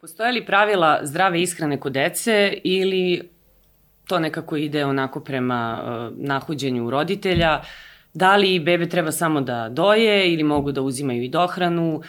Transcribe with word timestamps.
Postoje 0.00 0.32
li 0.32 0.46
pravila 0.46 0.98
zdrave 1.02 1.42
ishrane 1.42 1.80
kod 1.80 1.92
dece 1.92 2.54
ili 2.64 3.28
to 4.06 4.18
nekako 4.18 4.56
ide 4.56 4.84
onako 4.84 5.20
prema 5.20 5.82
uh, 5.82 6.18
nahuđenju 6.18 6.90
roditelja? 6.90 7.60
Da 8.14 8.36
li 8.36 8.60
bebe 8.60 8.88
treba 8.88 9.12
samo 9.12 9.40
da 9.40 9.68
doje 9.68 10.32
ili 10.32 10.42
mogu 10.42 10.72
da 10.72 10.82
uzimaju 10.82 11.22
i 11.22 11.28
dohranu? 11.28 12.02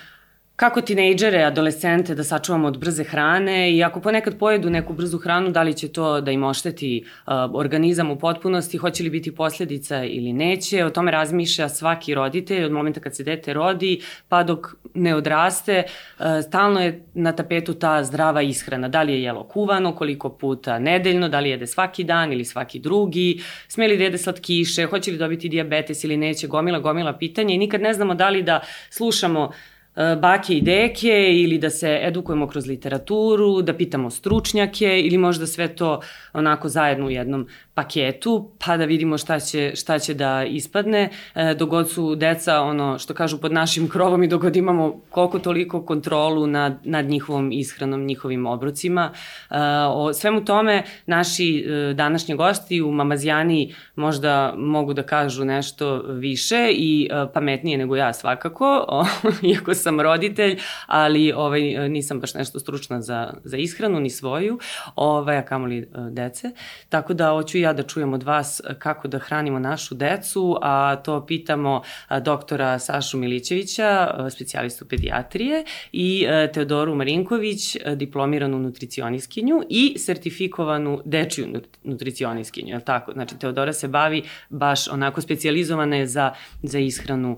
Kako 0.56 0.82
tinejdžere, 0.82 1.44
adolescente 1.44 2.16
da 2.16 2.24
sačuvamo 2.24 2.68
od 2.68 2.78
brze 2.78 3.04
hrane 3.04 3.76
i 3.76 3.84
ako 3.84 4.02
ponekad 4.02 4.38
pojedu 4.38 4.70
neku 4.70 4.94
brzu 4.94 5.18
hranu, 5.18 5.52
da 5.52 5.64
li 5.64 5.74
će 5.74 5.88
to 5.88 6.22
da 6.22 6.32
im 6.32 6.44
ošteti 6.44 7.06
uh, 7.06 7.34
organizam 7.54 8.12
u 8.12 8.20
potpunosti, 8.20 8.78
hoće 8.78 9.04
li 9.04 9.10
biti 9.10 9.36
posledica 9.36 10.04
ili 10.04 10.34
neće, 10.34 10.86
o 10.86 10.90
tome 10.90 11.12
razmišlja 11.12 11.70
svaki 11.70 12.14
roditelj 12.14 12.66
od 12.66 12.72
momenta 12.72 13.00
kad 13.00 13.16
se 13.16 13.24
dete 13.24 13.54
rodi 13.54 14.02
pa 14.30 14.44
dok 14.44 14.68
ne 14.94 15.16
odraste, 15.16 15.84
uh, 16.20 16.26
stalno 16.48 16.82
je 16.82 17.04
na 17.14 17.32
tapetu 17.32 17.74
ta 17.74 18.04
zdrava 18.04 18.42
ishrana, 18.42 18.88
da 18.88 19.02
li 19.02 19.14
je 19.14 19.24
jelo 19.24 19.44
kuvano, 19.44 19.96
koliko 19.96 20.30
puta 20.30 20.80
nedeljno, 20.80 21.30
da 21.30 21.40
li 21.40 21.50
jede 21.50 21.68
svaki 21.68 22.04
dan 22.04 22.34
ili 22.34 22.46
svaki 22.46 22.80
drugi, 22.80 23.42
sme 23.68 23.88
li 23.88 23.98
da 23.98 24.04
jede 24.04 24.18
slatkiše, 24.18 24.86
hoće 24.86 25.12
li 25.12 25.18
dobiti 25.18 25.50
diabetes 25.50 26.04
ili 26.04 26.18
neće, 26.18 26.48
gomila, 26.48 26.80
gomila 26.80 27.14
pitanja 27.14 27.54
i 27.56 27.58
nikad 27.58 27.82
ne 27.82 27.94
znamo 27.94 28.16
da 28.16 28.30
li 28.30 28.44
da 28.44 28.62
slušamo 28.90 29.52
E, 29.52 29.66
bake 29.96 30.54
i 30.58 30.62
deke 30.62 31.34
ili 31.34 31.58
da 31.58 31.70
se 31.70 32.00
edukujemo 32.02 32.48
kroz 32.48 32.68
literaturu, 32.68 33.62
da 33.62 33.74
pitamo 33.74 34.10
stručnjake 34.10 35.02
ili 35.02 35.18
možda 35.18 35.48
sve 35.48 35.76
to 35.76 36.02
onako 36.34 36.70
zajedno 36.70 37.06
u 37.06 37.10
jednom 37.10 37.48
paketu, 37.74 38.52
pa 38.66 38.78
da 38.78 38.86
vidimo 38.86 39.18
šta 39.18 39.40
će, 39.40 39.72
šta 39.76 40.00
će 40.00 40.14
da 40.14 40.44
ispadne. 40.44 41.10
E, 41.36 41.54
dogod 41.54 41.90
su 41.90 42.16
deca, 42.16 42.62
ono 42.62 43.00
što 43.00 43.14
kažu 43.14 43.42
pod 43.42 43.54
našim 43.54 43.90
krovom 43.90 44.24
i 44.24 44.28
dogod 44.28 44.56
imamo 44.56 45.02
koliko 45.10 45.40
toliko 45.40 45.86
kontrolu 45.86 46.48
nad, 46.48 46.80
nad 46.84 47.06
njihovom 47.06 47.52
ishranom, 47.52 48.06
njihovim 48.06 48.46
obrocima. 48.46 49.12
E, 49.50 49.56
o 49.88 50.14
svemu 50.14 50.46
tome 50.46 50.84
naši 51.06 51.66
e, 51.68 51.94
današnji 51.94 52.36
gosti 52.36 52.82
u 52.82 52.92
Mamazijani 52.92 53.74
možda 53.96 54.54
mogu 54.58 54.94
da 54.94 55.04
kažu 55.04 55.46
nešto 55.46 56.02
više 56.08 56.72
i 56.72 57.10
e, 57.12 57.34
pametnije 57.34 57.78
nego 57.78 57.96
ja 57.96 58.14
svakako, 58.14 58.86
o, 58.88 59.06
iako 59.54 59.74
sam 59.84 60.02
roditelj, 60.02 60.60
ali 60.88 61.32
ovaj, 61.32 61.90
nisam 61.90 62.20
baš 62.20 62.34
nešto 62.34 62.60
stručna 62.60 63.02
za, 63.02 63.34
za 63.44 63.58
ishranu, 63.58 64.00
ni 64.00 64.10
svoju, 64.10 64.60
ovaj, 64.96 65.38
a 65.38 65.46
kamoli 65.46 65.78
e, 65.78 65.86
dece. 66.10 66.52
Tako 66.90 67.14
da 67.14 67.30
hoću 67.30 67.58
ja 67.58 67.74
da 67.74 67.84
čujem 67.84 68.14
od 68.14 68.24
vas 68.24 68.62
kako 68.80 69.08
da 69.08 69.20
hranimo 69.20 69.60
našu 69.60 69.96
decu, 69.96 70.58
a 70.62 70.96
to 70.96 71.26
pitamo 71.26 71.82
doktora 72.22 72.80
Sašu 72.80 73.18
Milićevića, 73.18 74.16
specijalistu 74.30 74.86
pedijatrije, 74.86 75.64
i 75.92 76.26
Teodoru 76.54 76.96
Marinković, 76.96 77.78
diplomiranu 77.96 78.60
nutricioniskinju 78.60 79.62
i 79.70 79.96
sertifikovanu 79.98 81.02
dečiju 81.06 81.62
nutricioniskinju, 81.84 82.74
je 82.74 82.86
tako? 82.86 83.12
Znači, 83.12 83.40
Teodora 83.40 83.74
se 83.74 83.88
bavi 83.88 84.24
baš 84.50 84.88
onako 84.88 85.22
specijalizovana 85.22 85.96
je 85.96 86.08
za, 86.08 86.32
za 86.64 86.80
ishranu 86.80 87.38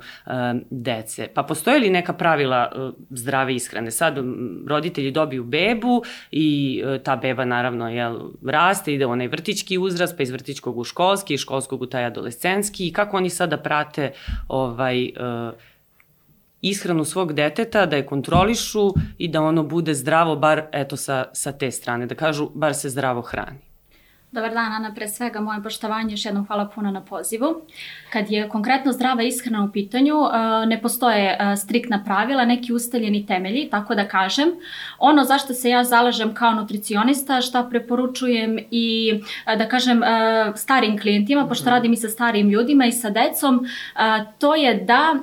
dece. 0.69 1.27
Pa 1.33 1.43
postoje 1.43 1.79
li 1.79 1.89
neka 1.89 2.13
pravila 2.13 2.34
uh, 2.43 2.93
zdrave 3.09 3.55
ishrane? 3.55 3.91
Sad 3.91 4.17
roditelji 4.67 5.11
dobiju 5.11 5.43
bebu 5.43 6.03
i 6.31 6.81
uh, 6.85 7.01
ta 7.01 7.15
beba 7.15 7.45
naravno 7.45 7.89
jel, 7.89 8.19
raste, 8.45 8.93
ide 8.93 9.05
onaj 9.05 9.27
vrtički 9.27 9.77
uzrast, 9.77 10.17
pa 10.17 10.23
iz 10.23 10.31
vrtičkog 10.31 10.77
u 10.77 10.83
školski, 10.83 11.33
iz 11.33 11.39
školskog 11.39 11.81
u 11.81 11.85
taj 11.85 12.05
adolescenski 12.05 12.87
i 12.87 12.93
kako 12.93 13.17
oni 13.17 13.29
sada 13.29 13.57
prate 13.57 14.11
ovaj, 14.47 15.03
uh, 15.03 15.53
ishranu 16.61 17.05
svog 17.05 17.33
deteta, 17.33 17.85
da 17.85 17.95
je 17.95 18.05
kontrolišu 18.05 18.93
i 19.17 19.27
da 19.27 19.41
ono 19.41 19.63
bude 19.63 19.93
zdravo, 19.93 20.35
bar 20.35 20.63
eto 20.71 20.97
sa, 20.97 21.25
sa 21.33 21.51
te 21.51 21.71
strane, 21.71 22.05
da 22.05 22.15
kažu 22.15 22.49
bar 22.53 22.73
se 22.73 22.89
zdravo 22.89 23.21
hrani. 23.21 23.74
Dobar 24.35 24.51
dan, 24.51 24.71
Ana, 24.71 24.91
pre 24.91 25.07
svega 25.07 25.39
moje 25.39 25.61
poštovanje, 25.63 26.13
još 26.13 26.25
jednom 26.25 26.45
hvala 26.47 26.65
puno 26.75 26.91
na 26.91 27.01
pozivu. 27.01 27.61
Kad 28.09 28.31
je 28.31 28.49
konkretno 28.49 28.91
zdrava 28.91 29.23
ishrana 29.23 29.63
u 29.63 29.71
pitanju, 29.71 30.15
e, 30.15 30.65
ne 30.65 30.81
postoje 30.81 31.37
e, 31.39 31.55
striktna 31.55 32.03
pravila, 32.03 32.45
neki 32.45 32.73
ustaljeni 32.73 33.25
temelji, 33.25 33.69
tako 33.71 33.95
da 33.95 34.07
kažem. 34.07 34.49
Ono 34.99 35.23
zašto 35.23 35.53
se 35.53 35.69
ja 35.69 35.83
zalažem 35.83 36.33
kao 36.33 36.53
nutricionista, 36.53 37.41
šta 37.41 37.63
preporučujem 37.69 38.59
i, 38.71 39.13
e, 39.47 39.55
da 39.55 39.67
kažem, 39.67 40.01
starim 40.55 40.99
klijentima, 40.99 41.47
pošto 41.47 41.69
radim 41.69 41.93
i 41.93 41.97
sa 41.97 42.09
starim 42.09 42.49
ljudima 42.49 42.85
i 42.85 42.91
sa 42.91 43.09
decom, 43.09 43.65
to 44.39 44.55
je 44.55 44.73
da 44.73 45.15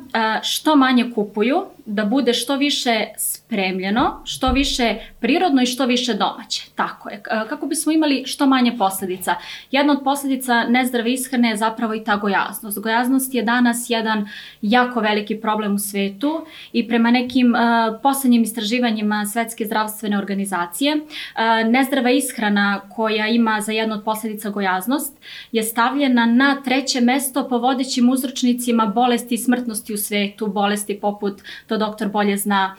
što 0.43 0.77
manje 0.77 1.11
kupuju, 1.15 1.65
da 1.87 2.05
bude 2.05 2.34
što 2.34 2.56
više 2.56 3.06
spremljeno, 3.53 4.21
što 4.25 4.53
više 4.53 4.95
prirodno 5.21 5.63
i 5.63 5.67
što 5.67 5.87
više 5.87 6.15
domaće. 6.15 6.63
Tako 6.75 7.09
je. 7.11 7.23
Kako 7.23 7.67
bismo 7.67 7.93
imali 7.93 8.23
što 8.27 8.47
manje 8.47 8.77
posledica. 8.79 9.35
Jedna 9.71 9.93
od 9.93 10.01
posledica 10.05 10.65
nezdrave 10.65 11.13
ishrane 11.13 11.49
je 11.49 11.57
zapravo 11.57 11.95
i 11.95 12.05
ta 12.05 12.17
gojaznost. 12.17 12.79
Gojaznost 12.81 13.35
je 13.35 13.43
danas 13.43 13.87
jedan 13.89 14.29
jako 14.63 15.01
veliki 15.01 15.41
problem 15.41 15.75
u 15.75 15.79
svetu 15.79 16.47
i 16.73 16.89
prema 16.89 17.11
nekim 17.11 17.55
uh, 17.55 18.01
poslednjim 18.03 18.43
istraživanjima 18.43 19.27
Svetske 19.27 19.65
zdravstvene 19.65 20.19
organizacije, 20.19 20.97
uh, 20.97 21.71
nezdrava 21.71 22.11
ishrana 22.11 22.81
koja 22.89 23.29
ima 23.29 23.61
za 23.61 23.73
jednu 23.73 23.95
od 23.95 24.05
posledica 24.05 24.51
gojaznost 24.51 25.17
je 25.53 25.63
stavljena 25.63 26.27
na 26.27 26.63
treće 26.65 27.01
mesto 27.01 27.49
po 27.49 27.59
vodećim 27.59 28.11
uzročnicima 28.11 28.87
bolesti 28.87 29.34
i 29.34 29.39
smrtnosti 29.39 29.95
u 29.95 29.97
svetu, 29.97 30.47
bolesti 30.47 30.99
poput 31.01 31.43
to 31.67 31.77
doktor 31.77 32.09
bolje 32.09 32.37
zna, 32.37 32.77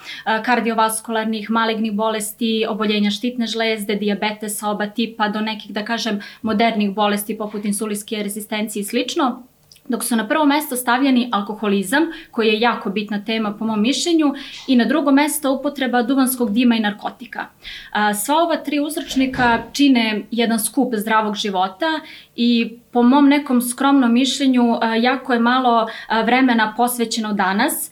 kardiovaskularnih, 0.63 1.49
malignih 1.49 1.91
bolesti, 1.93 2.65
oboljenja 2.69 3.11
štitne 3.11 3.47
žlezde, 3.47 3.97
diabetesa 3.99 4.69
oba 4.71 4.87
tipa, 4.87 5.27
do 5.29 5.41
nekih, 5.41 5.73
da 5.75 5.83
kažem, 5.83 6.21
modernih 6.41 6.93
bolesti 6.95 7.37
poput 7.37 7.65
insulinske 7.65 8.23
rezistencije 8.23 8.81
i 8.81 8.85
slično 8.85 9.43
dok 9.87 10.03
su 10.03 10.15
na 10.15 10.27
prvo 10.27 10.45
mesto 10.45 10.75
stavljeni 10.75 11.29
alkoholizam, 11.31 12.03
koji 12.31 12.47
je 12.47 12.59
jako 12.59 12.89
bitna 12.89 13.25
tema 13.25 13.53
po 13.59 13.65
mom 13.65 13.81
mišljenju, 13.81 14.33
i 14.67 14.75
na 14.75 14.85
drugo 14.85 15.11
mesto 15.11 15.53
upotreba 15.53 16.03
duvanskog 16.03 16.53
dima 16.53 16.75
i 16.75 16.79
narkotika. 16.79 17.45
Sva 18.25 18.35
ova 18.35 18.57
tri 18.57 18.79
uzročnika 18.79 19.59
čine 19.73 20.21
jedan 20.31 20.59
skup 20.59 20.93
zdravog 20.95 21.35
života 21.35 21.99
i 22.35 22.77
po 22.91 23.03
mom 23.03 23.29
nekom 23.29 23.61
skromnom 23.61 24.13
mišljenju 24.13 24.63
jako 25.01 25.33
je 25.33 25.39
malo 25.39 25.87
vremena 26.25 26.73
posvećeno 26.77 27.33
danas 27.33 27.91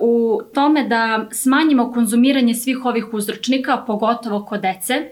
u 0.00 0.40
tome 0.54 0.84
da 0.84 1.26
smanjimo 1.32 1.92
konzumiranje 1.92 2.54
svih 2.54 2.84
ovih 2.84 3.14
uzročnika, 3.14 3.76
pogotovo 3.76 4.44
kod 4.44 4.60
dece, 4.60 5.08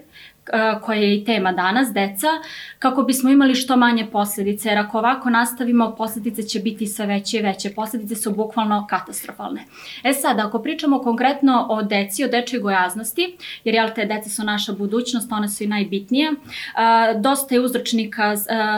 koja 0.81 0.99
je 0.99 1.17
i 1.17 1.25
tema 1.25 1.51
danas, 1.51 1.93
deca, 1.93 2.27
kako 2.79 3.03
bismo 3.03 3.29
imali 3.29 3.55
što 3.55 3.77
manje 3.77 4.07
posledice, 4.11 4.69
jer 4.69 4.77
ako 4.77 4.97
ovako 4.97 5.29
nastavimo, 5.29 5.95
posledice 5.95 6.43
će 6.43 6.59
biti 6.59 6.87
sve 6.87 7.05
veće 7.05 7.37
i 7.37 7.41
veće. 7.41 7.73
Posledice 7.73 8.15
su 8.15 8.31
bukvalno 8.31 8.87
katastrofalne. 8.89 9.65
E 10.03 10.13
sad, 10.13 10.39
ako 10.39 10.61
pričamo 10.61 10.99
konkretno 10.99 11.67
o 11.69 11.81
deci, 11.81 12.23
o 12.23 12.27
dečoj 12.27 12.59
gojaznosti, 12.59 13.37
jer 13.63 13.75
jel 13.75 13.89
te 13.95 14.05
deca 14.05 14.29
su 14.29 14.43
naša 14.43 14.73
budućnost, 14.73 15.31
one 15.31 15.49
su 15.49 15.63
i 15.63 15.67
najbitnije, 15.67 16.31
dosta 17.21 17.55
je 17.55 17.61
uzročnika 17.61 18.35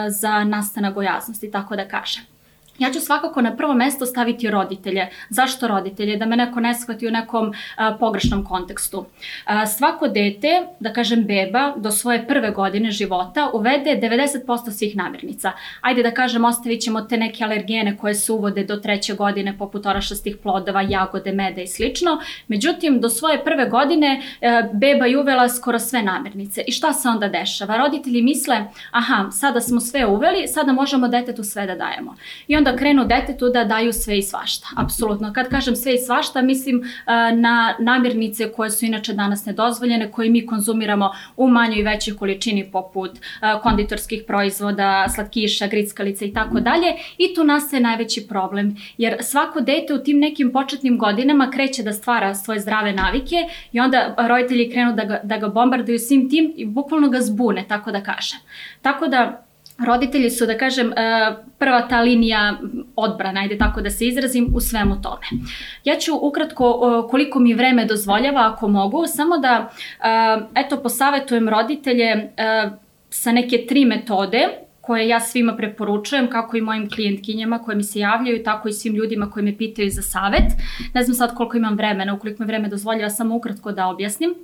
za 0.08 0.44
nastana 0.44 0.90
gojaznosti, 0.90 1.50
tako 1.50 1.76
da 1.76 1.88
kažem. 1.88 2.35
Ja 2.78 2.92
ću 2.92 3.00
svakako 3.00 3.42
na 3.42 3.56
prvo 3.56 3.74
mesto 3.74 4.06
staviti 4.06 4.50
roditelje. 4.50 5.08
Zašto 5.28 5.68
roditelje? 5.68 6.16
Da 6.16 6.26
me 6.26 6.36
neko 6.36 6.60
ne 6.60 6.74
shvati 6.74 7.08
u 7.08 7.10
nekom 7.10 7.52
a, 7.76 7.96
pogrešnom 8.00 8.44
kontekstu. 8.44 9.06
A, 9.44 9.66
svako 9.66 10.08
dete, 10.08 10.66
da 10.80 10.92
kažem 10.92 11.24
beba, 11.24 11.72
do 11.76 11.90
svoje 11.90 12.26
prve 12.26 12.50
godine 12.50 12.90
života 12.90 13.50
uvede 13.54 14.00
90% 14.02 14.70
svih 14.70 14.96
namirnica. 14.96 15.52
Ajde 15.80 16.02
da 16.02 16.10
kažem, 16.10 16.44
ostavit 16.44 16.80
ćemo 16.80 17.00
te 17.00 17.16
neke 17.16 17.44
alergene 17.44 17.96
koje 17.96 18.14
se 18.14 18.32
uvode 18.32 18.64
do 18.64 18.76
treće 18.76 19.14
godine, 19.14 19.58
poput 19.58 19.86
orašastih 19.86 20.36
plodova, 20.42 20.82
jagode, 20.82 21.32
meda 21.32 21.62
i 21.62 21.66
slično. 21.66 22.18
Međutim, 22.48 23.00
do 23.00 23.08
svoje 23.08 23.44
prve 23.44 23.68
godine 23.68 24.22
a, 24.42 24.62
beba 24.72 25.06
je 25.06 25.18
uvela 25.18 25.48
skoro 25.48 25.78
sve 25.78 26.02
namirnice. 26.02 26.62
I 26.66 26.72
šta 26.72 26.92
se 26.92 27.08
onda 27.08 27.28
dešava? 27.28 27.76
Roditelji 27.76 28.22
misle, 28.22 28.64
aha, 28.90 29.30
sada 29.30 29.60
smo 29.60 29.80
sve 29.80 30.06
uveli, 30.06 30.48
sada 30.48 30.72
možemo 30.72 31.08
detetu 31.08 31.44
sve 31.44 31.66
da 31.66 31.74
dajemo. 31.74 32.14
I 32.48 32.56
onda 32.56 32.65
onda 32.66 32.78
krenu 32.78 33.04
detetu 33.04 33.48
da 33.48 33.64
daju 33.64 33.92
sve 33.92 34.18
i 34.18 34.22
svašta. 34.22 34.66
Apsolutno. 34.76 35.32
Kad 35.32 35.48
kažem 35.48 35.76
sve 35.76 35.94
i 35.94 35.98
svašta, 35.98 36.42
mislim 36.42 36.78
uh, 36.78 36.86
na 37.38 37.74
namirnice 37.78 38.52
koje 38.52 38.70
su 38.70 38.84
inače 38.84 39.12
danas 39.12 39.44
nedozvoljene, 39.44 40.10
koje 40.12 40.30
mi 40.30 40.46
konzumiramo 40.46 41.10
u 41.36 41.48
manjoj 41.48 41.80
i 41.80 41.82
većoj 41.82 42.16
količini 42.16 42.70
poput 42.72 43.10
uh, 43.10 43.62
konditorskih 43.62 44.24
proizvoda, 44.26 45.06
slatkiša, 45.14 45.66
grickalica 45.66 46.24
i 46.24 46.32
tako 46.32 46.60
dalje. 46.60 46.94
I 47.18 47.34
tu 47.34 47.44
nastaje 47.44 47.82
najveći 47.82 48.26
problem, 48.28 48.76
jer 48.98 49.16
svako 49.20 49.60
dete 49.60 49.94
u 49.94 49.98
tim 49.98 50.18
nekim 50.18 50.52
početnim 50.52 50.98
godinama 50.98 51.50
kreće 51.50 51.82
da 51.82 51.92
stvara 51.92 52.34
svoje 52.34 52.60
zdrave 52.60 52.92
navike 52.92 53.36
i 53.72 53.80
onda 53.80 54.14
roditelji 54.28 54.70
krenu 54.70 54.92
da 54.92 55.04
ga, 55.04 55.20
da 55.22 55.36
ga 55.36 55.48
bombarduju 55.48 55.98
svim 55.98 56.30
tim 56.30 56.52
i 56.56 56.64
bukvalno 56.64 57.08
ga 57.08 57.20
zbune, 57.20 57.64
tako 57.68 57.90
da 57.90 58.02
kažem. 58.02 58.38
Tako 58.82 59.06
da 59.06 59.45
roditelji 59.78 60.30
su, 60.30 60.46
da 60.46 60.58
kažem, 60.58 60.92
e, 60.92 60.94
prva 61.58 61.88
ta 61.88 62.00
linija 62.00 62.58
odbrana, 62.96 63.40
ajde 63.40 63.58
tako 63.58 63.80
da 63.80 63.90
se 63.90 64.06
izrazim, 64.06 64.48
u 64.54 64.60
svemu 64.60 65.02
tome. 65.02 65.26
Ja 65.84 65.96
ću 65.96 66.12
ukratko, 66.22 67.06
koliko 67.10 67.38
mi 67.38 67.54
vreme 67.54 67.84
dozvoljava, 67.84 68.52
ako 68.52 68.68
mogu, 68.68 69.06
samo 69.06 69.38
da, 69.38 69.70
eto, 70.54 70.82
posavetujem 70.82 71.48
roditelje 71.48 72.30
sa 73.10 73.32
neke 73.32 73.66
tri 73.68 73.84
metode 73.84 74.48
koje 74.86 75.08
ja 75.08 75.20
svima 75.20 75.56
preporučujem, 75.56 76.30
kako 76.30 76.56
i 76.56 76.60
mojim 76.60 76.90
klijentkinjama 76.90 77.58
koje 77.58 77.76
mi 77.76 77.84
se 77.84 77.98
javljaju, 77.98 78.44
tako 78.44 78.68
i 78.68 78.72
svim 78.72 78.94
ljudima 78.94 79.30
koji 79.30 79.44
me 79.44 79.56
pitaju 79.58 79.90
za 79.90 80.02
savet. 80.02 80.52
Ne 80.94 81.02
znam 81.02 81.14
sad 81.14 81.34
koliko 81.34 81.56
imam 81.56 81.76
vremena, 81.76 82.14
ukoliko 82.14 82.42
mi 82.42 82.46
vreme 82.46 82.68
dozvoljava, 82.68 83.10
samo 83.10 83.36
ukratko 83.36 83.72
da 83.72 83.86
objasnim. 83.86 84.34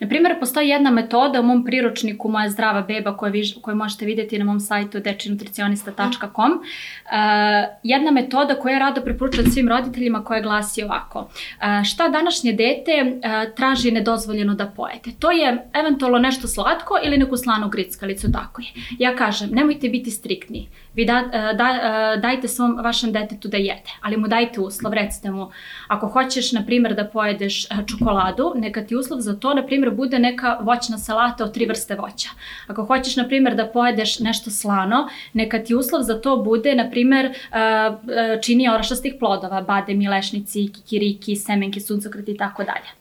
Na 0.00 0.08
primjer, 0.08 0.40
postoji 0.40 0.68
jedna 0.68 0.90
metoda 0.90 1.40
u 1.40 1.42
mom 1.42 1.64
priručniku 1.64 2.28
Moja 2.28 2.50
zdrava 2.50 2.82
beba 2.82 3.16
koju, 3.16 3.32
vi, 3.32 3.42
koju 3.62 3.76
možete 3.76 4.04
vidjeti 4.04 4.38
na 4.38 4.44
mom 4.44 4.60
sajtu 4.60 5.00
dečinutricionista.com. 5.00 6.52
Uh, 6.52 6.60
jedna 7.82 8.10
metoda 8.10 8.54
koju 8.54 8.72
ja 8.72 8.78
rado 8.78 9.00
preporučujem 9.00 9.50
svim 9.50 9.68
roditeljima 9.68 10.24
koja 10.24 10.40
glasi 10.40 10.82
ovako. 10.82 11.18
Uh, 11.18 11.84
šta 11.84 12.08
današnje 12.08 12.52
dete 12.52 12.92
uh, 13.04 13.54
traži 13.56 13.90
nedozvoljeno 13.90 14.54
da 14.54 14.66
pojete? 14.66 15.10
To 15.18 15.30
je 15.30 15.68
eventualno 15.74 16.18
nešto 16.18 16.48
slatko 16.48 16.94
ili 17.04 17.18
neku 17.18 17.36
slanu 17.36 17.68
grickalicu, 17.68 18.32
tako 18.32 18.62
je. 18.62 18.68
Ja 18.98 19.16
kažem, 19.16 19.50
nemojte 19.52 19.88
biti 19.88 20.10
striktni. 20.10 20.68
Vi 20.94 21.04
da, 21.04 21.24
da, 21.54 22.16
dajte 22.22 22.48
svom 22.48 22.76
vašem 22.82 23.12
detetu 23.12 23.48
da 23.48 23.56
jede, 23.56 23.90
ali 24.00 24.16
mu 24.16 24.28
dajte 24.28 24.60
uslov, 24.60 24.92
recite 24.92 25.30
mu, 25.30 25.50
ako 25.88 26.06
hoćeš, 26.06 26.52
na 26.52 26.64
primjer, 26.66 26.94
da 26.94 27.04
pojedeš 27.04 27.66
čokoladu, 27.86 28.52
neka 28.56 28.84
ti 28.84 28.96
uslov 28.96 29.20
za 29.20 29.36
to, 29.36 29.54
na 29.60 29.66
primjer, 29.66 29.90
bude 29.94 30.18
neka 30.18 30.58
voćna 30.60 30.98
salata 30.98 31.44
od 31.44 31.54
tri 31.54 31.66
vrste 31.66 31.94
voća. 31.94 32.28
Ako 32.66 32.84
hoćeš, 32.84 33.16
na 33.16 33.28
primjer, 33.28 33.54
da 33.56 33.66
pojedeš 33.66 34.18
nešto 34.18 34.50
slano, 34.50 35.08
neka 35.32 35.58
ti 35.64 35.74
uslov 35.74 36.02
za 36.02 36.20
to 36.20 36.36
bude, 36.36 36.74
na 36.74 36.90
primjer, 36.90 37.34
čini 38.42 38.68
orašastih 38.68 39.14
plodova, 39.18 39.62
bademi, 39.62 40.08
lešnici, 40.08 40.68
kikiriki, 40.72 41.36
semenke, 41.36 41.80
suncokreti 41.80 42.32
i 42.32 42.36
tako 42.36 42.64
dalje. 42.64 42.99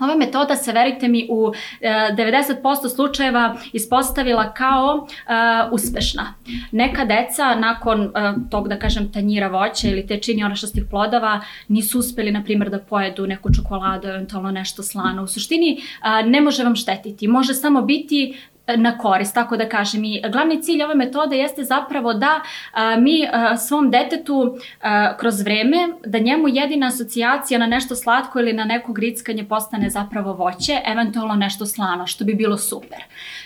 Ova 0.00 0.16
metoda 0.16 0.56
se, 0.56 0.72
verite 0.72 1.08
mi, 1.08 1.26
u 1.30 1.52
90% 1.82 2.86
e, 2.86 2.88
slučajeva 2.88 3.56
ispostavila 3.72 4.52
kao 4.52 5.06
e, 5.06 5.32
uspešna. 5.72 6.34
Neka 6.72 7.04
deca 7.04 7.54
nakon 7.54 8.02
e, 8.02 8.08
tog, 8.50 8.68
da 8.68 8.78
kažem, 8.78 9.12
tanjira 9.12 9.48
voća 9.48 9.88
ili 9.88 10.06
te 10.06 10.18
čini 10.18 10.44
orašastih 10.44 10.84
plodova 10.90 11.40
nisu 11.68 11.98
uspeli, 11.98 12.32
na 12.32 12.44
primjer, 12.44 12.70
da 12.70 12.78
pojedu 12.78 13.26
neku 13.26 13.52
čokoladu, 13.54 14.08
eventualno 14.08 14.50
nešto 14.50 14.82
slano. 14.82 15.22
U 15.22 15.26
suštini 15.26 15.82
ne 16.26 16.40
može 16.40 16.64
vam 16.64 16.76
štetiti. 16.76 17.28
Može 17.28 17.54
samo 17.54 17.82
biti 17.82 18.34
na 18.76 18.98
korist, 18.98 19.34
tako 19.34 19.56
da 19.56 19.68
kažem. 19.68 20.04
I 20.04 20.22
glavni 20.32 20.62
cilj 20.62 20.82
ove 20.82 20.94
metode 20.94 21.36
jeste 21.36 21.64
zapravo 21.64 22.14
da 22.14 22.40
a, 22.72 22.96
mi 22.96 23.28
a, 23.32 23.56
svom 23.56 23.90
detetu 23.90 24.56
a, 24.82 25.16
kroz 25.16 25.40
vreme, 25.40 25.88
da 26.06 26.18
njemu 26.18 26.48
jedina 26.48 26.86
asocijacija 26.86 27.58
na 27.58 27.66
nešto 27.66 27.96
slatko 27.96 28.40
ili 28.40 28.52
na 28.52 28.64
neko 28.64 28.92
grickanje 28.92 29.44
postane 29.44 29.90
zapravo 29.90 30.32
voće, 30.32 30.80
eventualno 30.86 31.34
nešto 31.34 31.66
slano, 31.66 32.06
što 32.06 32.24
bi 32.24 32.34
bilo 32.34 32.58
super. 32.58 32.98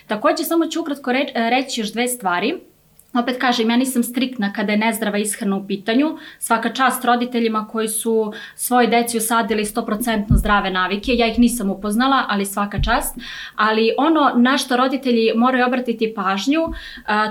Takođe, 0.07 0.45
samo 0.45 0.67
ću 0.67 0.81
ukratko 0.81 1.13
reći 1.35 1.81
još 1.81 1.93
dve 1.93 2.09
stvari. 2.09 2.74
Opet 3.15 3.39
kažem, 3.41 3.71
ja 3.71 3.77
nisam 3.77 4.03
striktna 4.03 4.53
kada 4.53 4.73
je 4.73 4.79
nezdrava 4.79 5.19
ishrana 5.19 5.57
u 5.57 5.67
pitanju. 5.67 6.19
Svaka 6.39 6.73
čast 6.73 7.05
roditeljima 7.05 7.69
koji 7.69 7.89
su 7.89 8.33
svoje 8.55 8.87
deci 8.87 9.19
usadili 9.19 9.65
100% 9.65 10.25
zdrave 10.31 10.71
navike. 10.71 11.13
Ja 11.15 11.27
ih 11.27 11.39
nisam 11.39 11.71
upoznala, 11.71 12.25
ali 12.29 12.47
svaka 12.47 12.83
čast. 12.83 13.19
Ali 13.57 13.95
ono 13.99 14.33
na 14.37 14.59
što 14.59 14.77
roditelji 14.77 15.33
moraju 15.37 15.67
obratiti 15.67 16.15
pažnju, 16.15 16.61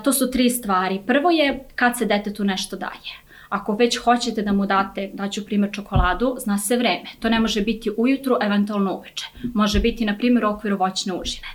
to 0.04 0.14
su 0.14 0.32
tri 0.32 0.50
stvari. 0.50 1.02
Prvo 1.08 1.32
je 1.32 1.66
kad 1.76 1.98
se 1.98 2.06
detetu 2.06 2.44
nešto 2.44 2.76
daje. 2.76 3.23
Ako 3.54 3.76
već 3.76 3.98
hoćete 3.98 4.42
da 4.42 4.54
mu 4.54 4.66
date, 4.66 5.10
daću 5.14 5.46
primjer 5.46 5.72
čokoladu, 5.74 6.36
zna 6.40 6.58
se 6.58 6.78
vreme. 6.78 7.10
To 7.20 7.30
ne 7.30 7.40
može 7.40 7.62
biti 7.62 7.92
ujutru, 7.98 8.38
eventualno 8.42 8.96
uveče. 8.96 9.26
Može 9.54 9.80
biti, 9.80 10.06
na 10.06 10.18
primjer, 10.18 10.46
u 10.46 10.50
okviru 10.50 10.78
voćne 10.78 11.14
užine. 11.14 11.48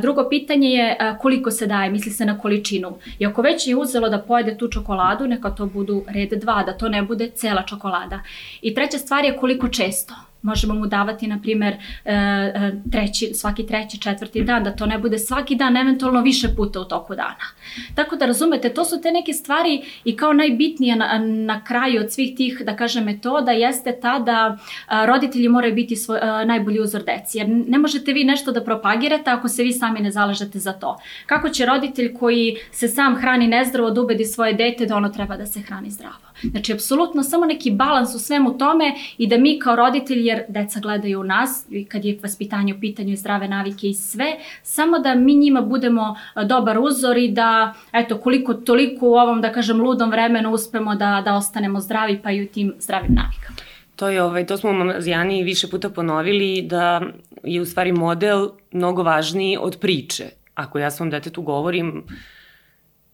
Drugo 0.00 0.28
pitanje 0.28 0.68
je 0.68 0.96
koliko 1.20 1.50
se 1.50 1.66
daje, 1.66 1.90
misli 1.90 2.12
se 2.12 2.24
na 2.24 2.38
količinu. 2.38 2.96
I 3.18 3.26
ako 3.26 3.42
već 3.42 3.66
je 3.66 3.76
uzelo 3.76 4.08
da 4.08 4.18
pojede 4.18 4.58
tu 4.58 4.68
čokoladu, 4.68 5.26
neka 5.26 5.50
to 5.50 5.66
budu 5.66 6.04
red 6.08 6.30
2, 6.30 6.66
da 6.66 6.76
to 6.78 6.88
ne 6.88 7.02
bude 7.02 7.30
cela 7.30 7.62
čokolada. 7.62 8.20
I 8.62 8.74
treća 8.74 8.98
stvar 8.98 9.24
je 9.24 9.36
koliko 9.36 9.68
često 9.68 10.14
možemo 10.42 10.74
mu 10.74 10.86
davati, 10.86 11.26
na 11.26 11.38
primer, 11.42 11.72
e, 11.72 12.14
e, 12.14 12.72
treći, 12.92 13.34
svaki 13.34 13.66
treći, 13.66 14.00
četvrti 14.00 14.44
dan, 14.44 14.64
da 14.64 14.76
to 14.76 14.86
ne 14.86 14.98
bude 14.98 15.18
svaki 15.18 15.54
dan, 15.54 15.76
eventualno 15.76 16.20
više 16.20 16.48
puta 16.56 16.80
u 16.80 16.84
toku 16.84 17.14
dana. 17.14 17.46
Tako 17.94 18.16
da 18.16 18.26
razumete, 18.26 18.74
to 18.74 18.84
su 18.84 19.00
te 19.00 19.12
neke 19.12 19.32
stvari 19.32 19.82
i 20.04 20.16
kao 20.16 20.32
najbitnije 20.32 20.96
na, 20.96 21.18
na 21.22 21.64
kraju 21.64 22.00
od 22.00 22.12
svih 22.12 22.36
tih, 22.36 22.62
da 22.64 22.76
kažem, 22.76 23.04
metoda 23.04 23.52
jeste 23.52 23.98
ta 24.00 24.18
da 24.18 24.58
roditelji 25.06 25.48
moraju 25.48 25.74
biti 25.74 25.96
svoj, 25.96 26.20
najbolji 26.46 26.80
uzor 26.80 27.02
deci. 27.04 27.38
Jer 27.38 27.48
ne 27.48 27.78
možete 27.78 28.12
vi 28.12 28.24
nešto 28.24 28.52
da 28.52 28.64
propagirate 28.64 29.30
ako 29.30 29.48
se 29.48 29.62
vi 29.62 29.72
sami 29.72 30.00
ne 30.00 30.10
zalažete 30.10 30.58
za 30.58 30.72
to. 30.72 30.98
Kako 31.26 31.48
će 31.48 31.66
roditelj 31.66 32.14
koji 32.14 32.56
se 32.70 32.88
sam 32.88 33.16
hrani 33.16 33.48
nezdravo 33.48 33.90
da 33.90 34.00
ubedi 34.00 34.24
svoje 34.24 34.52
dete 34.52 34.86
da 34.86 34.96
ono 34.96 35.08
treba 35.08 35.36
da 35.36 35.46
se 35.46 35.60
hrani 35.60 35.90
zdravo? 35.90 36.26
Znači, 36.42 36.72
apsolutno 36.72 37.22
samo 37.22 37.46
neki 37.46 37.70
balans 37.70 38.14
u 38.14 38.18
svemu 38.18 38.58
tome 38.58 38.94
i 39.18 39.26
da 39.26 39.38
mi 39.38 39.58
kao 39.58 39.76
roditelji, 39.76 40.26
jer 40.26 40.42
deca 40.48 40.80
gledaju 40.80 41.20
u 41.20 41.24
nas, 41.24 41.66
kad 41.88 42.04
je 42.04 42.18
vaspitanje 42.22 42.74
u 42.74 42.80
pitanju 42.80 43.16
zdrave 43.16 43.48
navike 43.48 43.88
i 43.88 43.94
sve, 43.94 44.36
samo 44.62 44.98
da 44.98 45.14
mi 45.14 45.34
njima 45.34 45.60
budemo 45.60 46.16
dobar 46.44 46.78
uzor 46.78 47.18
i 47.18 47.28
da, 47.28 47.74
eto, 47.92 48.18
koliko 48.18 48.54
toliko 48.54 49.08
u 49.08 49.14
ovom, 49.14 49.40
da 49.40 49.52
kažem, 49.52 49.80
ludom 49.80 50.10
vremenu 50.10 50.52
uspemo 50.52 50.94
da, 50.94 51.22
da 51.24 51.34
ostanemo 51.34 51.80
zdravi 51.80 52.20
pa 52.22 52.30
i 52.30 52.42
u 52.42 52.46
tim 52.46 52.74
zdravim 52.78 53.14
navikama. 53.14 53.56
To 53.96 54.08
je 54.08 54.22
ovaj, 54.22 54.46
to 54.46 54.56
smo 54.56 54.70
u 54.70 54.72
Mamazijani 54.72 55.42
više 55.42 55.68
puta 55.68 55.90
ponovili 55.90 56.62
da 56.62 57.02
je 57.42 57.60
u 57.60 57.64
stvari 57.64 57.92
model 57.92 58.48
mnogo 58.72 59.02
važniji 59.02 59.56
od 59.60 59.78
priče. 59.80 60.24
Ako 60.54 60.78
ja 60.78 60.90
svom 60.90 61.10
detetu 61.10 61.42
govorim 61.42 62.04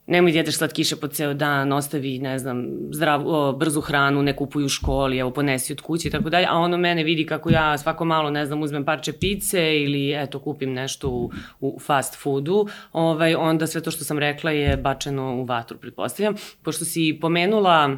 nemoj 0.06 0.36
jedeš 0.36 0.56
slatkiše 0.56 0.96
po 0.96 1.08
ceo 1.08 1.34
dan, 1.34 1.72
ostavi, 1.72 2.18
ne 2.18 2.38
znam, 2.38 2.66
zdrav, 2.90 3.28
o, 3.28 3.52
brzu 3.52 3.80
hranu, 3.80 4.22
ne 4.22 4.36
kupuju 4.36 4.66
u 4.66 4.68
školi, 4.68 5.18
evo, 5.18 5.30
ponesi 5.30 5.72
od 5.72 5.80
kuće 5.80 6.08
i 6.08 6.10
tako 6.10 6.30
dalje, 6.30 6.46
a 6.50 6.58
ono 6.58 6.76
mene 6.76 7.04
vidi 7.04 7.26
kako 7.26 7.50
ja 7.50 7.78
svako 7.78 8.04
malo, 8.04 8.30
ne 8.30 8.46
znam, 8.46 8.62
uzmem 8.62 8.84
parče 8.84 9.12
pice 9.12 9.80
ili, 9.80 10.12
eto, 10.22 10.38
kupim 10.38 10.72
nešto 10.72 11.10
u, 11.10 11.30
u 11.60 11.78
fast 11.80 12.22
foodu, 12.22 12.66
ovaj, 12.92 13.34
onda 13.34 13.66
sve 13.66 13.80
to 13.80 13.90
što 13.90 14.04
sam 14.04 14.18
rekla 14.18 14.50
je 14.50 14.76
bačeno 14.76 15.34
u 15.34 15.44
vatru, 15.44 15.78
pretpostavljam. 15.78 16.34
Pošto 16.62 16.84
si 16.84 17.18
pomenula 17.20 17.96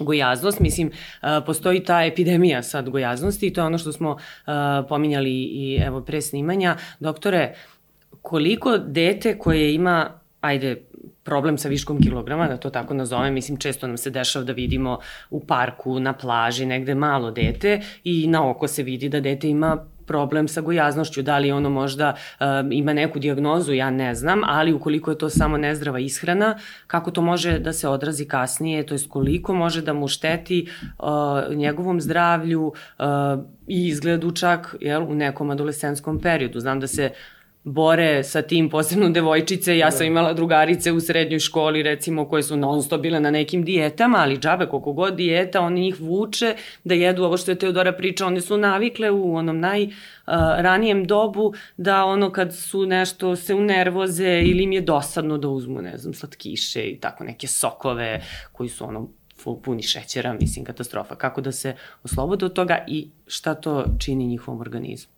gojaznost, 0.00 0.60
mislim, 0.60 0.90
postoji 1.46 1.84
ta 1.84 2.04
epidemija 2.04 2.62
sad 2.62 2.88
gojaznosti 2.88 3.46
i 3.46 3.52
to 3.52 3.60
je 3.60 3.64
ono 3.64 3.78
što 3.78 3.92
smo 3.92 4.16
pominjali 4.88 5.30
i 5.32 5.80
evo 5.86 6.00
pre 6.00 6.20
snimanja. 6.20 6.76
Doktore, 7.00 7.54
koliko 8.22 8.78
dete 8.78 9.38
koje 9.38 9.74
ima, 9.74 10.10
ajde, 10.40 10.84
problem 11.24 11.58
sa 11.58 11.68
viškom 11.68 12.00
kilograma, 12.02 12.48
da 12.48 12.56
to 12.56 12.70
tako 12.70 12.94
nazovem, 12.94 13.34
mislim 13.34 13.58
često 13.58 13.86
nam 13.86 13.96
se 13.96 14.10
dešava 14.10 14.44
da 14.44 14.52
vidimo 14.52 14.98
u 15.30 15.40
parku, 15.40 16.00
na 16.00 16.12
plaži, 16.12 16.66
negde 16.66 16.94
malo 16.94 17.30
dete 17.30 17.80
i 18.04 18.26
na 18.26 18.50
oko 18.50 18.68
se 18.68 18.82
vidi 18.82 19.08
da 19.08 19.20
dete 19.20 19.48
ima 19.48 19.86
problem 20.06 20.48
sa 20.48 20.60
gojaznošću, 20.60 21.22
da 21.22 21.38
li 21.38 21.52
ono 21.52 21.70
možda 21.70 22.14
um, 22.40 22.72
ima 22.72 22.92
neku 22.92 23.18
diagnozu, 23.18 23.72
ja 23.72 23.90
ne 23.90 24.14
znam, 24.14 24.40
ali 24.44 24.72
ukoliko 24.72 25.10
je 25.10 25.18
to 25.18 25.28
samo 25.28 25.56
nezdrava 25.56 25.98
ishrana, 25.98 26.58
kako 26.86 27.10
to 27.10 27.22
može 27.22 27.58
da 27.58 27.72
se 27.72 27.88
odrazi 27.88 28.24
kasnije, 28.28 28.86
to 28.86 28.94
jest 28.94 29.08
koliko 29.08 29.54
može 29.54 29.82
da 29.82 29.92
mu 29.92 30.08
šteti 30.08 30.68
uh, 30.98 31.56
njegovom 31.56 32.00
zdravlju 32.00 32.66
uh, 32.66 32.74
i 33.66 33.86
izgledu 33.86 34.32
čak 34.32 34.76
jel, 34.80 35.02
u 35.02 35.14
nekom 35.14 35.50
adolescenskom 35.50 36.20
periodu. 36.20 36.60
Znam 36.60 36.80
da 36.80 36.86
se 36.86 37.10
bore 37.64 38.24
sa 38.24 38.42
tim, 38.42 38.68
posebno 38.70 39.10
devojčice. 39.10 39.78
Ja 39.78 39.90
sam 39.90 39.98
da. 39.98 40.04
imala 40.04 40.32
drugarice 40.32 40.92
u 40.92 41.00
srednjoj 41.00 41.40
školi, 41.40 41.82
recimo, 41.82 42.28
koje 42.28 42.42
su 42.42 42.56
non 42.56 42.82
stop 42.82 43.00
bile 43.00 43.20
na 43.20 43.30
nekim 43.30 43.64
dijetama, 43.64 44.18
ali 44.18 44.38
džabe, 44.38 44.66
koliko 44.66 44.92
god 44.92 45.14
dijeta, 45.14 45.60
oni 45.60 45.80
njih 45.80 46.00
vuče 46.00 46.54
da 46.84 46.94
jedu 46.94 47.24
ovo 47.24 47.36
što 47.36 47.50
je 47.50 47.58
Teodora 47.58 47.92
priča, 47.92 48.26
one 48.26 48.40
su 48.40 48.56
navikle 48.58 49.10
u 49.10 49.36
onom 49.36 49.60
naj 49.60 49.84
uh, 49.84 49.90
ranijem 50.58 51.04
dobu 51.04 51.52
da 51.76 52.04
ono 52.04 52.32
kad 52.32 52.54
su 52.56 52.86
nešto 52.86 53.36
se 53.36 53.54
unervoze 53.54 54.42
ili 54.44 54.62
im 54.62 54.72
je 54.72 54.80
dosadno 54.80 55.38
da 55.38 55.48
uzmu, 55.48 55.82
ne 55.82 55.98
znam, 55.98 56.14
slatkiše 56.14 56.82
i 56.82 56.98
tako 57.00 57.24
neke 57.24 57.46
sokove 57.46 58.20
koji 58.52 58.68
su 58.68 58.84
ono 58.84 59.08
puni 59.62 59.82
šećera, 59.82 60.32
mislim, 60.40 60.64
katastrofa. 60.64 61.14
Kako 61.14 61.40
da 61.40 61.52
se 61.52 61.76
oslobode 62.04 62.46
od 62.46 62.52
toga 62.52 62.84
i 62.88 63.10
šta 63.26 63.54
to 63.54 63.84
čini 63.98 64.26
njihovom 64.26 64.60
organizmu? 64.60 65.11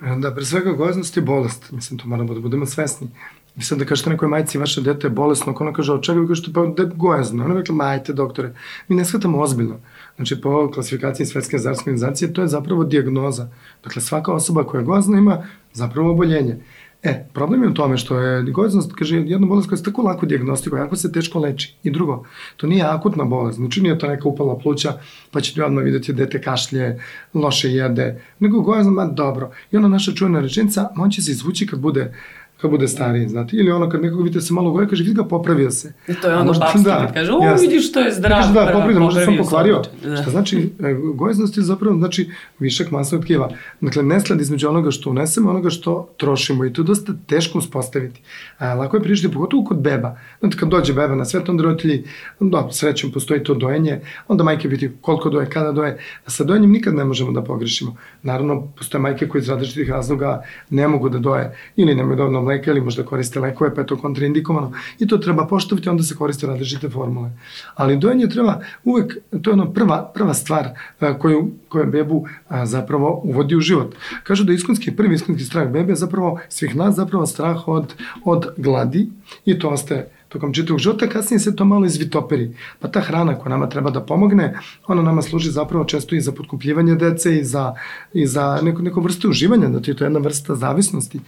Da, 0.00 0.34
pre 0.34 0.44
svega 0.44 0.72
gojaznost 0.72 1.16
je 1.16 1.22
bolest. 1.22 1.72
Mislim, 1.72 1.98
to 1.98 2.08
moramo 2.08 2.34
da 2.34 2.40
budemo 2.40 2.66
svesni. 2.66 3.08
I 3.56 3.62
sad 3.62 3.78
da 3.78 3.84
kažete 3.84 4.10
nekoj 4.10 4.28
majci, 4.28 4.58
vaše 4.58 4.80
dete 4.80 5.06
je 5.06 5.10
bolesno, 5.10 5.52
ako 5.52 5.64
ona 5.64 5.72
kaže, 5.72 5.92
od 5.92 6.02
čega 6.02 6.20
vi 6.20 6.28
kažete, 6.28 6.52
pa 6.54 6.66
da 6.66 6.82
je 6.82 6.90
gojazno. 6.94 7.44
Ona 7.44 7.54
rekla, 7.54 7.74
majte, 7.74 8.12
doktore, 8.12 8.54
mi 8.88 8.96
ne 8.96 9.04
shvatamo 9.04 9.40
ozbiljno. 9.40 9.80
Znači, 10.16 10.40
po 10.40 10.70
klasifikaciji 10.74 11.26
Svetske 11.26 11.58
zdravstvene 11.58 11.94
organizacije, 11.94 12.32
to 12.32 12.42
je 12.42 12.48
zapravo 12.48 12.84
diagnoza. 12.84 13.48
Dakle, 13.84 14.02
svaka 14.02 14.32
osoba 14.32 14.64
koja 14.64 14.78
je 14.78 14.84
gojazna 14.84 15.18
ima 15.18 15.42
zapravo 15.72 16.10
oboljenje. 16.10 16.56
E, 17.02 17.24
problem 17.34 17.62
je 17.62 17.68
u 17.68 17.74
tome 17.74 17.96
što 17.96 18.18
je 18.18 18.42
gojaznost, 18.42 18.92
kaže, 18.98 19.16
jedna 19.16 19.46
bolest 19.46 19.68
koja 19.68 19.76
se 19.76 19.84
tako 19.84 20.02
lako 20.02 20.26
diagnostikuje, 20.26 20.80
jako 20.80 20.96
se 20.96 21.12
teško 21.12 21.38
leči. 21.38 21.74
I 21.82 21.90
drugo, 21.90 22.24
to 22.56 22.66
nije 22.66 22.84
akutna 22.84 23.24
bolest, 23.24 23.58
znači 23.58 23.80
nije 23.80 23.98
to 23.98 24.08
neka 24.08 24.28
upala 24.28 24.58
pluća, 24.58 24.92
pa 25.30 25.40
ćete 25.40 25.64
odmah 25.64 25.84
videti 25.84 26.12
dete 26.12 26.42
kašlje, 26.42 27.00
loše 27.34 27.68
jede, 27.68 28.22
nego 28.38 28.60
gojaznost, 28.60 28.96
ma 28.96 29.06
dobro. 29.06 29.50
I 29.72 29.76
ona 29.76 29.88
naša 29.88 30.12
čujena 30.12 30.40
rečenica, 30.40 30.88
on 30.96 31.10
će 31.10 31.22
se 31.22 31.30
izvući 31.30 31.66
kad 31.66 31.80
bude 31.80 32.14
kad 32.60 32.70
bude 32.70 32.88
stariji, 32.88 33.28
znate, 33.28 33.56
ili 33.56 33.70
ono 33.70 33.88
kad 33.88 34.02
nekog 34.02 34.22
vidite 34.22 34.40
se 34.40 34.54
malo 34.54 34.70
goje, 34.70 34.88
kaže, 34.88 35.02
vidi 35.02 35.14
ga, 35.14 35.24
popravio 35.24 35.70
se. 35.70 35.92
I 36.08 36.14
to 36.14 36.28
je 36.28 36.36
ono 36.36 36.52
babski, 36.52 36.78
da, 36.84 37.10
kaže, 37.14 37.32
o, 37.32 37.44
jasno. 37.44 37.68
vidiš 37.68 37.88
što 37.88 38.00
je 38.00 38.12
zdrav. 38.12 38.40
Kaže, 38.40 38.52
da, 38.52 38.70
popravio, 38.72 39.00
možda 39.00 39.24
sam 39.24 39.36
pokvario. 39.36 39.82
Da. 40.04 40.16
Šta 40.16 40.30
znači, 40.30 40.70
e, 40.82 40.94
gojeznost 41.14 41.56
je 41.56 41.62
zapravo, 41.62 41.96
znači, 41.96 42.30
višak 42.58 42.90
masnog 42.90 43.22
tkiva. 43.22 43.50
Dakle, 43.80 44.02
nesled 44.02 44.40
između 44.40 44.68
onoga 44.68 44.90
što 44.90 45.10
unesemo, 45.10 45.50
onoga 45.50 45.70
što 45.70 46.08
trošimo 46.16 46.64
i 46.64 46.72
to 46.72 46.82
je 46.82 46.86
dosta 46.86 47.12
teško 47.26 47.58
uspostaviti. 47.58 48.20
A, 48.58 48.74
lako 48.74 48.96
je 48.96 49.02
prišti, 49.02 49.32
pogotovo 49.32 49.64
kod 49.64 49.78
beba. 49.78 50.18
Znači, 50.40 50.58
kad 50.58 50.68
dođe 50.68 50.92
beba 50.92 51.14
na 51.14 51.24
svet, 51.24 51.48
onda 51.48 51.62
roditelji, 51.62 52.04
da, 52.40 52.68
srećem, 52.70 53.12
postoji 53.12 53.44
to 53.44 53.54
dojenje, 53.54 54.00
onda 54.28 54.44
majke 54.44 54.68
vidi 54.68 54.92
koliko 55.00 55.30
doje, 55.30 55.50
kada 55.50 55.72
doje. 55.72 55.98
A 56.26 56.30
sa 56.30 56.44
dojenjem 56.44 56.70
nikad 56.70 56.94
ne 56.94 57.04
možemo 57.04 57.32
da 57.32 57.42
pogrešimo. 57.42 57.96
Naravno, 58.22 58.66
postoje 58.76 59.02
majke 59.02 59.28
koje 59.28 59.40
iz 59.40 59.48
različitih 59.48 59.90
razloga 59.90 60.42
ne 60.70 60.88
mogu 60.88 61.08
da 61.08 61.18
doje 61.18 61.56
ili 61.76 61.94
nemaju 61.94 62.16
dovoljno 62.16 62.40
mleka 62.50 62.70
ili 62.70 62.80
možda 62.80 63.06
koriste 63.06 63.40
lekove, 63.40 63.74
pa 63.74 63.80
je 63.80 63.86
to 63.86 63.96
kontraindikovano 63.96 64.72
i 64.98 65.06
to 65.06 65.18
treba 65.18 65.46
poštovati, 65.46 65.88
onda 65.88 66.02
se 66.02 66.16
koriste 66.16 66.46
različite 66.46 66.90
formule. 66.90 67.30
Ali 67.74 67.96
dojenje 67.96 68.28
treba 68.28 68.60
uvek, 68.84 69.16
to 69.42 69.50
je 69.50 69.54
ono 69.54 69.70
prva, 69.72 70.02
prva 70.14 70.34
stvar 70.34 70.70
koju, 71.18 71.50
koju 71.68 71.90
bebu 71.90 72.24
zapravo 72.64 73.20
uvodi 73.24 73.56
u 73.56 73.60
život. 73.60 73.94
Kažu 74.22 74.44
da 74.44 74.52
iskonski, 74.52 74.96
prvi 74.96 75.14
iskonski 75.14 75.44
strah 75.44 75.68
bebe 75.68 75.94
zapravo 75.94 76.38
svih 76.48 76.76
nas 76.76 76.96
zapravo 76.96 77.26
strah 77.26 77.68
od, 77.68 77.94
od 78.24 78.46
gladi 78.56 79.08
i 79.44 79.58
to 79.58 79.68
ostaje 79.68 80.10
tokom 80.30 80.52
čitavog 80.54 80.78
života, 80.78 81.08
kasnije 81.08 81.40
se 81.40 81.56
to 81.56 81.64
malo 81.64 81.86
izvitoperi. 81.86 82.50
Pa 82.78 82.88
ta 82.88 83.00
hrana 83.00 83.34
koja 83.34 83.50
nama 83.50 83.68
treba 83.68 83.90
da 83.90 84.00
pomogne, 84.00 84.54
ona 84.86 85.02
nama 85.02 85.22
služi 85.22 85.50
zapravo 85.50 85.84
često 85.84 86.14
i 86.14 86.20
za 86.20 86.32
potkupljivanje 86.32 86.94
dece 86.94 87.38
i 87.38 87.44
za, 87.44 87.74
i 88.12 88.26
za 88.26 88.60
neko, 88.62 88.82
neko 88.82 89.00
vrstu 89.00 89.30
uživanja, 89.30 89.68
da 89.68 89.80
to 89.80 89.90
je 89.90 89.96
jedna 90.00 90.20
vrsta 90.20 90.54
zavisnosti. 90.54 91.20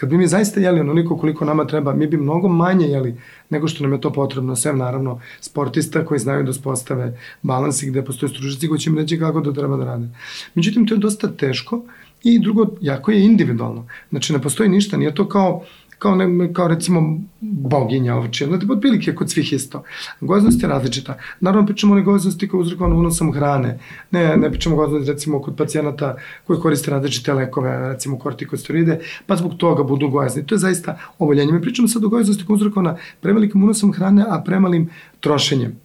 Kad 0.00 0.08
bi 0.08 0.18
mi 0.18 0.26
zaista 0.26 0.60
jeli 0.60 0.80
onoliko 0.80 1.16
koliko 1.16 1.44
nama 1.44 1.64
treba, 1.66 1.94
mi 1.94 2.06
bi 2.06 2.16
mnogo 2.16 2.48
manje 2.48 2.86
jeli 2.86 3.16
nego 3.50 3.68
što 3.68 3.82
nam 3.82 3.92
je 3.92 4.00
to 4.00 4.12
potrebno, 4.12 4.56
sve 4.56 4.72
naravno 4.72 5.20
sportista 5.40 6.04
koji 6.04 6.20
znaju 6.20 6.44
da 6.44 6.52
spostave 6.52 7.18
balans 7.42 7.82
i 7.82 7.90
gde 7.90 8.04
postoje 8.04 8.30
stručnici 8.30 8.68
koji 8.68 8.80
će 8.80 8.90
im 8.90 8.98
reći 8.98 9.18
kako 9.18 9.40
to 9.40 9.52
treba 9.52 9.76
da 9.76 9.84
rade. 9.84 10.08
Međutim, 10.54 10.86
to 10.86 10.94
je 10.94 10.98
dosta 10.98 11.28
teško 11.28 11.82
i 12.22 12.38
drugo, 12.38 12.66
jako 12.80 13.10
je 13.10 13.24
individualno. 13.24 13.86
Znači, 14.10 14.32
ne 14.32 14.42
postoji 14.42 14.68
ništa, 14.68 14.96
nije 14.96 15.14
to 15.14 15.28
kao 15.28 15.64
kao, 15.98 16.14
ne, 16.14 16.52
kao 16.52 16.68
recimo 16.68 17.18
boginja 17.40 18.14
ovče, 18.16 18.46
znači 18.46 18.66
otprilike 18.70 19.14
kod 19.14 19.30
svih 19.30 19.52
isto. 19.52 19.82
Goznost 20.20 20.62
je 20.62 20.68
različita. 20.68 21.18
Naravno 21.40 21.66
pričamo 21.66 21.94
o 21.94 22.02
goznosti 22.02 22.48
koja 22.48 22.58
je 22.58 22.62
uzrokovana 22.62 22.96
unosom 22.96 23.32
hrane. 23.32 23.78
Ne, 24.10 24.36
ne 24.36 24.50
pričamo 24.50 24.76
o 24.76 24.78
goznosti 24.78 25.12
recimo 25.12 25.42
kod 25.42 25.56
pacijenata 25.56 26.16
koji 26.46 26.60
koriste 26.60 26.90
različite 26.90 27.32
lekove, 27.32 27.88
recimo 27.88 28.18
kortikosteroide, 28.18 29.00
pa 29.26 29.36
zbog 29.36 29.54
toga 29.56 29.82
budu 29.82 30.08
gojazni. 30.08 30.46
To 30.46 30.54
je 30.54 30.58
zaista 30.58 30.98
oboljenje. 31.18 31.52
Mi 31.52 31.62
pričamo 31.62 31.88
sad 31.88 32.04
o 32.04 32.08
goznosti 32.08 32.46
koja 32.46 32.54
je 32.54 32.56
uzrokovana 32.56 32.96
prevelikim 33.20 33.64
unosom 33.64 33.92
hrane, 33.92 34.24
a 34.28 34.42
premalim 34.44 34.90
trošenjem. 35.20 35.76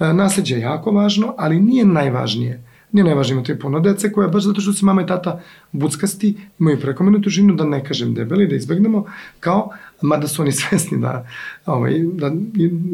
E, 0.00 0.12
nasledđe 0.12 0.54
je 0.54 0.60
jako 0.60 0.90
važno, 0.90 1.34
ali 1.38 1.60
nije 1.60 1.84
najvažnije. 1.84 2.67
Nije 2.92 3.04
najvažnije 3.04 3.34
imati 3.34 3.58
puno 3.58 3.80
dece 3.80 4.12
koja, 4.12 4.28
baš 4.28 4.44
zato 4.44 4.60
što 4.60 4.72
se 4.72 4.84
mama 4.84 5.02
i 5.02 5.06
tata 5.06 5.40
buckasti, 5.72 6.36
imaju 6.58 6.80
prekomernu 6.80 7.22
težinu, 7.22 7.54
da 7.54 7.64
ne 7.64 7.84
kažem 7.84 8.14
debeli, 8.14 8.46
da 8.46 8.56
izbegnemo, 8.56 9.04
kao, 9.40 9.68
mada 10.02 10.28
su 10.28 10.42
oni 10.42 10.52
svesni 10.60 10.98
da, 10.98 11.26
ovaj, 11.66 11.98
da 12.02 12.30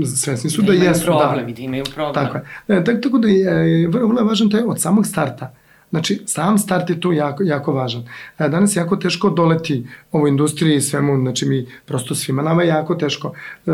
svesni 0.07 0.51
su 0.51 0.63
da, 0.63 0.67
da 0.67 0.85
jesu. 0.85 1.05
Problem, 1.05 1.47
da, 1.47 1.53
da 1.53 1.63
imaju 1.63 1.85
problem. 1.95 2.15
Tako 2.15 2.37
je. 2.37 2.79
E, 2.79 2.85
tako 2.85 3.19
da 3.19 3.29
je, 3.29 3.89
vrlo 3.89 4.21
je 4.21 4.25
važan 4.25 4.51
taj 4.51 4.63
od 4.67 4.81
samog 4.81 5.07
starta 5.07 5.55
Znači, 5.95 6.23
sam 6.27 6.59
start 6.59 6.91
je 6.91 7.01
tu 7.01 7.13
jako, 7.13 7.43
jako 7.43 7.73
važan. 7.73 8.03
E, 8.39 8.49
danas 8.49 8.77
je 8.77 8.81
jako 8.81 8.97
teško 8.97 9.31
doleti 9.31 9.87
ovoj 10.13 10.31
industriji 10.31 10.77
i 10.77 10.81
svemu, 10.81 11.21
znači 11.21 11.47
mi 11.47 11.67
prosto 11.85 12.15
svima 12.15 12.43
nama 12.43 12.63
je 12.63 12.69
jako 12.69 12.95
teško. 12.95 13.33
E, 13.67 13.71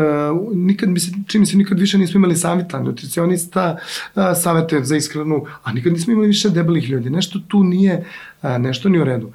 nikad, 0.53 0.89
mi 0.89 0.99
se, 0.99 1.11
čini 1.27 1.45
se, 1.45 1.57
nikad 1.57 1.79
više 1.79 1.97
nismo 1.97 2.17
imali 2.17 2.35
savjeta, 2.35 2.79
nutricionista, 2.79 3.77
e, 4.15 4.35
savete 4.35 4.83
za 4.83 4.95
ishranu, 4.95 5.45
a 5.63 5.73
nikad 5.73 5.93
nismo 5.93 6.13
imali 6.13 6.27
više 6.27 6.49
debelih 6.49 6.89
ljudi. 6.89 7.09
Nešto 7.09 7.39
tu 7.47 7.63
nije, 7.63 8.05
nešto 8.59 8.89
nije 8.89 9.01
u 9.01 9.05
redu. 9.05 9.31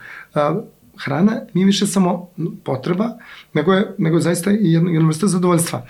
Hrana 1.04 1.40
nije 1.54 1.66
više 1.66 1.86
samo 1.86 2.28
potreba, 2.64 3.10
nego 3.54 3.72
je, 3.72 3.94
nego 3.98 4.16
je 4.16 4.20
zaista 4.20 4.50
i 4.50 4.72
jedna, 4.72 4.90
jedna 4.90 5.08
vrsta 5.08 5.26
zadovoljstva. 5.26 5.86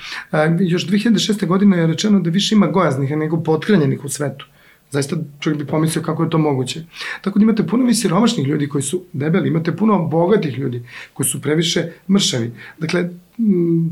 Još 0.61 0.87
2006. 0.87 1.47
godine 1.47 1.79
je 1.79 1.87
rečeno 1.87 2.21
da 2.21 2.31
više 2.31 2.55
ima 2.55 2.67
gojaznih 2.67 3.17
nego 3.17 3.43
pothranjenih 3.43 4.05
u 4.05 4.09
svetu. 4.09 4.47
Zaista 4.91 5.17
čovjek 5.41 5.59
bi 5.59 5.67
pomislio 5.67 6.03
kako 6.03 6.25
je 6.25 6.31
to 6.31 6.39
moguće. 6.39 6.85
Tako 7.21 7.39
da 7.39 7.43
imate 7.43 7.67
puno 7.67 7.85
vi 7.85 7.95
siromašnih 7.95 8.47
ljudi 8.47 8.69
koji 8.69 8.83
su 8.83 9.03
debeli, 9.13 9.49
imate 9.49 9.77
puno 9.77 9.99
bogatih 9.99 10.59
ljudi 10.59 10.83
koji 11.15 11.27
su 11.27 11.43
previše 11.43 11.93
mršavi. 12.11 12.53
Dakle, 12.79 13.11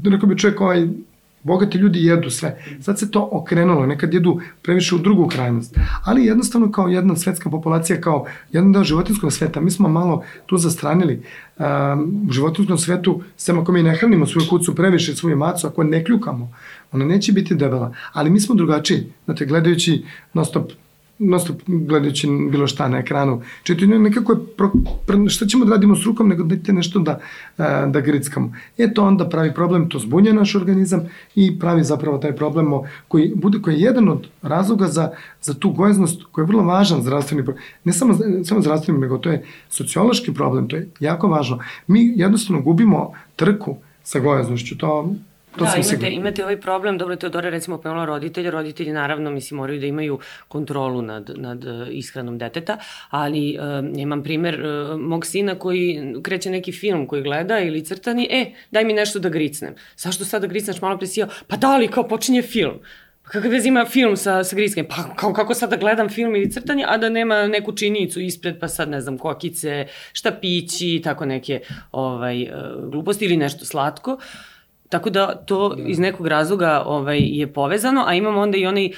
rekao 0.04 0.28
bi 0.28 0.38
čovjek 0.38 0.60
ovaj, 0.60 0.88
bogati 1.44 1.78
ljudi 1.78 2.04
jedu 2.04 2.30
sve. 2.30 2.58
Sad 2.80 2.98
se 2.98 3.10
to 3.10 3.28
okrenulo, 3.32 3.86
nekad 3.86 4.14
jedu 4.14 4.40
previše 4.62 4.94
u 4.94 4.98
drugu 4.98 5.28
krajnost. 5.28 5.78
Ali 6.04 6.26
jednostavno 6.26 6.72
kao 6.72 6.88
jedna 6.88 7.16
svetska 7.16 7.50
populacija, 7.50 8.00
kao 8.00 8.26
jedan 8.52 8.72
deo 8.72 8.84
životinskog 8.84 9.32
sveta, 9.32 9.60
mi 9.60 9.70
smo 9.70 9.88
malo 9.88 10.24
tu 10.46 10.58
zastranili. 10.58 11.22
Um, 11.58 12.26
u 12.28 12.32
životinskom 12.32 12.78
svetu, 12.78 13.22
sem 13.36 13.58
ako 13.58 13.72
mi 13.72 13.82
ne 13.82 13.96
hranimo 13.96 14.26
svoju 14.26 14.46
kucu 14.50 14.74
previše, 14.74 15.16
svoju 15.16 15.36
macu, 15.36 15.66
ako 15.66 15.84
ne 15.84 16.04
kljukamo, 16.04 16.52
ona 16.92 17.04
neće 17.04 17.32
biti 17.32 17.54
debela. 17.54 17.94
Ali 18.12 18.30
mi 18.30 18.40
smo 18.40 18.54
drugačiji. 18.54 19.12
Znate, 19.24 19.46
gledajući 19.46 20.04
non 20.34 20.44
stop 20.44 20.72
nosto 21.18 21.54
gledajući 21.66 22.28
bilo 22.50 22.66
šta 22.66 22.88
na 22.88 22.98
ekranu, 22.98 23.42
čitaju 23.62 23.98
nekako 23.98 24.32
je, 24.32 24.38
pro, 24.56 24.70
pro, 25.06 25.28
šta 25.28 25.46
ćemo 25.46 25.64
da 25.64 25.70
radimo 25.70 25.96
s 25.96 26.04
rukom, 26.06 26.28
nego 26.28 26.44
dajte 26.44 26.72
nešto 26.72 26.98
da, 26.98 27.20
da 27.86 28.00
grickamo. 28.00 28.52
E 28.78 28.94
to 28.94 29.04
onda 29.04 29.28
pravi 29.28 29.54
problem, 29.54 29.88
to 29.88 29.98
zbunja 29.98 30.32
naš 30.32 30.54
organizam 30.54 31.08
i 31.34 31.58
pravi 31.58 31.84
zapravo 31.84 32.18
taj 32.18 32.36
problem 32.36 32.72
koji, 33.08 33.32
bude, 33.34 33.58
koji 33.62 33.74
je 33.74 33.80
jedan 33.80 34.08
od 34.08 34.28
razloga 34.42 34.86
za, 34.86 35.10
za 35.42 35.54
tu 35.54 35.70
gojaznost 35.70 36.22
koji 36.32 36.42
je 36.42 36.46
vrlo 36.46 36.62
važan 36.62 37.02
zdravstveni 37.02 37.44
problem. 37.44 37.64
Ne 37.84 37.92
samo, 37.92 38.14
samo 38.44 38.60
zdravstveni, 38.60 39.00
nego 39.00 39.18
to 39.18 39.30
je 39.30 39.44
sociološki 39.68 40.34
problem, 40.34 40.68
to 40.68 40.76
je 40.76 40.88
jako 41.00 41.28
važno. 41.28 41.58
Mi 41.86 42.12
jednostavno 42.16 42.62
gubimo 42.62 43.12
trku 43.36 43.76
sa 44.02 44.20
gojaznošću, 44.20 44.78
to 44.78 45.14
To 45.58 45.64
da, 45.64 45.76
imate, 45.76 46.10
imate 46.10 46.42
ovaj 46.42 46.60
problem, 46.60 46.98
dobro, 46.98 47.16
Teodora 47.16 47.50
recimo 47.50 47.78
pomenula 47.78 48.04
roditelja, 48.04 48.50
roditelji 48.50 48.92
naravno, 48.92 49.30
mislim, 49.30 49.58
moraju 49.58 49.80
da 49.80 49.86
imaju 49.86 50.18
kontrolu 50.48 51.02
nad, 51.02 51.30
nad 51.36 51.64
uh, 51.64 51.88
ishranom 51.90 52.38
deteta, 52.38 52.78
ali 53.10 53.58
uh, 53.58 54.00
imam 54.00 54.22
primer 54.22 54.60
uh, 54.66 55.00
mog 55.00 55.26
sina 55.26 55.54
koji 55.58 56.14
kreće 56.22 56.50
neki 56.50 56.72
film 56.72 57.06
koji 57.06 57.22
gleda 57.22 57.58
ili 57.58 57.84
crtani, 57.84 58.28
e, 58.30 58.52
daj 58.70 58.84
mi 58.84 58.92
nešto 58.92 59.18
da 59.18 59.28
gricnem. 59.28 59.74
Zašto 59.96 60.24
sad 60.24 60.42
da 60.42 60.48
gricneš 60.48 60.80
malo 60.80 60.98
presijao? 60.98 61.28
Pa 61.46 61.56
da 61.56 61.76
li, 61.76 61.88
kao 61.88 62.08
počinje 62.08 62.42
film. 62.42 62.74
Pa 63.24 63.30
kakav 63.30 63.50
vez 63.50 63.66
ima 63.66 63.84
film 63.84 64.16
sa, 64.16 64.44
sa 64.44 64.56
griskanjem? 64.56 64.88
Pa 64.88 65.14
kao, 65.16 65.32
kako 65.32 65.54
sad 65.54 65.70
da 65.70 65.76
gledam 65.76 66.08
film 66.08 66.36
ili 66.36 66.50
crtanje, 66.50 66.84
a 66.88 66.98
da 66.98 67.08
nema 67.08 67.46
neku 67.46 67.72
činjenicu 67.72 68.20
ispred, 68.20 68.60
pa 68.60 68.68
sad 68.68 68.88
ne 68.88 69.00
znam, 69.00 69.18
kokice, 69.18 69.86
štapići, 70.12 71.00
tako 71.04 71.24
neke 71.24 71.60
ovaj, 71.92 72.46
gluposti 72.90 73.24
ili 73.24 73.36
nešto 73.36 73.64
slatko. 73.64 74.12
Uh, 74.12 74.20
Tako 74.88 75.10
da 75.10 75.34
to 75.34 75.68
da. 75.68 75.82
iz 75.86 75.98
nekog 75.98 76.26
razloga 76.26 76.82
ovaj, 76.86 77.18
je 77.22 77.52
povezano, 77.52 78.04
a 78.06 78.14
imamo 78.14 78.40
onda 78.40 78.58
i 78.58 78.66
onaj 78.66 78.86
uh, 78.86 78.92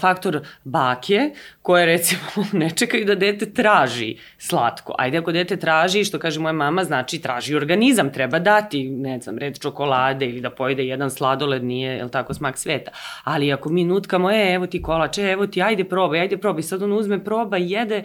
faktor 0.00 0.40
bake, 0.64 1.30
koje 1.62 1.86
recimo 1.86 2.22
ne 2.52 2.70
čekaju 2.70 3.04
da 3.04 3.14
dete 3.14 3.52
traži 3.52 4.16
slatko. 4.38 4.94
Ajde 4.98 5.18
ako 5.18 5.32
dete 5.32 5.56
traži, 5.56 6.04
što 6.04 6.18
kaže 6.18 6.40
moja 6.40 6.52
mama, 6.52 6.84
znači 6.84 7.18
traži 7.18 7.54
organizam, 7.54 8.12
treba 8.12 8.38
dati, 8.38 8.90
ne 8.90 9.20
znam, 9.20 9.38
red 9.38 9.58
čokolade 9.58 10.26
ili 10.26 10.40
da 10.40 10.50
pojede 10.50 10.86
jedan 10.86 11.10
sladoled, 11.10 11.64
nije, 11.64 11.96
je 11.96 12.08
tako, 12.08 12.34
smak 12.34 12.58
sveta. 12.58 12.90
Ali 13.24 13.52
ako 13.52 13.68
mi 13.68 13.84
nutkamo, 13.84 14.30
e, 14.30 14.52
evo 14.54 14.66
ti 14.66 14.82
kolač, 14.82 15.18
e, 15.18 15.22
evo 15.22 15.46
ti, 15.46 15.62
ajde 15.62 15.84
probaj, 15.84 16.20
ajde 16.20 16.36
probaj, 16.36 16.62
sad 16.62 16.82
on 16.82 16.92
uzme, 16.92 17.24
proba, 17.24 17.56
jede, 17.56 18.02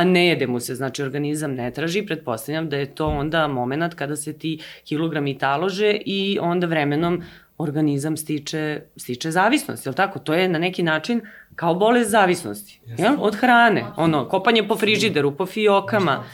a 0.00 0.04
ne 0.04 0.26
jede 0.26 0.46
mu 0.46 0.60
se, 0.60 0.74
znači 0.74 1.02
organizam 1.02 1.54
ne 1.54 1.70
traži, 1.70 2.02
pretpostavljam 2.06 2.68
da 2.68 2.76
je 2.76 2.94
to 2.94 3.06
onda 3.06 3.48
moment 3.48 3.94
kada 3.94 4.16
se 4.16 4.32
ti 4.32 4.60
kilogrami 4.84 5.38
talože 5.38 5.96
i 6.06 6.38
onda 6.40 6.66
vremenom 6.66 7.22
organizam 7.58 8.16
stiče, 8.16 8.80
stiče 8.96 9.30
zavisnost, 9.30 9.86
je 9.86 9.90
li 9.90 9.96
tako? 9.96 10.18
To 10.18 10.34
je 10.34 10.48
na 10.48 10.58
neki 10.58 10.82
način 10.82 11.20
kao 11.56 11.74
bolest 11.74 12.10
zavisnosti, 12.10 12.80
jel? 12.86 13.16
Od 13.18 13.36
hrane, 13.36 13.84
ono, 13.96 14.28
kopanje 14.28 14.68
po 14.68 14.76
frižideru, 14.76 15.36
po 15.36 15.46
fiokama. 15.46 16.24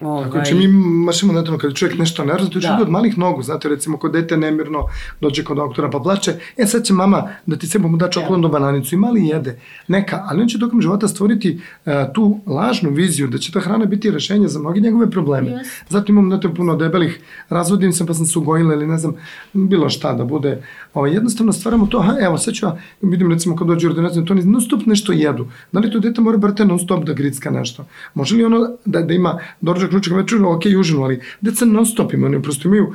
Ovaj... 0.00 0.24
Tako, 0.24 0.32
znači 0.32 0.54
mi 0.54 0.66
mašimo 1.04 1.32
na 1.32 1.44
tome, 1.44 1.58
kada 1.58 1.74
čovjek 1.74 1.98
nešto 1.98 2.24
nervozno, 2.24 2.50
to 2.50 2.58
da. 2.60 2.78
od 2.82 2.90
malih 2.90 3.18
nogu, 3.18 3.42
znate, 3.42 3.68
recimo, 3.68 3.96
kod 3.96 4.12
dete 4.12 4.36
nemirno 4.36 4.86
dođe 5.20 5.44
kod 5.44 5.56
doktora 5.56 5.90
pa 5.90 5.98
plače, 5.98 6.34
e 6.56 6.66
sad 6.66 6.84
će 6.84 6.92
mama 6.92 7.28
da 7.46 7.56
ti 7.56 7.66
sebo 7.66 7.88
mu 7.88 7.96
da 7.96 8.10
čokoladnu 8.10 8.48
bananicu 8.48 8.94
i 8.94 8.98
mali 8.98 9.26
jede, 9.26 9.60
neka, 9.88 10.24
ali 10.26 10.42
on 10.42 10.48
će 10.48 10.58
tokom 10.58 10.80
života 10.80 11.08
stvoriti 11.08 11.60
uh, 11.86 11.92
tu 12.14 12.40
lažnu 12.46 12.90
viziju 12.90 13.28
da 13.28 13.38
će 13.38 13.52
ta 13.52 13.60
hrana 13.60 13.84
biti 13.84 14.10
rešenje 14.10 14.48
za 14.48 14.58
mnogi 14.58 14.80
njegove 14.80 15.10
probleme. 15.10 15.50
Yes. 15.50 15.82
Zato 15.88 16.12
imam 16.12 16.28
na 16.28 16.40
to 16.40 16.54
puno 16.54 16.76
debelih, 16.76 17.20
razvodim 17.48 17.92
se 17.92 18.06
pa 18.06 18.14
sam 18.14 18.26
se 18.26 18.38
ugojila 18.38 18.74
ili 18.74 18.86
ne 18.86 18.98
znam, 18.98 19.14
bilo 19.52 19.88
šta 19.88 20.12
da 20.12 20.24
bude. 20.24 20.62
Ovaj, 20.94 21.12
jednostavno 21.12 21.52
stvaramo 21.52 21.86
to, 21.86 21.98
aha, 21.98 22.16
evo, 22.20 22.38
sad 22.38 22.54
ću 22.54 22.66
ja, 22.66 22.78
vidim 23.02 23.32
recimo 23.32 23.56
kad 23.56 23.68
dođe 23.68 23.88
ordinacija, 23.88 24.24
to 24.24 24.34
non 24.34 24.60
stop 24.60 24.86
nešto 24.86 25.12
jedu. 25.12 25.46
Da 25.72 25.80
li 25.80 25.90
to 25.90 25.98
dete 25.98 26.20
mora 26.20 26.36
brate 26.36 26.64
non 26.64 26.78
stop 26.78 27.04
da 27.04 27.12
gricka 27.12 27.50
nešto? 27.50 27.86
Može 28.14 28.36
li 28.36 28.44
ono 28.44 28.70
da, 28.84 29.00
da 29.00 29.14
ima 29.14 29.38
doručak, 29.60 29.83
ručak, 29.92 30.16
večer, 30.16 30.44
ok, 30.44 30.62
užinu, 30.78 31.02
ali 31.02 31.20
deca 31.40 31.64
non 31.64 31.86
stop 31.86 32.12
ima, 32.12 32.26
oni 32.26 32.42
prosto 32.42 32.68
imaju, 32.68 32.92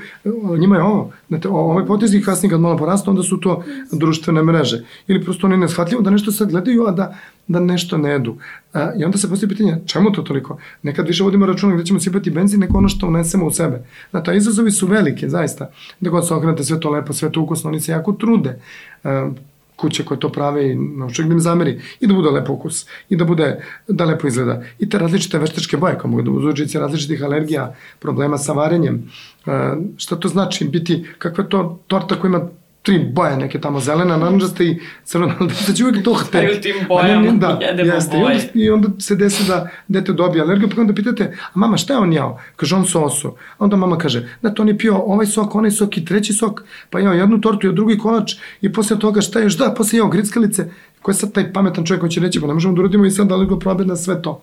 njima 0.59 0.75
je 0.75 0.83
ovo, 0.83 1.11
znate, 1.27 1.47
ovaj 1.47 1.85
potez 1.85 2.13
i 2.13 2.21
kasnije 2.21 2.49
kad 2.49 2.61
malo 2.61 2.77
porastu, 2.77 3.09
onda 3.09 3.23
su 3.23 3.37
to 3.37 3.63
društvene 3.91 4.43
mreže. 4.43 4.83
Ili 5.07 5.23
prosto 5.23 5.47
oni 5.47 5.57
ne 5.57 5.69
shvatljivo 5.69 6.01
da 6.01 6.09
nešto 6.09 6.31
sad 6.31 6.51
gledaju, 6.51 6.87
a 6.87 6.91
da, 6.91 7.17
da 7.47 7.59
nešto 7.59 7.97
ne 7.97 8.11
jedu. 8.11 8.35
A, 8.73 8.91
I 8.97 9.03
onda 9.03 9.17
se 9.17 9.29
postoji 9.29 9.49
pitanje, 9.49 9.77
čemu 9.85 10.11
to 10.11 10.21
toliko? 10.21 10.57
Nekad 10.83 11.07
više 11.07 11.23
vodimo 11.23 11.45
računa 11.45 11.75
gde 11.75 11.85
ćemo 11.85 11.99
sipati 11.99 12.31
benzin 12.31 12.59
neko 12.59 12.77
ono 12.77 12.89
što 12.89 13.07
unesemo 13.07 13.45
u 13.45 13.51
sebe. 13.51 13.85
Znate, 14.11 14.37
izazovi 14.37 14.71
su 14.71 14.87
velike, 14.87 15.29
zaista. 15.29 15.71
Da 15.99 16.09
god 16.09 16.27
se 16.27 16.33
okrenete 16.33 16.63
sve 16.63 16.79
to 16.79 16.89
lepo, 16.89 17.13
sve 17.13 17.31
to 17.31 17.41
ukusno, 17.41 17.69
oni 17.69 17.79
se 17.79 17.91
jako 17.91 18.11
trude. 18.11 18.59
A, 19.03 19.31
kuće 19.79 20.05
koje 20.05 20.19
to 20.19 20.29
prave 20.29 20.71
i 20.71 20.75
naučak 20.75 21.25
da 21.25 21.33
im 21.33 21.39
zameri 21.39 21.79
i 21.99 22.07
da 22.07 22.13
bude 22.13 22.29
lepo 22.29 22.53
ukus 22.53 22.85
i 23.09 23.15
da 23.15 23.25
bude 23.25 23.63
da 23.87 24.05
lepo 24.05 24.27
izgleda 24.27 24.63
i 24.79 24.89
te 24.89 24.99
različite 24.99 25.39
veštačke 25.39 25.77
boje 25.77 25.97
koje 25.97 26.11
mogu 26.11 26.21
da 26.21 26.31
uzročice 26.31 26.79
različitih 26.79 27.23
alergija, 27.23 27.75
problema 27.99 28.37
sa 28.37 28.53
varenjem. 28.53 29.11
E, 29.45 29.51
šta 29.97 30.15
to 30.15 30.27
znači 30.27 30.67
biti, 30.67 31.05
kakva 31.17 31.43
to 31.43 31.79
torta 31.87 32.15
koja 32.15 32.29
ima 32.29 32.49
tri 32.81 32.99
boje 33.13 33.37
neke 33.37 33.61
tamo 33.61 33.79
zelena, 33.79 34.17
naranđasta 34.17 34.63
i 34.63 34.79
crvena, 35.03 35.35
ali 35.39 35.51
da 35.67 35.73
će 35.73 35.85
uvijek 35.85 36.05
to 36.05 36.13
hteti. 36.13 36.37
Staju 36.37 36.61
tim 36.61 36.87
bojama, 36.87 37.31
ne, 37.31 37.37
da, 37.37 37.59
jedemo 37.61 37.93
jeste. 37.93 38.17
boje. 38.17 38.35
I 38.35 38.39
onda, 38.39 38.53
I 38.53 38.69
onda 38.69 39.01
se 39.01 39.15
desi 39.15 39.47
da 39.47 39.69
dete 39.87 40.13
dobije 40.13 40.41
alergiju, 40.41 40.69
pa 40.75 40.81
onda 40.81 40.93
pitate, 40.93 41.37
a 41.53 41.59
mama 41.59 41.77
šta 41.77 41.93
je 41.93 41.99
on 41.99 42.13
jao? 42.13 42.39
Kaže 42.55 42.75
on 42.75 42.85
sosu. 42.85 43.27
A 43.27 43.63
onda 43.63 43.75
mama 43.75 43.97
kaže, 43.97 44.29
da 44.41 44.53
to 44.53 44.61
on 44.61 44.67
je 44.67 44.77
pio 44.77 44.97
ovaj 44.97 45.25
sok, 45.25 45.55
onaj 45.55 45.71
sok 45.71 45.97
i 45.97 46.05
treći 46.05 46.33
sok, 46.33 46.63
pa 46.89 46.99
jao 46.99 47.13
jednu 47.13 47.41
tortu 47.41 47.67
i 47.67 47.73
drugi 47.73 47.97
kolač 47.97 48.35
i 48.61 48.73
posle 48.73 48.99
toga 48.99 49.21
šta 49.21 49.39
je, 49.39 49.49
da, 49.49 49.73
posle 49.77 49.99
jao 49.99 50.07
grickalice. 50.07 50.69
Ko 51.01 51.11
je 51.11 51.15
sad 51.15 51.31
taj 51.31 51.53
pametan 51.53 51.85
čovjek 51.85 51.99
koji 51.99 52.11
će 52.11 52.19
reći, 52.19 52.41
pa 52.41 52.47
ne 52.47 52.53
možemo 52.53 52.73
da 52.73 52.81
uradimo 52.81 53.05
i 53.05 53.11
sad 53.11 53.31
alergoprobe 53.31 53.85
na 53.85 53.95
sve 53.95 54.21
to. 54.21 54.41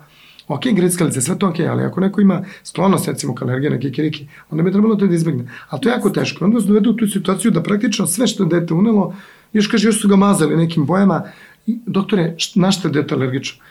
Ok, 0.49 0.63
grickalice, 0.73 1.21
sve 1.21 1.39
to 1.39 1.49
ok, 1.49 1.61
ali 1.61 1.83
ako 1.83 2.01
neko 2.01 2.21
ima 2.21 2.45
sklonost, 2.65 3.09
recimo, 3.09 3.35
ka 3.35 3.45
alergije 3.45 3.71
na 3.71 3.79
kikiriki, 3.79 4.27
onda 4.51 4.63
bi 4.63 4.73
trebalo 4.73 4.95
to 4.95 5.07
da 5.07 5.15
izbegne. 5.15 5.49
Ali 5.69 5.83
to 5.83 5.89
je 5.89 5.93
jako 5.93 6.11
teško. 6.11 6.45
Onda 6.45 6.55
vas 6.55 6.65
dovedu 6.65 6.91
u 6.91 6.97
tu 6.97 7.07
situaciju 7.07 7.51
da 7.51 7.63
praktično 7.63 8.07
sve 8.07 8.27
što 8.27 8.43
je 8.43 8.49
dete 8.49 8.75
unelo, 8.75 9.15
još 9.53 9.67
kaže, 9.67 9.89
još 9.89 10.01
su 10.01 10.09
ga 10.09 10.17
mazali 10.17 10.57
nekim 10.57 10.87
bojama, 10.87 11.23
I, 11.67 11.79
doktore, 11.87 12.37
na 12.55 12.71
šta 12.71 12.89
je 12.89 12.93
dete 12.93 13.15
alergično? 13.15 13.65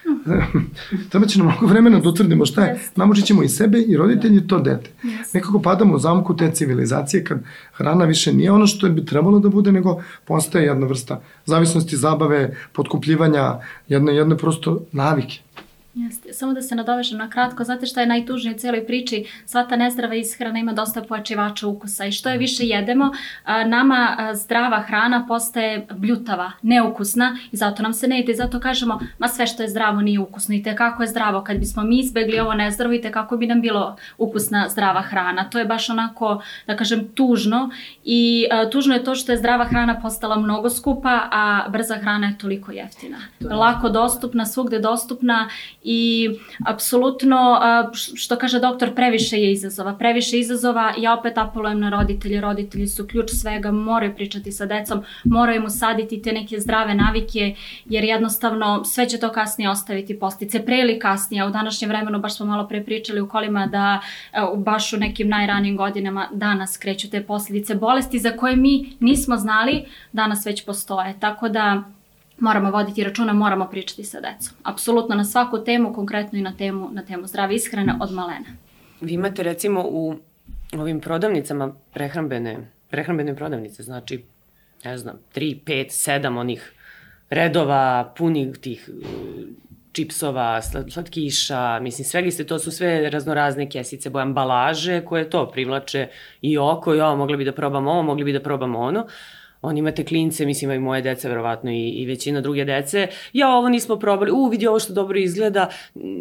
Treba 1.10 1.26
će 1.26 1.40
nam 1.40 1.48
mnogo 1.48 1.68
vremena 1.68 2.00
da 2.00 2.10
utvrdimo 2.10 2.46
šta 2.46 2.66
je. 2.66 2.80
Namučit 2.96 3.26
ćemo 3.26 3.44
i 3.44 3.50
sebe 3.50 3.80
i 3.80 3.98
roditelji 3.98 4.48
to 4.48 4.60
dete. 4.60 4.90
Nekako 5.34 5.62
padamo 5.62 5.96
u 5.96 6.00
zamku 6.00 6.36
te 6.36 6.52
civilizacije 6.52 7.24
kad 7.24 7.40
hrana 7.74 8.06
više 8.06 8.34
nije 8.34 8.52
ono 8.52 8.68
što 8.68 8.90
bi 8.90 9.06
trebalo 9.06 9.40
da 9.40 9.50
bude, 9.50 9.72
nego 9.72 10.02
postaje 10.26 10.66
jedna 10.66 10.88
vrsta 10.88 11.22
zavisnosti, 11.46 11.98
zabave, 11.98 12.58
potkupljivanja, 12.74 13.60
jedne, 13.88 14.16
jedne 14.16 14.38
prosto 14.38 14.82
navike. 14.92 15.40
Jeste. 15.96 16.34
Samo 16.34 16.54
da 16.54 16.62
se 16.62 16.76
nadovežem 16.76 17.18
na 17.18 17.30
kratko, 17.30 17.64
znate 17.64 17.86
šta 17.86 18.02
je 18.02 18.08
najtužnije 18.08 18.56
u 18.56 18.60
cijeloj 18.60 18.86
priči? 18.86 19.26
Sva 19.46 19.64
ta 19.64 19.76
nezdrava 19.76 20.16
ishrana 20.16 20.60
ima 20.60 20.74
dosta 20.74 21.02
pojačivača 21.02 21.68
ukusa 21.68 22.06
i 22.06 22.12
što 22.12 22.30
je 22.30 22.38
više 22.38 22.64
jedemo, 22.66 23.12
nama 23.66 24.18
zdrava 24.34 24.82
hrana 24.82 25.26
postaje 25.28 25.88
bljutava, 25.92 26.52
neukusna 26.62 27.38
i 27.52 27.58
zato 27.58 27.84
nam 27.84 27.94
se 27.94 28.08
ne 28.08 28.20
ide. 28.20 28.34
Zato 28.34 28.60
kažemo, 28.60 29.00
ma 29.20 29.28
sve 29.28 29.48
što 29.48 29.64
je 29.64 29.70
zdravo 29.70 30.02
nije 30.02 30.20
ukusno 30.20 30.56
i 30.56 30.64
kako 30.78 31.04
je 31.04 31.08
zdravo. 31.08 31.44
Kad 31.44 31.58
bismo 31.58 31.84
mi 31.84 32.00
izbegli 32.00 32.40
ovo 32.40 32.54
nezdravo 32.54 32.94
i 32.94 33.02
kako 33.02 33.38
bi 33.38 33.48
nam 33.48 33.62
bilo 33.62 33.96
ukusna 34.18 34.70
zdrava 34.70 35.02
hrana. 35.02 35.50
To 35.50 35.60
je 35.60 35.66
baš 35.66 35.90
onako, 35.90 36.42
da 36.68 36.76
kažem, 36.76 37.08
tužno 37.14 37.70
i 38.04 38.46
tužno 38.72 38.94
je 38.94 39.04
to 39.04 39.16
što 39.16 39.32
je 39.32 39.38
zdrava 39.38 39.66
hrana 39.66 40.00
postala 40.02 40.38
mnogo 40.38 40.70
skupa, 40.70 41.20
a 41.32 41.70
brza 41.70 41.96
hrana 41.96 42.28
je 42.28 42.38
toliko 42.38 42.72
jeftina. 42.72 43.18
Lako 43.40 43.90
dostupna, 43.90 44.46
svugde 44.46 44.80
dostupna 44.80 45.50
i 45.88 46.30
apsolutno, 46.66 47.60
što 48.16 48.36
kaže 48.36 48.60
doktor, 48.60 48.96
previše 48.96 49.38
je 49.38 49.52
izazova. 49.52 49.94
Previše 49.94 50.40
izazova, 50.40 50.94
ja 50.98 51.14
opet 51.14 51.38
apelujem 51.38 51.80
na 51.80 51.90
roditelje, 51.90 52.42
roditelji 52.42 52.88
su 52.88 53.08
ključ 53.08 53.30
svega, 53.32 53.72
moraju 53.72 54.16
pričati 54.16 54.52
sa 54.52 54.66
decom, 54.66 55.04
moraju 55.24 55.62
mu 55.62 55.70
saditi 55.70 56.22
te 56.22 56.34
neke 56.34 56.60
zdrave 56.60 56.96
navike, 56.96 57.56
jer 57.86 58.04
jednostavno 58.04 58.84
sve 58.84 59.10
će 59.10 59.20
to 59.20 59.30
kasnije 59.30 59.70
ostaviti 59.70 60.20
postice, 60.20 60.66
pre 60.66 60.80
ili 60.80 61.00
kasnije, 61.00 61.46
u 61.46 61.50
današnjem 61.50 61.90
vremenu 61.90 62.20
baš 62.20 62.36
smo 62.36 62.46
malo 62.46 62.68
pre 62.68 62.84
pričali 62.84 63.22
u 63.22 63.30
kolima 63.30 63.68
da 63.68 64.00
baš 64.56 64.94
u 64.94 64.98
nekim 64.98 65.30
najranijim 65.30 65.78
godinama 65.78 66.28
danas 66.32 66.78
kreću 66.78 67.10
te 67.10 67.24
posljedice 67.24 67.76
bolesti 67.76 68.20
za 68.20 68.32
koje 68.32 68.56
mi 68.56 68.94
nismo 69.00 69.38
znali, 69.38 69.86
danas 70.12 70.46
već 70.46 70.66
postoje. 70.66 71.14
Tako 71.20 71.50
da 71.50 71.84
moramo 72.40 72.72
voditi 72.72 73.04
računa, 73.04 73.34
moramo 73.34 73.68
pričati 73.70 74.04
sa 74.04 74.20
decom. 74.20 74.58
Apsolutno 74.64 75.16
na 75.16 75.26
svaku 75.26 75.64
temu, 75.64 75.94
konkretno 75.94 76.40
i 76.40 76.42
na 76.42 76.54
temu, 76.58 76.90
na 76.92 77.06
temu 77.06 77.28
zdrave 77.28 77.56
ishrane 77.56 77.94
od 78.02 78.12
malena. 78.12 78.46
Vi 79.02 79.14
imate 79.14 79.44
recimo 79.44 79.84
u 79.86 80.16
ovim 80.78 81.00
prodavnicama 81.00 81.74
prehrambene, 81.94 82.72
prehrambene 82.90 83.36
prodavnice, 83.36 83.84
znači, 83.84 84.24
ne 84.84 84.98
znam, 84.98 85.20
3, 85.36 85.64
5, 85.64 86.22
7 86.22 86.40
onih 86.40 86.72
redova 87.30 88.14
punih 88.18 88.58
tih 88.58 88.90
uh, 88.90 89.06
čipsova, 89.92 90.62
slatkiša, 90.90 91.80
mislim, 91.80 92.06
svega 92.06 92.32
ste, 92.32 92.44
to 92.44 92.60
su 92.60 92.72
sve 92.72 93.10
raznorazne 93.10 93.70
kesice, 93.70 94.10
boje 94.10 94.24
ambalaže 94.24 95.02
koje 95.06 95.30
to 95.30 95.52
privlače 95.52 96.08
i 96.42 96.58
oko, 96.58 96.94
ja, 96.94 97.16
mogli 97.16 97.38
bi 97.38 97.46
da 97.46 97.52
probamo 97.52 97.92
ovo, 97.92 98.04
mogli 98.04 98.24
bi 98.24 98.34
da 98.34 98.40
probamo 98.40 98.80
ono. 98.80 99.00
Uh, 99.00 99.12
on 99.62 99.78
imate 99.78 100.06
klince, 100.06 100.46
mislim 100.46 100.72
i 100.72 100.80
moje 100.80 101.02
dece, 101.02 101.30
verovatno 101.30 101.72
i, 101.72 101.90
i 101.90 102.06
većina 102.06 102.42
druge 102.42 102.66
dece, 102.66 103.08
ja 103.34 103.50
ovo 103.50 103.70
nismo 103.70 103.96
probali, 104.00 104.32
u 104.32 104.46
vidi 104.46 104.68
ovo 104.68 104.80
što 104.80 104.94
dobro 104.94 105.18
izgleda, 105.18 105.70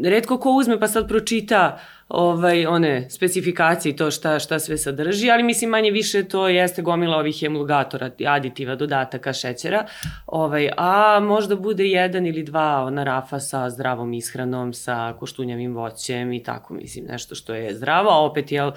redko 0.05 0.39
ko 0.39 0.51
uzme 0.51 0.81
pa 0.81 0.89
sad 0.89 1.09
pročita 1.09 1.81
ovaj, 2.15 2.67
one 2.67 3.11
specifikacije 3.11 3.97
to 3.97 4.11
šta, 4.11 4.39
šta 4.39 4.59
sve 4.59 4.79
sadrži, 4.79 5.31
ali 5.31 5.43
mislim 5.43 5.71
manje 5.71 5.91
više 5.91 6.25
to 6.25 6.49
jeste 6.49 6.83
gomila 6.83 7.17
ovih 7.17 7.43
emulgatora, 7.43 8.11
aditiva, 8.27 8.75
dodataka, 8.75 9.33
šećera, 9.33 9.87
ovaj, 10.27 10.71
a 10.77 11.21
možda 11.21 11.57
bude 11.57 11.87
jedan 11.87 12.27
ili 12.27 12.43
dva 12.43 12.85
ona 12.85 13.05
rafa 13.05 13.41
sa 13.41 13.71
zdravom 13.71 14.13
ishranom, 14.13 14.73
sa 14.73 15.15
koštunjavim 15.19 15.75
voćem 15.75 16.33
i 16.33 16.43
tako, 16.43 16.75
mislim, 16.75 17.05
nešto 17.05 17.35
što 17.35 17.55
je 17.55 17.75
zdravo, 17.75 18.11
a 18.11 18.25
opet, 18.25 18.53
jel, 18.53 18.73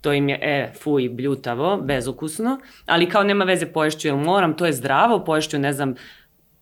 to 0.00 0.12
im 0.12 0.28
je, 0.28 0.38
e, 0.42 0.72
fuj, 0.82 1.08
bljutavo, 1.08 1.76
bezukusno, 1.76 2.58
ali 2.86 3.08
kao 3.08 3.22
nema 3.22 3.44
veze 3.44 3.66
poješću, 3.66 4.08
jel 4.08 4.16
moram, 4.16 4.56
to 4.56 4.66
je 4.66 4.72
zdravo, 4.72 5.24
poješću, 5.24 5.58
ne 5.58 5.72
znam, 5.72 5.94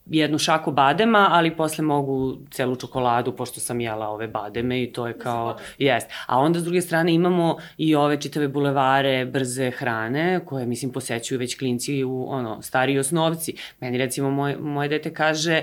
jednu 0.07 0.39
šaku 0.39 0.73
badema, 0.73 1.29
ali 1.31 1.57
posle 1.57 1.85
mogu 1.85 2.39
celu 2.51 2.77
čokoladu, 2.77 3.33
pošto 3.33 3.61
sam 3.61 3.81
jela 3.81 4.09
ove 4.09 4.29
bademe 4.29 4.83
i 4.83 4.93
to 4.93 5.07
je 5.07 5.19
kao, 5.19 5.57
jest. 5.79 6.11
A 6.27 6.39
onda 6.39 6.61
s 6.61 6.65
druge 6.65 6.81
strane 6.81 7.15
imamo 7.15 7.57
i 7.79 7.95
ove 7.95 8.21
čitave 8.21 8.49
bulevare 8.49 9.25
brze 9.25 9.71
hrane, 9.71 10.41
koje, 10.47 10.67
mislim, 10.67 10.93
posećuju 10.93 11.39
već 11.39 11.59
klinci 11.59 12.05
u, 12.05 12.27
ono, 12.29 12.63
stariji 12.63 12.99
osnovci. 12.99 13.55
Meni, 13.81 13.99
recimo, 13.99 14.31
moj, 14.31 14.57
moje 14.57 14.89
dete 14.89 15.15
kaže, 15.15 15.63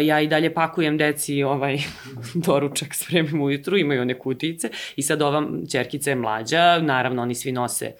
ja 0.00 0.20
i 0.20 0.28
dalje 0.28 0.54
pakujem 0.54 0.98
deci 0.98 1.42
ovaj 1.42 1.78
doručak, 2.46 2.94
spremim 2.94 3.42
ujutru, 3.42 3.76
imaju 3.78 4.02
one 4.02 4.18
kutice 4.18 4.70
i 4.96 5.02
sad 5.02 5.22
ova 5.22 5.42
čerkica 5.72 6.10
je 6.10 6.16
mlađa, 6.16 6.78
naravno, 6.78 7.22
oni 7.22 7.34
svi 7.34 7.52
nose 7.52 7.92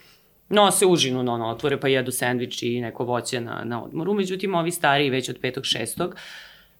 nose 0.49 0.85
užinu, 0.85 1.23
no, 1.23 1.37
no, 1.37 1.47
otvore 1.47 1.79
pa 1.79 1.87
jedu 1.87 2.11
sendvič 2.11 2.63
i 2.63 2.81
neko 2.81 3.03
voće 3.03 3.41
na, 3.41 3.61
na 3.65 3.83
odmoru. 3.83 4.13
Međutim, 4.13 4.55
ovi 4.55 4.71
stariji 4.71 5.09
već 5.09 5.29
od 5.29 5.37
petog, 5.41 5.65
šestog, 5.65 6.15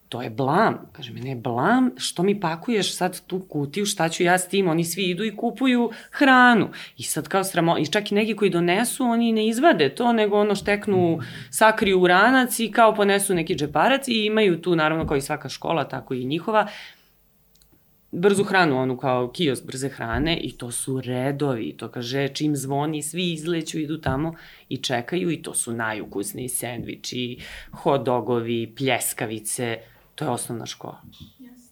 to 0.09 0.21
je 0.21 0.29
blam. 0.29 0.77
Kaže, 0.91 1.13
mene 1.13 1.29
je 1.29 1.35
blam, 1.35 1.91
što 1.97 2.23
mi 2.23 2.39
pakuješ 2.39 2.95
sad 2.95 3.21
tu 3.27 3.39
kutiju, 3.39 3.85
šta 3.85 4.09
ću 4.09 4.23
ja 4.23 4.37
s 4.37 4.47
tim? 4.47 4.67
Oni 4.67 4.83
svi 4.83 5.09
idu 5.09 5.23
i 5.23 5.35
kupuju 5.35 5.91
hranu. 6.11 6.69
I 6.97 7.03
sad 7.03 7.27
kao 7.27 7.43
sramo, 7.43 7.77
i 7.77 7.85
čak 7.85 8.11
i 8.11 8.15
neki 8.15 8.35
koji 8.35 8.51
donesu, 8.51 9.03
oni 9.03 9.31
ne 9.31 9.47
izvade 9.47 9.89
to, 9.89 10.13
nego 10.13 10.39
ono 10.39 10.55
šteknu, 10.55 11.19
sakriju 11.49 12.01
u 12.01 12.07
ranac 12.07 12.59
i 12.59 12.71
kao 12.71 12.95
ponesu 12.95 13.33
neki 13.33 13.55
džeparac 13.55 14.07
i 14.07 14.25
imaju 14.25 14.61
tu, 14.61 14.75
naravno, 14.75 15.07
kao 15.07 15.17
i 15.17 15.21
svaka 15.21 15.49
škola, 15.49 15.87
tako 15.87 16.13
i 16.13 16.25
njihova, 16.25 16.67
brzu 18.11 18.43
hranu, 18.43 18.77
onu 18.77 18.97
kao 18.97 19.27
kiosk 19.27 19.65
brze 19.65 19.89
hrane 19.89 20.37
i 20.37 20.51
to 20.51 20.71
su 20.71 21.01
redovi, 21.01 21.75
to 21.77 21.87
kaže 21.87 22.27
čim 22.27 22.55
zvoni 22.55 23.01
svi 23.01 23.31
izleću, 23.33 23.79
idu 23.79 23.97
tamo 23.97 24.33
i 24.69 24.77
čekaju 24.77 25.31
i 25.31 25.41
to 25.41 25.53
su 25.53 25.73
najukusniji 25.73 26.49
sendviči, 26.49 27.37
hot 27.71 28.05
dogovi, 28.05 28.73
pljeskavice, 28.77 29.77
to 30.15 30.25
je 30.25 30.31
osnovna 30.31 30.65
škola. 30.65 31.01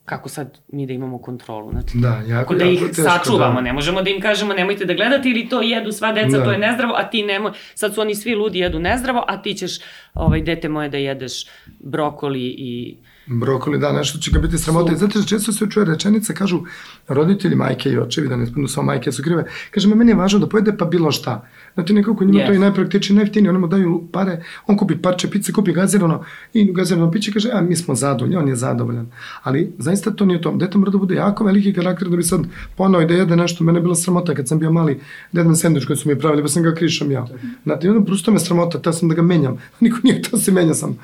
kako 0.06 0.30
sad 0.30 0.58
mi 0.68 0.86
da 0.88 0.94
imamo 0.94 1.18
kontrolu 1.18 1.72
nad 1.72 1.92
Da, 1.94 2.22
jako, 2.28 2.42
Kako 2.42 2.56
da 2.56 2.66
ih 2.66 2.80
teško, 2.80 3.02
sačuvamo, 3.02 3.56
da. 3.56 3.62
ne 3.62 3.74
možemo 3.74 4.02
da 4.02 4.10
im 4.10 4.22
kažemo 4.22 4.54
nemojte 4.54 4.86
da 4.86 4.94
gledate 4.94 5.30
ili 5.30 5.50
to 5.50 5.62
jedu 5.62 5.92
sva 5.92 6.12
deca, 6.12 6.38
Da. 6.38 6.44
to 6.44 6.52
je 6.52 6.58
nezdravo, 6.58 6.94
a 6.96 7.10
ti 7.10 7.24
nemoj, 7.24 7.52
sad 7.76 7.94
su 7.94 8.02
oni 8.02 8.16
svi 8.16 8.36
ludi 8.36 8.60
jedu 8.60 8.80
nezdravo, 8.80 9.24
a 9.28 9.42
ti 9.42 9.54
ćeš, 9.54 9.80
ovaj, 10.14 10.42
dete 10.42 10.70
moje 10.70 10.90
da 10.90 10.98
jedeš 10.98 11.46
brokoli 11.80 12.44
i 12.44 12.98
Brokoli, 13.28 13.80
da, 13.80 13.92
nešto 13.92 14.20
će 14.20 14.32
ga 14.32 14.40
biti 14.40 14.58
sramota. 14.58 14.94
I 14.94 14.96
Znate, 14.96 15.20
često 15.28 15.52
se 15.52 15.68
čuje 15.70 15.86
rečenica, 15.86 16.34
kažu 16.34 16.60
roditelji, 17.08 17.56
majke 17.56 17.90
i 17.90 17.98
očevi, 17.98 18.28
da 18.28 18.36
ne 18.36 18.46
spomenu 18.46 18.68
samo 18.68 18.86
majke 18.86 19.12
su 19.12 19.24
krive, 19.24 19.46
kaže, 19.72 19.88
ma 19.88 19.96
meni 19.96 20.12
je 20.12 20.16
važno 20.16 20.40
da 20.40 20.50
pojede 20.50 20.78
pa 20.78 20.86
bilo 20.86 21.12
šta. 21.12 21.48
Znači, 21.78 21.94
nekako 21.94 22.26
njima 22.26 22.40
Yes. 22.40 22.48
to 22.48 22.54
je 22.54 22.60
najpraktičnije, 22.60 23.16
najjeftinije, 23.16 23.50
oni 23.50 23.60
mu 23.60 23.68
daju 23.68 24.04
pare, 24.12 24.44
on 24.68 24.78
kupi 24.78 24.98
parče 24.98 25.30
pice, 25.30 25.54
kupi 25.54 25.72
gazirano 25.74 26.24
i 26.54 26.74
gazirano 26.74 27.12
piće, 27.12 27.32
kaže, 27.32 27.50
a 27.54 27.62
mi 27.62 27.76
smo 27.76 27.96
zadovoljni, 27.96 28.36
on 28.36 28.48
je 28.48 28.56
zadovoljan. 28.56 29.08
Ali 29.44 29.74
zaista 29.78 30.12
to 30.12 30.26
nije 30.26 30.42
to. 30.42 30.52
Dete 30.52 30.78
mora 30.78 30.92
da 30.92 30.98
bude 30.98 31.16
jako 31.16 31.44
veliki 31.44 31.74
karakter 31.74 32.10
da 32.10 32.18
bi 32.18 32.24
sad 32.24 32.42
ponao 32.76 33.02
i 33.02 33.06
da 33.06 33.14
jede 33.14 33.36
nešto. 33.36 33.64
Mene 33.64 33.80
je 33.80 33.84
bila 33.84 33.96
sramota 33.96 34.34
kad 34.34 34.48
sam 34.48 34.60
bio 34.60 34.72
mali, 34.72 35.00
da 35.32 35.40
jedem 35.40 35.56
sendvič 35.56 35.86
koji 35.86 35.98
su 35.98 36.10
mi 36.10 36.20
pravili, 36.20 36.42
pa 36.42 36.48
sam 36.48 36.64
ga 36.64 36.74
krišom 36.74 37.12
ja. 37.12 37.28
Znate, 37.64 37.88
i 37.88 37.90
onda 37.90 38.06
prosto 38.06 38.32
me 38.32 38.40
sramota, 38.40 38.82
ta 38.82 38.94
sam 38.94 39.10
da 39.10 39.16
ga 39.16 39.22
menjam. 39.22 39.58
Niko 39.80 39.98
nije 40.04 40.22
to 40.22 40.38
se 40.38 40.52
menja 40.52 40.74
sam. 40.74 40.98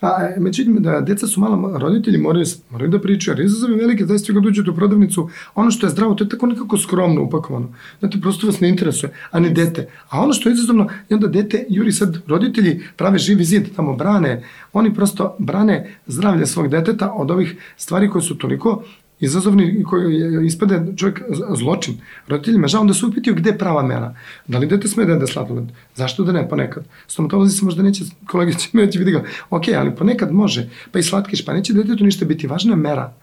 A, 0.00 0.22
e, 0.22 0.40
međutim, 0.40 0.82
da 0.82 1.00
deca 1.00 1.26
su 1.26 1.40
mala, 1.40 1.78
roditelji 1.78 2.18
moraju, 2.18 2.46
moraju 2.70 2.90
da 2.90 3.00
pričaju, 3.00 3.36
jer 3.36 3.46
izazove 3.46 3.76
velike, 3.76 4.06
zaista 4.06 4.32
kad 4.32 4.46
uđete 4.46 4.70
u 4.70 4.74
prodavnicu, 4.74 5.28
ono 5.54 5.70
što 5.70 5.86
je 5.86 5.90
zdravo, 5.90 6.14
to 6.14 6.24
je 6.24 6.28
tako 6.28 6.46
nekako 6.46 6.78
skromno 6.78 7.22
upakovano. 7.22 7.68
Znate, 8.00 8.20
prosto 8.20 8.46
vas 8.46 8.60
ne 8.60 8.68
interesuje, 8.68 9.12
a 9.30 9.40
ne 9.40 9.50
dete. 9.50 9.88
A 10.10 10.17
ono 10.20 10.32
što 10.32 10.48
je 10.48 10.52
izazovno, 10.52 10.88
i 11.08 11.14
onda 11.14 11.26
dete, 11.26 11.64
juri 11.68 11.92
sad, 11.92 12.18
roditelji 12.26 12.80
prave 12.96 13.18
živi 13.18 13.44
zid, 13.44 13.68
tamo 13.76 13.96
brane, 13.96 14.42
oni 14.72 14.94
prosto 14.94 15.36
brane 15.38 15.94
zdravlje 16.06 16.46
svog 16.46 16.68
deteta 16.68 17.12
od 17.12 17.30
ovih 17.30 17.56
stvari 17.76 18.10
koje 18.10 18.22
su 18.22 18.38
toliko 18.38 18.82
izazovni 19.20 19.76
i 19.80 19.84
koji 19.84 20.46
ispade 20.46 20.82
čovjek 20.96 21.22
zločin. 21.54 21.94
Roditelji 22.28 22.58
me 22.58 22.68
žao 22.68 22.84
da 22.84 22.94
se 22.94 23.06
upitaju 23.06 23.36
gde 23.36 23.50
je 23.50 23.58
prava 23.58 23.82
mera. 23.82 24.14
Da 24.46 24.58
li 24.58 24.66
dete 24.66 24.88
sme 24.88 25.04
da 25.04 25.12
jede 25.12 25.26
sladoled? 25.26 25.64
Zašto 25.94 26.24
da 26.24 26.32
ne 26.32 26.48
ponekad? 26.48 26.84
Stomatolozi 27.06 27.58
se 27.58 27.64
možda 27.64 27.82
neće, 27.82 28.04
kolege 28.26 28.52
će 28.54 28.68
neće 28.78 28.98
vidi 28.98 29.10
ga, 29.10 29.24
ok, 29.50 29.68
ali 29.76 29.96
ponekad 29.96 30.32
može, 30.32 30.68
pa 30.92 30.98
i 30.98 31.02
slatkiš, 31.02 31.44
pa 31.44 31.52
neće 31.52 31.72
detetu 31.72 32.04
ništa 32.04 32.24
biti, 32.24 32.46
važna 32.46 32.76
mera. 32.76 33.14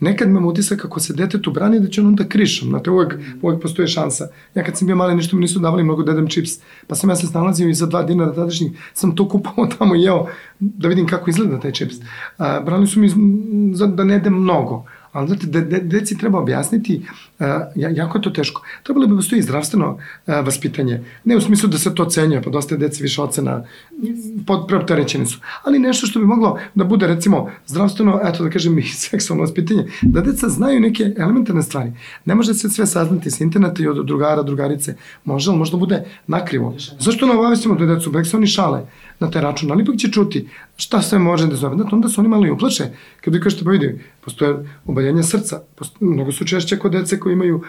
Nekad 0.00 0.28
imam 0.28 0.46
utisak 0.46 0.80
kako 0.80 1.00
se 1.00 1.14
detetu 1.14 1.50
brani 1.50 1.80
da 1.80 1.88
će 1.88 2.00
on 2.00 2.06
onda 2.06 2.24
krišom, 2.28 2.68
znate, 2.68 2.90
uvek, 2.90 3.14
uvek 3.42 3.62
postoje 3.62 3.88
šansa. 3.88 4.28
Ja 4.54 4.64
kad 4.64 4.78
sam 4.78 4.86
bio 4.86 4.96
mali, 4.96 5.14
ništa 5.14 5.36
mi 5.36 5.40
nisu 5.40 5.58
davali 5.58 5.84
mnogo 5.84 6.10
jedem 6.10 6.28
čips, 6.28 6.50
pa 6.86 6.94
sam 6.94 7.10
ja 7.10 7.16
se 7.16 7.26
snalazio 7.26 7.68
i 7.68 7.74
za 7.74 7.86
dva 7.86 8.02
dinara 8.02 8.34
tadašnjih 8.34 8.72
sam 8.94 9.16
to 9.16 9.28
kupao 9.28 9.66
tamo 9.78 9.94
i 9.94 10.02
jeo 10.02 10.26
da 10.60 10.88
vidim 10.88 11.06
kako 11.06 11.30
izgleda 11.30 11.60
taj 11.60 11.72
čips. 11.72 11.96
A, 12.38 12.60
brali 12.60 12.86
su 12.86 13.00
mi 13.00 13.08
za, 13.74 13.86
da 13.86 14.04
ne 14.04 14.14
jedem 14.14 14.34
mnogo, 14.34 14.84
Ali 15.12 15.26
znate, 15.28 15.46
de, 15.46 15.60
de, 15.60 15.78
deci 15.78 16.18
treba 16.18 16.38
objasniti, 16.38 17.02
uh, 17.38 17.46
ja, 17.74 17.88
jako 17.88 18.18
je 18.18 18.22
to 18.22 18.30
teško. 18.30 18.62
Trebalo 18.82 19.06
bi 19.06 19.16
postoji 19.16 19.42
zdravstveno 19.42 19.90
uh, 19.90 20.34
vaspitanje. 20.44 21.04
Ne 21.24 21.36
u 21.36 21.40
smislu 21.40 21.68
da 21.68 21.78
se 21.78 21.94
to 21.94 22.04
cenjuje, 22.04 22.42
pa 22.42 22.50
dosta 22.50 22.76
deci 22.76 23.02
više 23.02 23.22
ocena, 23.22 23.64
pod 24.46 24.64
preopterećeni 24.68 25.26
su. 25.26 25.38
Ali 25.64 25.78
nešto 25.78 26.06
što 26.06 26.20
bi 26.20 26.26
moglo 26.26 26.58
da 26.74 26.84
bude, 26.84 27.06
recimo, 27.06 27.50
zdravstveno, 27.66 28.20
eto 28.24 28.44
da 28.44 28.50
kažem 28.50 28.78
i 28.78 28.82
seksualno 28.82 29.42
vaspitanje, 29.42 29.86
da 30.02 30.20
deca 30.20 30.48
znaju 30.48 30.80
neke 30.80 31.14
elementarne 31.18 31.62
stvari. 31.62 31.92
Ne 32.24 32.34
može 32.34 32.54
se 32.54 32.68
sve 32.68 32.86
saznati 32.86 33.30
sa 33.30 33.44
interneta 33.44 33.82
i 33.82 33.86
od 33.86 34.06
drugara, 34.06 34.42
drugarice. 34.42 34.94
Može, 35.24 35.50
ali 35.50 35.58
možda 35.58 35.76
bude 35.76 36.04
nakrivo. 36.26 36.74
Zašto 36.98 37.26
ne 37.26 37.32
obavestimo 37.32 37.74
da 37.74 37.86
decu, 37.86 38.12
nek 38.12 38.26
se 38.26 38.36
oni 38.36 38.46
šale 38.46 38.86
na 39.22 39.30
taj 39.30 39.42
račun, 39.42 39.72
ali 39.72 39.82
ipak 39.82 39.96
će 39.96 40.10
čuti 40.10 40.48
šta 40.76 41.02
sve 41.02 41.18
može 41.20 41.46
da 41.46 41.56
zove. 41.56 41.76
Znate, 41.76 41.94
onda 41.94 42.08
se 42.08 42.20
oni 42.20 42.28
malo 42.28 42.46
i 42.46 42.50
uplaše. 42.50 42.84
Kad 43.20 43.34
vi 43.34 43.40
kažete, 43.40 43.64
pa 43.64 43.70
vidi, 43.70 43.90
postoje 44.20 44.54
obaljenje 44.86 45.22
srca, 45.22 45.60
postoje, 45.74 46.10
mnogo 46.10 46.32
su 46.32 46.44
češće 46.44 46.78
kod 46.78 46.92
dece 46.92 47.18
koji 47.18 47.32
imaju, 47.32 47.62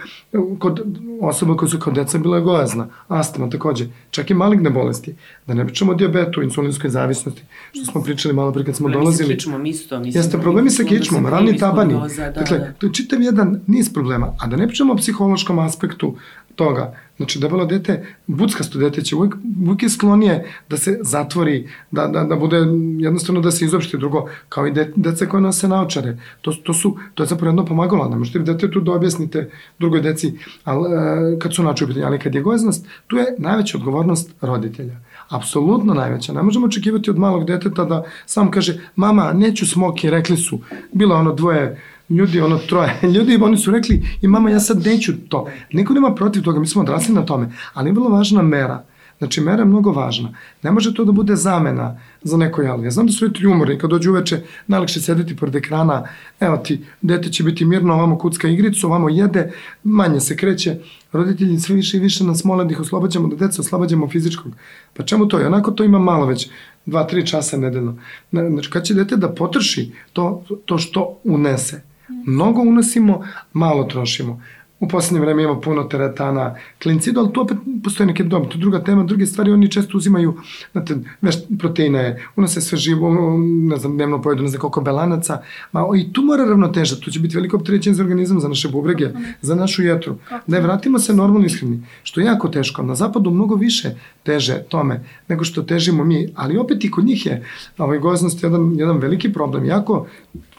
kod 0.59 0.81
osoba 1.21 1.55
koje 1.55 1.69
su 1.69 1.79
kod 1.79 1.93
deca 1.93 2.17
bila 2.17 2.39
gojazna, 2.39 2.87
astma 3.09 3.49
takođe, 3.49 3.85
čak 4.11 4.29
i 4.29 4.35
maligne 4.35 4.69
bolesti. 4.71 5.15
Da 5.47 5.53
ne 5.53 5.65
pričamo 5.65 5.91
o 5.91 5.95
diabetu, 5.95 6.43
insulinskoj 6.43 6.89
zavisnosti, 6.89 7.43
što 7.73 7.85
smo 7.85 8.03
pričali 8.03 8.33
malo 8.35 8.51
pre 8.51 8.65
kad 8.65 8.75
smo 8.75 8.83
Problemi 8.85 9.05
dolazili. 9.05 9.29
sa 9.29 9.35
kičmom 9.35 9.65
isto. 9.65 9.99
Mislim, 9.99 10.19
Jeste 10.19 10.37
problemi 10.39 10.69
sa 10.69 10.75
se 10.75 10.85
kičmom, 10.85 11.25
rani 11.27 11.57
tabani. 11.57 11.93
skleroza, 11.93 12.23
Da, 12.23 12.31
dakle, 12.31 12.57
da. 12.59 12.73
to 12.73 12.87
je 12.87 12.93
čitav 12.93 13.21
jedan 13.21 13.59
niz 13.67 13.93
problema. 13.93 14.33
A 14.39 14.47
da 14.47 14.55
ne 14.55 14.67
pričamo 14.67 14.93
o 14.93 14.97
psihološkom 14.97 15.59
aspektu 15.59 16.15
toga. 16.55 16.95
Znači, 17.23 17.39
debelo 17.39 17.65
dete, 17.65 18.05
buckasto 18.27 18.79
dete 18.79 19.01
će 19.01 19.15
uvijek, 19.15 19.35
uvijek 19.61 19.83
je 19.83 19.89
sklonije 19.89 20.47
da 20.69 20.77
se 20.77 20.99
zatvori, 21.01 21.69
da, 21.91 22.07
da, 22.07 22.23
da 22.23 22.35
bude 22.35 22.57
jednostavno 22.99 23.41
da 23.41 23.51
se 23.51 23.65
izopšti 23.65 23.97
drugo, 23.97 24.25
kao 24.49 24.67
i 24.67 24.71
de, 24.71 24.91
deca 24.95 25.25
koje 25.25 25.41
nose 25.41 25.67
naočare. 25.67 26.17
To, 26.41 26.51
to, 26.51 26.73
su, 26.73 26.97
to 27.13 27.23
je 27.23 27.27
zapravo 27.27 27.49
jedno 27.49 27.65
pomagalo. 27.65 28.09
Ne 28.09 28.15
možete 28.15 28.39
vi 28.39 28.45
detetu 28.45 28.81
da 28.81 28.91
objasnite 28.91 29.49
drugoj 29.79 30.01
deci 30.01 30.33
ali, 30.63 30.89
e, 30.91 31.39
kad 31.39 31.55
su 31.55 31.63
naoče 31.63 31.85
u 31.85 31.87
pitanju. 31.87 32.05
Ali 32.05 32.19
kad 32.19 32.35
je 32.35 32.41
gojaznost, 32.41 32.87
tu 33.07 33.17
je 33.17 33.35
najveća 33.37 33.77
odgovornost 33.77 34.35
roditelja. 34.41 34.99
Apsolutno 35.29 35.93
najveća. 35.93 36.33
Ne 36.33 36.43
možemo 36.43 36.65
očekivati 36.65 37.09
od 37.09 37.19
malog 37.19 37.45
deteta 37.45 37.85
da 37.85 38.03
sam 38.25 38.51
kaže, 38.51 38.79
mama, 38.95 39.33
neću 39.33 39.67
smoki, 39.67 40.09
rekli 40.09 40.37
su. 40.37 40.59
Bilo 40.91 41.15
ono 41.15 41.33
dvoje 41.33 41.81
ljudi, 42.09 42.41
ono 42.41 42.57
troje 42.57 42.99
ljudi, 43.15 43.39
oni 43.41 43.57
su 43.57 43.71
rekli 43.71 44.05
i 44.21 44.27
mama 44.27 44.49
ja 44.49 44.59
sad 44.59 44.85
neću 44.85 45.13
to. 45.29 45.47
Niko 45.73 45.93
nema 45.93 46.15
protiv 46.15 46.43
toga, 46.43 46.59
mi 46.59 46.67
smo 46.67 46.81
odrasli 46.81 47.13
na 47.13 47.25
tome, 47.25 47.49
ali 47.73 47.89
je 47.89 47.93
vrlo 47.93 48.09
važna 48.09 48.41
mera. 48.41 48.83
Znači, 49.17 49.41
mera 49.41 49.59
je 49.59 49.65
mnogo 49.65 49.91
važna. 49.91 50.33
Ne 50.63 50.71
može 50.71 50.93
to 50.93 51.05
da 51.05 51.11
bude 51.11 51.35
zamena 51.35 51.99
za 52.23 52.37
neko 52.37 52.61
jelo. 52.61 52.83
Ja 52.83 52.91
znam 52.91 53.05
da 53.05 53.11
su 53.11 53.25
roditelji 53.25 53.47
umorni, 53.47 53.77
kad 53.77 53.89
dođu 53.89 54.11
uveče, 54.11 54.41
najlakše 54.67 55.01
sedeti 55.01 55.35
pored 55.35 55.55
ekrana, 55.55 56.03
evo 56.39 56.57
ti, 56.57 56.81
dete 57.01 57.29
će 57.29 57.43
biti 57.43 57.65
mirno, 57.65 57.93
ovamo 57.93 58.17
kucka 58.17 58.47
igricu, 58.47 58.87
ovamo 58.87 59.09
jede, 59.09 59.51
manje 59.83 60.19
se 60.19 60.35
kreće. 60.37 60.75
Roditelji 61.11 61.59
sve 61.59 61.75
više 61.75 61.97
i 61.97 61.99
više 61.99 62.23
nas 62.23 62.43
mole 62.43 62.65
da 62.65 62.71
ih 62.71 62.79
oslobađamo, 62.79 63.27
da 63.27 63.35
deca 63.35 63.61
oslobađamo 63.61 64.09
fizičkog. 64.09 64.51
Pa 64.93 65.03
čemu 65.03 65.27
to? 65.27 65.41
I 65.41 65.45
onako 65.45 65.71
to 65.71 65.83
ima 65.83 65.99
malo 65.99 66.25
već, 66.25 66.49
dva, 66.85 67.03
tri 67.07 67.27
časa 67.27 67.57
nedeljno. 67.57 67.97
Znači, 68.31 68.69
kad 68.69 68.83
će 68.83 68.93
dete 68.93 69.15
da 69.15 69.29
potrši 69.29 69.91
to, 70.13 70.43
to 70.65 70.77
što 70.77 71.19
unese? 71.23 71.92
Mnogo 72.25 72.61
unosimo, 72.61 73.23
malo 73.53 73.83
trošimo. 73.83 74.41
U 74.79 74.87
poslednje 74.87 75.21
vreme 75.21 75.43
ima 75.43 75.59
puno 75.59 75.83
teretana, 75.83 76.55
klincidu, 76.81 77.19
ali 77.19 77.33
tu 77.33 77.41
opet 77.41 77.57
postoje 77.83 78.07
neke 78.07 78.23
dobre. 78.23 78.49
To 78.49 78.55
je 78.55 78.59
druga 78.59 78.83
tema, 78.83 79.03
druge 79.03 79.25
stvari, 79.25 79.51
oni 79.51 79.71
često 79.71 79.97
uzimaju 79.97 80.33
znate, 80.71 80.95
veš, 81.21 81.35
proteine, 81.59 82.27
unose 82.35 82.61
sve 82.61 82.77
živo, 82.77 83.37
ne 83.39 83.77
znam, 83.77 83.93
dnevno 83.93 84.21
pojedu 84.21 84.43
ne 84.43 84.49
znam 84.49 84.61
koliko 84.61 84.81
belanaca, 84.81 85.41
ma 85.71 85.85
i 85.97 86.13
tu 86.13 86.21
mora 86.21 86.45
ravnoteža, 86.45 86.95
tu 86.95 87.11
će 87.11 87.19
biti 87.19 87.35
veliko 87.35 87.57
opterećenje 87.57 87.93
za 87.93 88.03
organizam, 88.03 88.39
za 88.39 88.47
naše 88.47 88.69
bubrege, 88.69 89.09
za 89.41 89.55
našu 89.55 89.83
jetru. 89.83 90.15
Da 90.47 90.57
je 90.57 90.63
vratimo 90.63 90.99
se 90.99 91.13
normalno 91.13 91.45
ishrani, 91.45 91.83
što 92.03 92.21
je 92.21 92.25
jako 92.25 92.47
teško. 92.47 92.83
Na 92.83 92.95
zapadu 92.95 93.31
mnogo 93.31 93.55
više 93.55 93.95
teže 94.23 94.63
tome 94.69 95.03
nego 95.27 95.43
što 95.43 95.63
težimo 95.63 96.03
mi, 96.03 96.27
ali 96.35 96.57
opet 96.57 96.83
i 96.83 96.91
kod 96.91 97.05
njih 97.05 97.25
je 97.25 97.45
ovaj, 97.77 97.99
goznost 97.99 98.43
jedan, 98.43 98.75
jedan 98.75 98.97
veliki 98.97 99.33
problem, 99.33 99.65
jako 99.65 100.07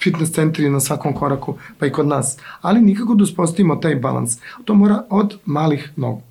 fitness 0.02 0.32
centri 0.32 0.70
na 0.70 0.80
svakom 0.80 1.14
koraku, 1.14 1.58
pa 1.78 1.86
i 1.86 1.92
kod 1.92 2.06
nas, 2.06 2.38
ali 2.60 2.80
nikako 2.80 3.14
da 3.14 3.22
uspostavimo 3.22 3.76
taj 3.76 3.94
balans. 3.94 4.38
To 4.64 4.74
mora 4.74 5.04
od 5.10 5.38
malih 5.44 5.90
nogu. 5.96 6.22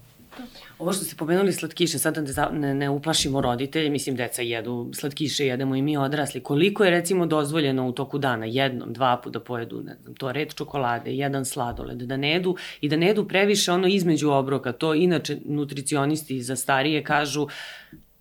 Ovo 0.84 0.94
što 0.94 1.06
ste 1.06 1.16
pomenuli 1.16 1.54
slatkiše, 1.54 2.00
sad 2.00 2.18
da 2.18 2.50
ne, 2.50 2.74
ne 2.74 2.90
uplašimo 2.90 3.42
roditelje, 3.42 3.90
mislim 3.90 4.16
deca 4.16 4.42
jedu 4.42 4.90
slatkiše, 4.94 5.46
jedemo 5.46 5.76
i 5.76 5.82
mi 5.82 5.98
odrasli. 5.98 6.42
Koliko 6.42 6.84
je 6.84 6.92
recimo 6.92 7.26
dozvoljeno 7.26 7.88
u 7.88 7.92
toku 7.92 8.18
dana, 8.18 8.46
jednom, 8.46 8.94
dva 8.94 9.18
puta 9.24 9.40
da 9.40 9.46
pojedu, 9.46 9.82
ne 9.82 9.96
znam, 10.02 10.16
to 10.16 10.32
red 10.32 10.54
čokolade, 10.54 11.12
jedan 11.12 11.46
sladoled, 11.46 11.98
da 11.98 12.18
ne 12.18 12.32
jedu 12.32 12.56
i 12.82 12.90
da 12.90 12.96
ne 12.96 13.08
jedu 13.08 13.28
previše 13.28 13.72
ono 13.72 13.88
između 13.88 14.32
obroka. 14.32 14.72
To 14.72 14.94
inače 14.94 15.38
nutricionisti 15.46 16.42
za 16.42 16.56
starije 16.56 17.04
kažu 17.04 17.48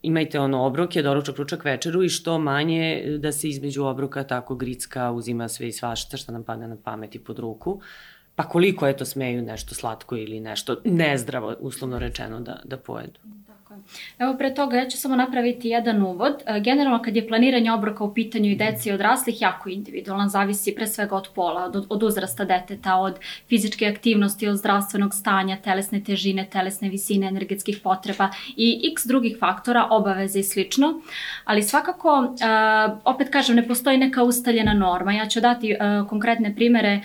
imajte 0.02 0.40
ono 0.40 0.64
obroke, 0.64 1.02
doručak, 1.02 1.36
ručak, 1.36 1.64
večeru 1.64 2.02
i 2.02 2.08
što 2.08 2.38
manje 2.38 3.04
da 3.18 3.32
se 3.32 3.48
između 3.48 3.84
obroka 3.84 4.24
tako 4.24 4.54
gricka 4.54 5.10
uzima 5.10 5.48
sve 5.48 5.68
i 5.68 5.72
svašta 5.72 6.16
što 6.16 6.32
nam 6.32 6.42
pada 6.42 6.66
na 6.66 6.76
pamet 6.84 7.14
i 7.14 7.18
pod 7.18 7.38
ruku. 7.38 7.80
Pa 8.34 8.48
koliko 8.48 8.86
eto 8.86 9.04
smeju 9.04 9.42
nešto 9.42 9.74
slatko 9.74 10.16
ili 10.16 10.40
nešto 10.40 10.76
nezdravo, 10.84 11.56
uslovno 11.60 11.98
rečeno, 11.98 12.40
da, 12.40 12.60
da 12.64 12.76
pojedu. 12.76 13.20
Tako 13.72 13.80
je. 13.80 13.82
Evo 14.18 14.34
pre 14.38 14.54
toga 14.54 14.76
ja 14.76 14.88
ću 14.88 14.98
samo 14.98 15.16
napraviti 15.16 15.68
jedan 15.68 16.02
uvod. 16.02 16.42
E, 16.46 16.60
Generalno 16.60 17.02
kad 17.02 17.16
je 17.16 17.28
planiranje 17.28 17.72
obroka 17.72 18.04
u 18.04 18.14
pitanju 18.14 18.50
i 18.50 18.56
deci 18.56 18.88
i 18.88 18.92
odraslih 18.92 19.42
jako 19.42 19.68
individualan, 19.68 20.28
zavisi 20.28 20.74
pre 20.74 20.86
svega 20.86 21.16
od 21.16 21.28
pola, 21.34 21.64
od, 21.64 21.86
od 21.88 22.02
uzrasta 22.02 22.44
deteta, 22.44 22.96
od 22.96 23.18
fizičke 23.48 23.86
aktivnosti, 23.86 24.48
od 24.48 24.56
zdravstvenog 24.56 25.14
stanja, 25.14 25.56
telesne 25.56 26.00
težine, 26.00 26.46
telesne 26.50 26.88
visine, 26.88 27.26
energetskih 27.26 27.80
potreba 27.82 28.28
i 28.56 28.90
x 28.92 29.06
drugih 29.06 29.36
faktora, 29.40 29.86
obaveze 29.90 30.38
i 30.38 30.42
slično. 30.42 31.00
Ali 31.44 31.62
svakako, 31.62 32.34
e, 32.40 32.46
opet 33.04 33.28
kažem, 33.28 33.56
ne 33.56 33.68
postoji 33.68 33.98
neka 33.98 34.22
ustaljena 34.22 34.74
norma. 34.74 35.12
Ja 35.12 35.26
ću 35.28 35.40
dati 35.40 35.70
e, 35.70 35.78
konkretne 36.08 36.54
primere 36.54 37.00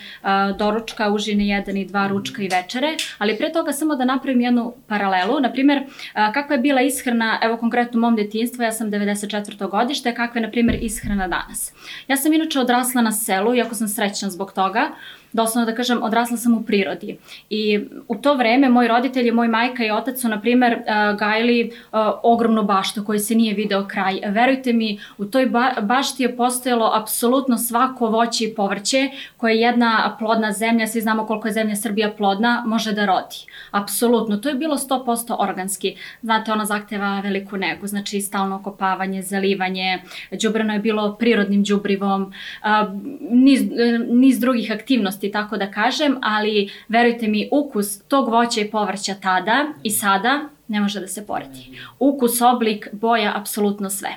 doručka, 0.58 1.10
užine 1.10 1.44
1 1.44 1.82
i 1.82 1.88
2, 1.88 2.08
ručka 2.08 2.42
i 2.42 2.48
večere, 2.48 2.96
ali 3.18 3.36
pre 3.36 3.52
toga 3.52 3.72
samo 3.72 3.96
da 3.96 4.04
napravim 4.04 4.40
jednu 4.40 4.72
paralelu. 4.86 5.40
Na 5.40 5.52
primer, 5.52 5.78
e, 5.78 5.84
kakva 6.14 6.56
je 6.56 6.57
je 6.58 6.62
bila 6.62 6.80
ishrana, 6.80 7.38
evo 7.42 7.56
konkretno 7.56 7.98
u 7.98 8.00
mom 8.00 8.16
detinstvu, 8.16 8.62
ja 8.62 8.72
sam 8.72 8.90
94. 8.90 9.70
godište, 9.70 10.14
kakva 10.14 10.38
je, 10.40 10.46
na 10.46 10.50
primjer, 10.50 10.78
ishrana 10.82 11.28
danas. 11.28 11.72
Ja 12.08 12.16
sam 12.16 12.32
inače 12.32 12.60
odrasla 12.60 13.02
na 13.02 13.12
selu, 13.12 13.54
iako 13.54 13.74
sam 13.74 13.88
srećna 13.88 14.30
zbog 14.30 14.52
toga, 14.52 14.90
doslovno 15.32 15.70
da 15.70 15.76
kažem, 15.76 16.02
odrasla 16.02 16.36
sam 16.36 16.54
u 16.54 16.62
prirodi. 16.62 17.18
I 17.50 17.80
u 18.08 18.16
to 18.16 18.34
vreme 18.34 18.68
moji 18.68 18.88
roditelji, 18.88 19.32
moj 19.32 19.48
majka 19.48 19.84
i 19.84 19.90
otac 19.90 20.20
su, 20.20 20.28
na 20.28 20.40
primer, 20.40 20.72
uh, 20.72 21.18
gajili 21.18 21.70
uh, 21.70 21.98
ogromnu 22.22 22.62
baštu 22.62 23.04
koji 23.04 23.18
se 23.18 23.34
nije 23.34 23.54
video 23.54 23.86
kraj. 23.88 24.20
Verujte 24.26 24.72
mi, 24.72 25.00
u 25.18 25.24
toj 25.24 25.46
ba 25.46 25.72
bašti 25.82 26.22
je 26.22 26.36
postojalo 26.36 26.92
apsolutno 26.94 27.58
svako 27.58 28.06
voće 28.06 28.44
i 28.44 28.54
povrće 28.54 29.10
koje 29.36 29.60
jedna 29.60 30.16
plodna 30.18 30.52
zemlja, 30.52 30.86
svi 30.86 31.00
znamo 31.00 31.26
koliko 31.26 31.48
je 31.48 31.52
zemlja 31.52 31.76
Srbija 31.76 32.10
plodna, 32.10 32.64
može 32.66 32.92
da 32.92 33.06
rodi. 33.06 33.36
Apsolutno. 33.70 34.36
To 34.36 34.48
je 34.48 34.54
bilo 34.54 34.76
100% 34.76 35.36
organski. 35.38 35.96
Znate, 36.22 36.52
ona 36.52 36.64
zahteva 36.64 37.20
veliku 37.20 37.56
negu, 37.56 37.86
znači 37.86 38.20
stalno 38.20 38.56
okopavanje, 38.56 39.22
zalivanje, 39.22 39.98
džubrano 40.36 40.72
je 40.72 40.78
bilo 40.78 41.16
prirodnim 41.18 41.64
džubrivom, 41.64 42.22
uh, 42.22 42.88
niz, 43.30 43.62
niz 44.08 44.40
drugih 44.40 44.72
aktivnosti 44.72 45.17
ukusnosti, 45.18 45.32
tako 45.32 45.56
da 45.56 45.70
kažem, 45.70 46.18
ali 46.22 46.70
verujte 46.88 47.28
mi, 47.28 47.48
ukus 47.52 47.98
tog 48.08 48.28
voća 48.28 48.60
i 48.60 48.70
povrća 48.70 49.14
tada 49.22 49.66
i 49.82 49.90
sada 49.90 50.48
ne 50.68 50.80
može 50.80 51.00
da 51.00 51.06
se 51.06 51.26
poredi. 51.26 51.78
Ukus, 51.98 52.40
oblik, 52.40 52.88
boja, 52.92 53.32
apsolutno 53.36 53.90
sve. 53.90 54.08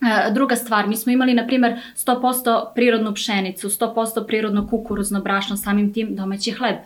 E, 0.00 0.32
druga 0.32 0.56
stvar, 0.56 0.86
mi 0.88 0.96
smo 0.96 1.12
imali, 1.12 1.34
na 1.34 1.46
primer, 1.46 1.80
100% 1.96 2.74
prirodnu 2.74 3.14
pšenicu, 3.14 3.68
100% 3.68 4.26
prirodno 4.26 4.66
kukuruzno 4.68 5.20
brašno, 5.20 5.56
samim 5.56 5.92
tim 5.92 6.16
domaći 6.16 6.52
hleb. 6.52 6.76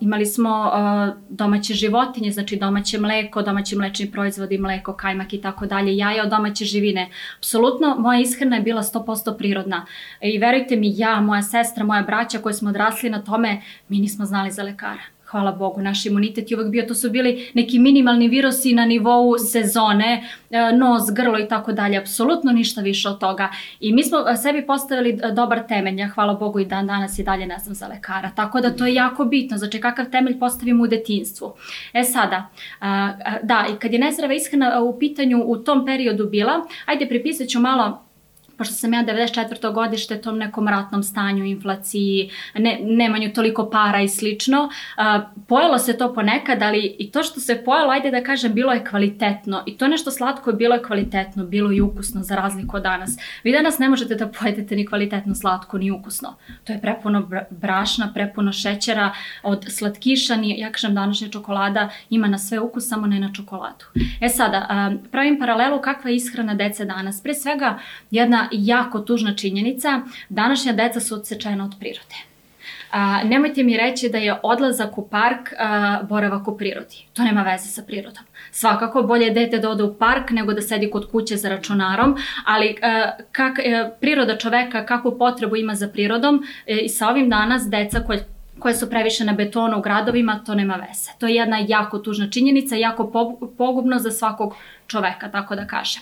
Imali 0.00 0.26
smo 0.26 0.72
domaće 1.28 1.74
životinje, 1.74 2.30
znači 2.30 2.56
domaće 2.56 3.00
mleko, 3.00 3.42
domaći 3.42 3.76
mlečni 3.76 4.10
proizvodi, 4.10 4.58
mleko, 4.58 4.92
kajmak 4.92 5.32
i 5.32 5.40
tako 5.40 5.66
dalje, 5.66 5.96
jaja 5.96 6.22
od 6.22 6.30
domaće 6.30 6.64
živine. 6.64 7.10
Apsolutno, 7.38 7.96
moja 7.98 8.20
ishrana 8.20 8.56
je 8.56 8.62
bila 8.62 8.82
100% 8.82 9.38
prirodna. 9.38 9.86
I 10.20 10.38
verujte 10.38 10.76
mi, 10.76 10.98
ja, 10.98 11.20
moja 11.20 11.42
sestra, 11.42 11.84
moja 11.84 12.02
braća 12.02 12.38
koji 12.38 12.54
smo 12.54 12.70
odrasli 12.70 13.10
na 13.10 13.22
tome, 13.22 13.62
mi 13.88 13.98
nismo 14.00 14.24
znali 14.24 14.50
za 14.50 14.62
lekara 14.62 15.15
hvala 15.36 15.52
Bogu, 15.52 15.82
naš 15.82 16.06
imunitet 16.06 16.50
je 16.50 16.56
uvek 16.56 16.70
bio, 16.70 16.84
to 16.88 16.94
su 16.94 17.10
bili 17.10 17.50
neki 17.54 17.78
minimalni 17.78 18.28
virusi 18.28 18.72
na 18.74 18.86
nivou 18.86 19.38
sezone, 19.38 20.24
e, 20.50 20.72
nos, 20.72 21.02
grlo 21.12 21.38
i 21.38 21.48
tako 21.48 21.72
dalje, 21.72 21.98
apsolutno 21.98 22.52
ništa 22.52 22.80
više 22.80 23.08
od 23.08 23.18
toga. 23.18 23.48
I 23.80 23.92
mi 23.92 24.04
smo 24.04 24.18
e, 24.28 24.36
sebi 24.36 24.66
postavili 24.66 25.10
e, 25.10 25.32
dobar 25.32 25.66
temelj, 25.68 26.00
ja 26.00 26.08
hvala 26.08 26.34
Bogu 26.34 26.60
i 26.60 26.64
dan 26.64 26.86
danas 26.86 27.18
i 27.18 27.24
dalje 27.24 27.46
ne 27.46 27.58
znam 27.58 27.74
za 27.74 27.86
lekara, 27.86 28.30
tako 28.36 28.60
da 28.60 28.76
to 28.76 28.86
je 28.86 28.94
jako 28.94 29.24
bitno, 29.24 29.58
znači 29.58 29.80
kakav 29.80 30.10
temelj 30.10 30.38
postavimo 30.38 30.84
u 30.84 30.86
detinstvu. 30.86 31.52
E 31.92 32.04
sada, 32.04 32.48
da, 33.42 33.66
i 33.72 33.78
kad 33.78 33.92
je 33.92 33.98
nezdrava 33.98 34.34
ishrana 34.34 34.80
u 34.80 34.98
pitanju 34.98 35.42
u 35.46 35.56
tom 35.56 35.86
periodu 35.86 36.26
bila, 36.26 36.66
ajde 36.86 37.08
pripisat 37.08 37.48
ću 37.48 37.60
malo 37.60 38.05
pošto 38.56 38.74
sam 38.74 38.94
ja 38.94 39.04
94. 39.04 39.72
godište 39.72 40.20
tom 40.20 40.38
nekom 40.38 40.68
ratnom 40.68 41.02
stanju, 41.02 41.44
inflaciji, 41.44 42.30
ne, 42.54 42.78
nemanju 42.82 43.32
toliko 43.32 43.70
para 43.70 44.02
i 44.02 44.08
slično, 44.08 44.64
uh, 44.64 45.22
pojelo 45.48 45.78
se 45.78 45.98
to 45.98 46.14
ponekad, 46.14 46.62
ali 46.62 46.96
i 46.98 47.10
to 47.10 47.22
što 47.22 47.40
se 47.40 47.62
pojelo, 47.64 47.90
ajde 47.90 48.10
da 48.10 48.22
kažem, 48.22 48.54
bilo 48.54 48.72
je 48.72 48.84
kvalitetno 48.84 49.62
i 49.66 49.76
to 49.76 49.88
nešto 49.88 50.10
slatko 50.10 50.50
je 50.50 50.56
bilo 50.56 50.74
je 50.74 50.82
kvalitetno, 50.82 51.44
bilo 51.44 51.72
i 51.72 51.80
ukusno 51.80 52.22
za 52.22 52.34
razliku 52.34 52.76
od 52.76 52.82
danas. 52.82 53.18
Vi 53.44 53.52
danas 53.52 53.78
ne 53.78 53.88
možete 53.88 54.14
da 54.14 54.28
pojedete 54.28 54.76
ni 54.76 54.86
kvalitetno 54.86 55.34
slatko, 55.34 55.78
ni 55.78 55.90
ukusno. 55.90 56.34
To 56.64 56.72
je 56.72 56.80
prepuno 56.80 57.28
brašna, 57.50 58.10
prepuno 58.14 58.52
šećera, 58.52 59.12
od 59.42 59.64
slatkiša, 59.68 60.36
ni, 60.36 60.60
ja 60.60 60.72
kažem, 60.72 60.94
današnja 60.94 61.28
čokolada 61.28 61.88
ima 62.10 62.28
na 62.28 62.38
sve 62.38 62.60
ukus, 62.60 62.88
samo 62.88 63.06
ne 63.06 63.20
na 63.20 63.32
čokoladu. 63.32 63.84
E 64.20 64.28
sada, 64.28 64.66
uh, 64.70 65.10
pravim 65.10 65.38
paralelu 65.38 65.80
kakva 65.80 66.10
je 66.10 66.16
ishrana 66.16 66.54
dece 66.54 66.84
danas. 66.84 67.22
Pre 67.22 67.34
svega, 67.34 67.78
jedna 68.10 68.45
jako 68.52 69.00
tužna 69.00 69.34
činjenica, 69.34 70.00
današnja 70.28 70.72
deca 70.72 71.00
su 71.00 71.14
odsečena 71.14 71.64
od 71.64 71.72
prirode. 71.80 72.14
A, 72.90 73.24
nemojte 73.24 73.62
mi 73.62 73.76
reći 73.76 74.08
da 74.08 74.18
je 74.18 74.40
odlazak 74.42 74.98
u 74.98 75.08
park 75.08 75.52
a, 75.58 76.02
boravak 76.02 76.48
u 76.48 76.56
prirodi. 76.56 77.04
To 77.12 77.22
nema 77.22 77.42
veze 77.42 77.68
sa 77.68 77.82
prirodom. 77.82 78.24
Svakako 78.50 79.02
bolje 79.02 79.30
dete 79.30 79.58
da 79.58 79.70
ode 79.70 79.82
u 79.82 79.94
park 79.94 80.30
nego 80.30 80.52
da 80.52 80.62
sedi 80.62 80.90
kod 80.90 81.10
kuće 81.10 81.36
za 81.36 81.48
računarom, 81.48 82.16
ali 82.46 82.76
a, 82.82 83.10
kak, 83.32 83.58
a, 83.58 83.62
e, 83.64 83.90
priroda 84.00 84.38
čoveka 84.38 84.86
kakvu 84.86 85.18
potrebu 85.18 85.56
ima 85.56 85.74
za 85.74 85.88
prirodom 85.88 86.42
e, 86.66 86.76
i 86.76 86.88
sa 86.88 87.08
ovim 87.08 87.30
danas 87.30 87.68
deca 87.68 88.00
koje 88.00 88.36
koje 88.58 88.74
su 88.74 88.90
previše 88.90 89.24
na 89.24 89.32
betonu 89.32 89.78
u 89.78 89.80
gradovima, 89.80 90.42
to 90.46 90.54
nema 90.54 90.74
veze. 90.74 91.10
To 91.18 91.26
je 91.26 91.34
jedna 91.34 91.58
jako 91.68 91.98
tužna 91.98 92.30
činjenica, 92.30 92.76
jako 92.76 93.30
pogubno 93.58 93.98
za 93.98 94.10
svakog 94.10 94.54
čoveka, 94.86 95.30
tako 95.30 95.56
da 95.56 95.66
kaže. 95.66 96.00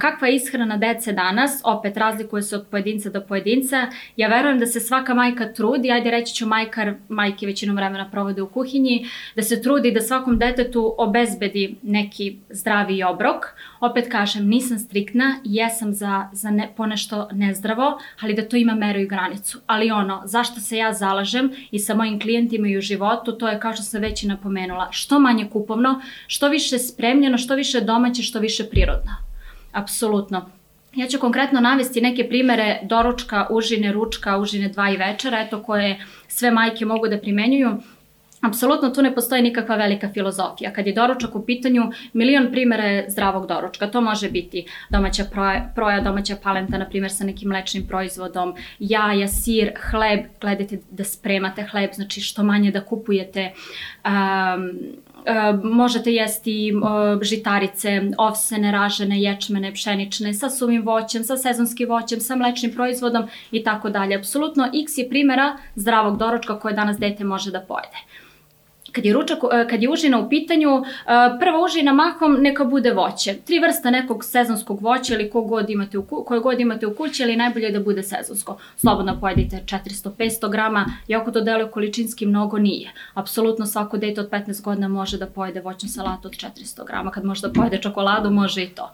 Kakva 0.00 0.28
je 0.28 0.36
ishrana 0.36 0.76
dece 0.76 1.12
danas? 1.12 1.60
Opet 1.64 1.96
razlikuje 1.96 2.42
se 2.42 2.56
od 2.56 2.66
pojedinca 2.70 3.10
do 3.10 3.20
pojedinca. 3.20 3.86
Ja 4.16 4.28
verujem 4.28 4.58
da 4.58 4.66
se 4.66 4.80
svaka 4.80 5.14
majka 5.14 5.52
trudi, 5.52 5.90
ajde 5.90 6.10
reći 6.10 6.34
ću 6.34 6.46
majkar, 6.46 6.94
majke 7.08 7.46
većinom 7.46 7.76
vremena 7.76 8.10
provode 8.10 8.42
u 8.42 8.48
kuhinji, 8.48 9.06
da 9.36 9.42
se 9.42 9.62
trudi 9.62 9.92
da 9.92 10.00
svakom 10.00 10.38
detetu 10.38 10.94
obezbedi 10.98 11.76
neki 11.82 12.36
zdravi 12.50 13.02
obrok. 13.02 13.46
Opet 13.80 14.08
kažem, 14.12 14.48
nisam 14.48 14.78
striktna, 14.78 15.36
jesam 15.44 15.92
za, 15.92 16.28
za 16.32 16.50
ne, 16.50 16.72
ponešto 16.76 17.28
nezdravo, 17.32 17.98
ali 18.20 18.34
da 18.34 18.48
to 18.48 18.56
ima 18.56 18.74
meru 18.74 19.00
i 19.00 19.06
granicu. 19.06 19.60
Ali 19.66 19.90
ono, 19.90 20.22
zašto 20.24 20.60
se 20.60 20.76
ja 20.76 20.92
zalažem 20.92 21.52
i 21.70 21.78
sa 21.78 21.94
mojim 21.94 22.20
klijentima 22.20 22.68
i 22.68 22.78
u 22.78 22.80
životu, 22.80 23.32
to 23.38 23.48
je 23.48 23.60
kao 23.60 23.72
što 23.72 23.82
sam 23.82 24.00
već 24.00 24.22
i 24.22 24.28
napomenula, 24.28 24.88
što 24.90 25.20
manje 25.20 25.48
kupovno, 25.52 26.00
što 26.26 26.48
više 26.48 26.78
spremljeno, 26.78 27.38
što 27.38 27.54
više 27.54 27.80
domaće, 27.88 28.22
što 28.22 28.38
više 28.44 28.68
prirodno. 28.70 29.16
Apsolutno. 29.72 30.46
Ja 30.96 31.06
ću 31.06 31.18
konkretno 31.18 31.60
navesti 31.60 32.00
neke 32.00 32.28
primere 32.28 32.80
doručka, 32.82 33.46
užine, 33.50 33.92
ručka, 33.92 34.38
užine 34.38 34.68
dva 34.68 34.90
i 34.90 34.96
večera, 34.96 35.40
eto 35.40 35.62
koje 35.62 35.98
sve 36.28 36.50
majke 36.50 36.84
mogu 36.84 37.08
da 37.08 37.20
primenjuju. 37.20 37.76
Apsolutno 38.40 38.90
tu 38.94 39.02
ne 39.02 39.14
postoji 39.14 39.42
nikakva 39.42 39.76
velika 39.76 40.08
filozofija. 40.14 40.72
Kad 40.72 40.86
je 40.86 40.92
doručak 40.94 41.34
u 41.34 41.44
pitanju, 41.46 41.82
milion 42.12 42.50
primjera 42.52 42.84
je 42.84 43.10
zdravog 43.10 43.46
doručka. 43.46 43.90
To 43.90 44.00
može 44.00 44.30
biti 44.30 44.64
domaća 44.90 45.24
proja, 45.32 45.72
proja 45.74 46.00
domaća 46.00 46.36
palenta, 46.42 46.78
na 46.78 46.86
primjer 46.86 47.12
sa 47.12 47.24
nekim 47.24 47.48
mlečnim 47.48 47.86
proizvodom, 47.88 48.54
jaja, 48.78 49.28
sir, 49.28 49.72
hleb. 49.90 50.20
Gledajte 50.40 50.78
da 50.90 51.04
spremate 51.04 51.66
hleb, 51.70 51.90
znači 51.94 52.20
što 52.20 52.42
manje 52.42 52.70
da 52.70 52.84
kupujete. 52.84 53.52
Um, 54.04 54.70
možete 55.62 56.12
jesti 56.12 56.68
e, 56.68 56.72
žitarice, 57.22 58.00
ovsene, 58.18 58.72
ražene, 58.72 59.20
ječmene, 59.20 59.72
pšenične, 59.72 60.34
sa 60.34 60.50
suvim 60.50 60.82
voćem, 60.86 61.24
sa 61.24 61.36
sezonskim 61.36 61.88
voćem, 61.88 62.20
sa 62.20 62.36
mlečnim 62.36 62.72
proizvodom 62.72 63.28
i 63.50 63.64
tako 63.64 63.90
dalje. 63.90 64.16
Apsolutno 64.16 64.70
x 64.82 64.98
je 64.98 65.08
primjera 65.08 65.56
zdravog 65.74 66.18
doručka 66.18 66.58
koje 66.58 66.74
danas 66.74 66.98
dete 66.98 67.24
može 67.24 67.50
da 67.50 67.60
pojede 67.60 67.98
kad 68.92 69.04
je, 69.04 69.12
ručak, 69.12 69.38
e, 69.52 69.68
kad 69.68 69.82
je 69.82 69.90
užina 69.90 70.18
u 70.18 70.28
pitanju, 70.28 70.70
e, 70.78 70.82
prva 71.40 71.64
užina 71.64 71.92
mahom 71.92 72.36
neka 72.40 72.64
bude 72.64 72.92
voće. 72.92 73.34
Tri 73.44 73.58
vrsta 73.58 73.90
nekog 73.90 74.24
sezonskog 74.24 74.82
voća 74.82 75.14
ili 75.14 75.30
god 75.34 75.70
imate 75.70 75.98
u, 75.98 76.04
koje 76.04 76.40
god 76.40 76.60
imate 76.60 76.86
u 76.86 76.94
kući, 76.94 77.22
ali 77.22 77.36
najbolje 77.36 77.70
da 77.70 77.80
bude 77.80 78.02
sezonsko. 78.02 78.58
Slobodno 78.76 79.20
pojedite 79.20 79.62
400-500 79.66 80.50
grama, 80.50 80.86
iako 81.08 81.30
to 81.30 81.40
deluje 81.40 81.70
količinski 81.70 82.26
mnogo 82.26 82.58
nije. 82.58 82.92
Apsolutno 83.14 83.66
svako 83.66 83.96
dete 83.96 84.20
od 84.20 84.30
15 84.30 84.62
godina 84.62 84.88
može 84.88 85.18
da 85.18 85.26
pojede 85.26 85.60
voćnu 85.60 85.88
salatu 85.88 86.28
od 86.28 86.34
400 86.34 86.86
grama, 86.86 87.10
kad 87.10 87.24
može 87.24 87.48
da 87.48 87.52
pojede 87.52 87.78
čokoladu, 87.78 88.30
može 88.30 88.62
i 88.62 88.68
to. 88.68 88.92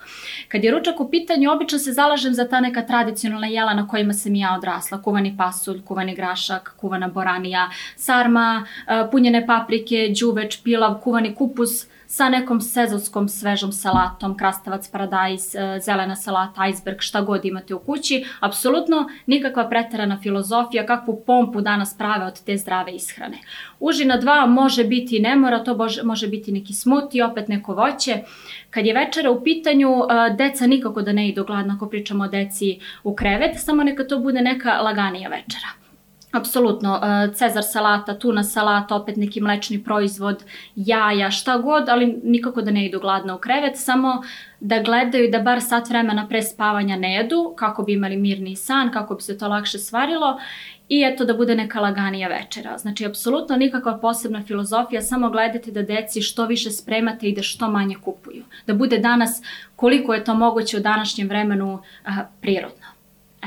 Kad 0.48 0.64
je 0.64 0.70
ručak 0.70 1.00
u 1.00 1.10
pitanju, 1.10 1.52
obično 1.52 1.78
se 1.78 1.92
zalažem 1.92 2.34
za 2.34 2.48
ta 2.48 2.60
neka 2.60 2.82
tradicionalna 2.86 3.46
jela 3.46 3.74
na 3.74 3.88
kojima 3.88 4.12
sam 4.12 4.34
ja 4.34 4.54
odrasla. 4.58 5.02
Kuvani 5.02 5.36
pasulj, 5.36 5.82
kuvani 5.84 6.14
grašak, 6.14 6.74
kuvana 6.76 7.08
boranija, 7.08 7.70
sarma, 7.96 8.66
e, 8.86 9.10
punjene 9.10 9.46
paprike, 9.46 9.93
paprike, 9.94 10.14
đuveč, 10.20 10.62
pilav, 10.62 11.00
kuvani 11.00 11.34
kupus 11.34 11.86
sa 12.06 12.28
nekom 12.28 12.60
sezonskom 12.60 13.28
svežom 13.28 13.72
salatom, 13.72 14.36
krastavac, 14.36 14.86
paradajz, 14.88 15.54
e, 15.54 15.80
zelena 15.80 16.16
salata, 16.16 16.68
iceberg, 16.68 17.00
šta 17.00 17.22
god 17.22 17.44
imate 17.44 17.74
u 17.74 17.78
kući. 17.78 18.24
Apsolutno 18.40 19.08
nikakva 19.26 19.68
preterana 19.68 20.18
filozofija 20.22 20.86
kakvu 20.86 21.22
pompu 21.26 21.60
danas 21.60 21.96
prave 21.98 22.26
od 22.26 22.44
te 22.44 22.56
zdrave 22.56 22.92
ishrane. 22.92 23.38
Užina 23.80 24.16
dva 24.16 24.46
može 24.46 24.84
biti 24.84 25.20
ne 25.20 25.36
mora, 25.36 25.64
to 25.64 25.76
može 26.04 26.28
biti 26.28 26.52
neki 26.52 26.72
smuti, 26.72 27.22
opet 27.22 27.48
neko 27.48 27.74
voće. 27.74 28.18
Kad 28.70 28.86
je 28.86 28.94
večera 28.94 29.30
u 29.30 29.44
pitanju, 29.44 29.88
e, 29.88 30.34
deca 30.36 30.66
nikako 30.66 31.02
da 31.02 31.12
ne 31.12 31.28
idu 31.28 31.44
gladno 31.44 31.74
ako 31.74 31.88
pričamo 31.88 32.24
o 32.24 32.28
deci 32.28 32.78
u 33.04 33.14
krevet, 33.14 33.56
samo 33.56 33.84
neka 33.84 34.04
to 34.04 34.18
bude 34.18 34.42
neka 34.42 34.80
laganija 34.80 35.28
večera 35.28 35.83
Apsolutno, 36.34 37.00
e, 37.02 37.32
cezar 37.34 37.62
salata, 37.62 38.18
tuna 38.18 38.42
salata, 38.42 38.96
opet 38.96 39.16
neki 39.16 39.40
mlečni 39.40 39.84
proizvod, 39.84 40.44
jaja, 40.76 41.30
šta 41.30 41.58
god, 41.58 41.88
ali 41.88 42.20
nikako 42.24 42.62
da 42.62 42.70
ne 42.70 42.86
idu 42.86 43.00
gladno 43.00 43.36
u 43.36 43.38
krevet, 43.38 43.76
samo 43.76 44.22
da 44.60 44.82
gledaju 44.82 45.30
da 45.30 45.38
bar 45.38 45.60
sat 45.60 45.88
vremena 45.88 46.26
pre 46.28 46.42
spavanja 46.42 46.96
ne 46.96 47.14
jedu, 47.14 47.54
kako 47.56 47.82
bi 47.82 47.92
imali 47.92 48.16
mirni 48.16 48.56
san, 48.56 48.90
kako 48.92 49.14
bi 49.14 49.22
se 49.22 49.38
to 49.38 49.48
lakše 49.48 49.78
svarilo 49.78 50.38
i 50.88 51.02
eto 51.02 51.24
da 51.24 51.34
bude 51.34 51.54
neka 51.54 51.80
laganija 51.80 52.28
večera. 52.28 52.78
Znači, 52.78 53.06
apsolutno 53.06 53.56
nikakva 53.56 53.98
posebna 53.98 54.42
filozofija, 54.42 55.02
samo 55.02 55.30
gledajte 55.30 55.70
da 55.70 55.82
deci 55.82 56.22
što 56.22 56.46
više 56.46 56.70
spremate 56.70 57.28
i 57.28 57.34
da 57.34 57.42
što 57.42 57.70
manje 57.70 57.94
kupuju. 58.04 58.44
Da 58.66 58.74
bude 58.74 58.98
danas 58.98 59.42
koliko 59.76 60.14
je 60.14 60.24
to 60.24 60.34
moguće 60.34 60.76
u 60.76 60.80
današnjem 60.80 61.28
vremenu 61.28 61.82
a, 62.06 62.24
prirodno. 62.40 62.83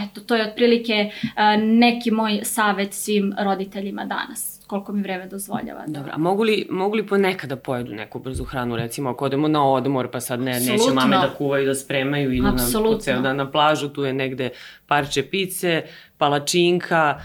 Eto, 0.04 0.22
to 0.22 0.36
je 0.36 0.50
otprilike 0.50 1.12
neki 1.58 2.12
moj 2.12 2.40
savet 2.44 2.94
svim 2.94 3.34
roditeljima 3.40 4.06
danas 4.06 4.58
koliko 4.68 4.92
mi 4.92 5.02
vreme 5.02 5.28
dozvoljava. 5.28 5.84
Da. 5.88 6.00
Dobro, 6.00 6.12
a 6.16 6.18
mogu 6.18 6.44
li, 6.44 6.68
mogu 6.70 6.96
li 6.96 7.08
ponekad 7.08 7.50
da 7.50 7.56
pojedu 7.56 7.94
neku 7.94 8.20
brzu 8.20 8.44
hranu, 8.44 8.76
recimo 8.76 9.10
ako 9.10 9.26
odemo 9.26 9.48
na 9.48 9.66
odmor, 9.72 10.12
pa 10.12 10.20
sad 10.20 10.40
ne, 10.40 10.52
Absolutno. 10.52 10.86
neće 10.86 10.96
mame 10.96 11.16
da 11.16 11.34
kuvaju, 11.38 11.66
da 11.66 11.76
spremaju, 11.76 12.32
idu 12.32 12.48
Absolutno. 12.48 12.92
na, 12.92 12.98
po 12.98 13.02
ceo 13.02 13.22
dan 13.22 13.38
na 13.38 13.52
plažu, 13.52 13.90
tu 13.90 14.04
je 14.04 14.14
negde 14.14 14.50
parče 14.88 15.24
pice, 15.24 15.84
palačinka, 16.18 17.20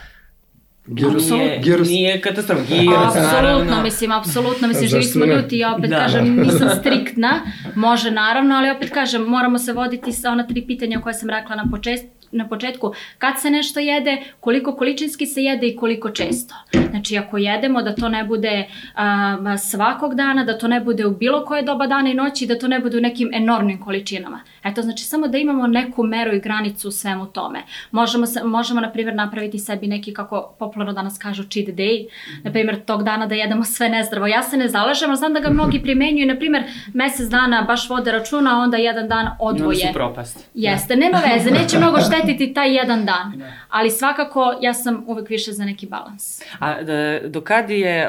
Gyros, 0.87 1.31
nije, 1.31 1.61
gyros. 1.63 1.89
nije 1.89 2.21
katastrofa. 2.21 2.75
Gyros, 2.75 3.17
apsolutno, 3.17 3.83
mislim, 3.83 4.13
apsolutno, 4.13 4.69
mislim, 4.69 4.89
živi 4.89 5.03
smo 5.03 5.25
ljuti, 5.25 5.59
ja 5.59 5.75
opet 5.75 5.91
da, 5.91 5.97
kažem, 5.97 6.37
da. 6.37 6.43
nisam 6.43 6.69
striktna, 6.81 7.41
može 7.75 8.11
naravno, 8.11 8.55
ali 8.55 8.71
opet 8.71 8.91
kažem, 8.91 9.23
moramo 9.23 9.59
se 9.59 9.73
voditi 9.73 10.13
sa 10.13 10.31
ona 10.31 10.47
tri 10.47 10.67
pitanja 10.67 11.01
koje 11.01 11.15
sam 11.15 11.31
rekla 11.31 11.57
na 11.57 11.65
početku, 11.71 12.22
na 12.33 12.49
početku 12.49 12.93
kad 13.19 13.41
se 13.41 13.51
nešto 13.51 13.81
jede, 13.81 14.23
koliko 14.41 14.77
količinski 14.77 15.27
se 15.27 15.43
jede 15.43 15.67
i 15.67 15.77
koliko 15.77 16.11
često. 16.11 16.55
Znači 16.91 17.17
ako 17.19 17.39
jedemo 17.39 17.83
da 17.83 17.95
to 17.95 18.09
ne 18.09 18.25
bude 18.25 18.69
a, 18.95 19.57
svakog 19.59 20.15
dana, 20.15 20.45
da 20.45 20.59
to 20.59 20.69
ne 20.69 20.81
bude 20.81 21.07
u 21.07 21.11
bilo 21.11 21.45
koje 21.45 21.63
doba 21.63 21.87
dana 21.87 22.11
i 22.11 22.15
noći, 22.15 22.47
da 22.47 22.59
to 22.59 22.69
ne 22.69 22.81
bude 22.81 22.99
u 22.99 23.01
nekim 23.01 23.31
enormnim 23.35 23.81
količinama. 23.81 24.41
Eto, 24.65 24.83
znači 24.83 25.05
samo 25.05 25.29
da 25.29 25.39
imamo 25.39 25.67
neku 25.67 26.03
meru 26.03 26.35
i 26.35 26.41
granicu 26.41 26.89
u 26.89 26.91
svemu 26.91 27.27
tome. 27.27 27.63
Možemo, 27.91 28.27
se, 28.27 28.45
možemo 28.45 28.81
na 28.81 28.93
primjer, 28.93 29.15
napraviti 29.15 29.59
sebi 29.59 29.87
neki, 29.87 30.15
kako 30.15 30.55
popularno 30.59 30.93
danas 30.93 31.19
kažu, 31.19 31.43
cheat 31.43 31.69
day. 31.69 32.07
Na 32.43 32.53
primjer, 32.53 32.85
tog 32.85 33.03
dana 33.03 33.27
da 33.27 33.35
jedemo 33.35 33.65
sve 33.65 33.89
nezdravo. 33.89 34.27
Ja 34.27 34.43
se 34.43 34.57
ne 34.57 34.69
zalažem, 34.69 35.11
ali 35.11 35.19
znam 35.19 35.33
da 35.33 35.41
ga 35.41 35.51
mnogi 35.59 35.83
primenjuju. 35.83 36.27
Na 36.27 36.37
primjer, 36.37 36.65
mesec 36.95 37.29
dana 37.29 37.63
baš 37.63 37.91
vode 37.91 38.13
računa, 38.13 38.59
onda 38.59 38.77
jedan 38.77 39.09
dan 39.09 39.29
odvoje. 39.41 39.79
I 39.79 39.81
onda 39.81 39.89
su 39.89 39.95
propast. 39.95 40.51
Jeste, 40.55 40.97
nema 40.97 41.19
veze, 41.19 41.51
neće 41.51 41.79
mnogo 41.79 42.01
štetiti 42.23 42.55
taj 42.55 42.75
jedan 42.75 43.05
dan. 43.05 43.43
Ali 43.69 43.91
svakako, 43.91 44.55
ja 44.61 44.75
sam 44.75 45.05
uvek 45.07 45.29
više 45.29 45.53
za 45.53 45.65
neki 45.65 45.87
balans. 45.87 46.43
A 46.59 46.83
da, 46.83 47.21
do 47.29 47.41
kad 47.41 47.71
je, 47.71 48.09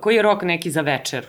koji 0.00 0.16
je 0.16 0.22
rok 0.22 0.42
neki 0.42 0.70
za 0.70 0.80
večeru? 0.80 1.26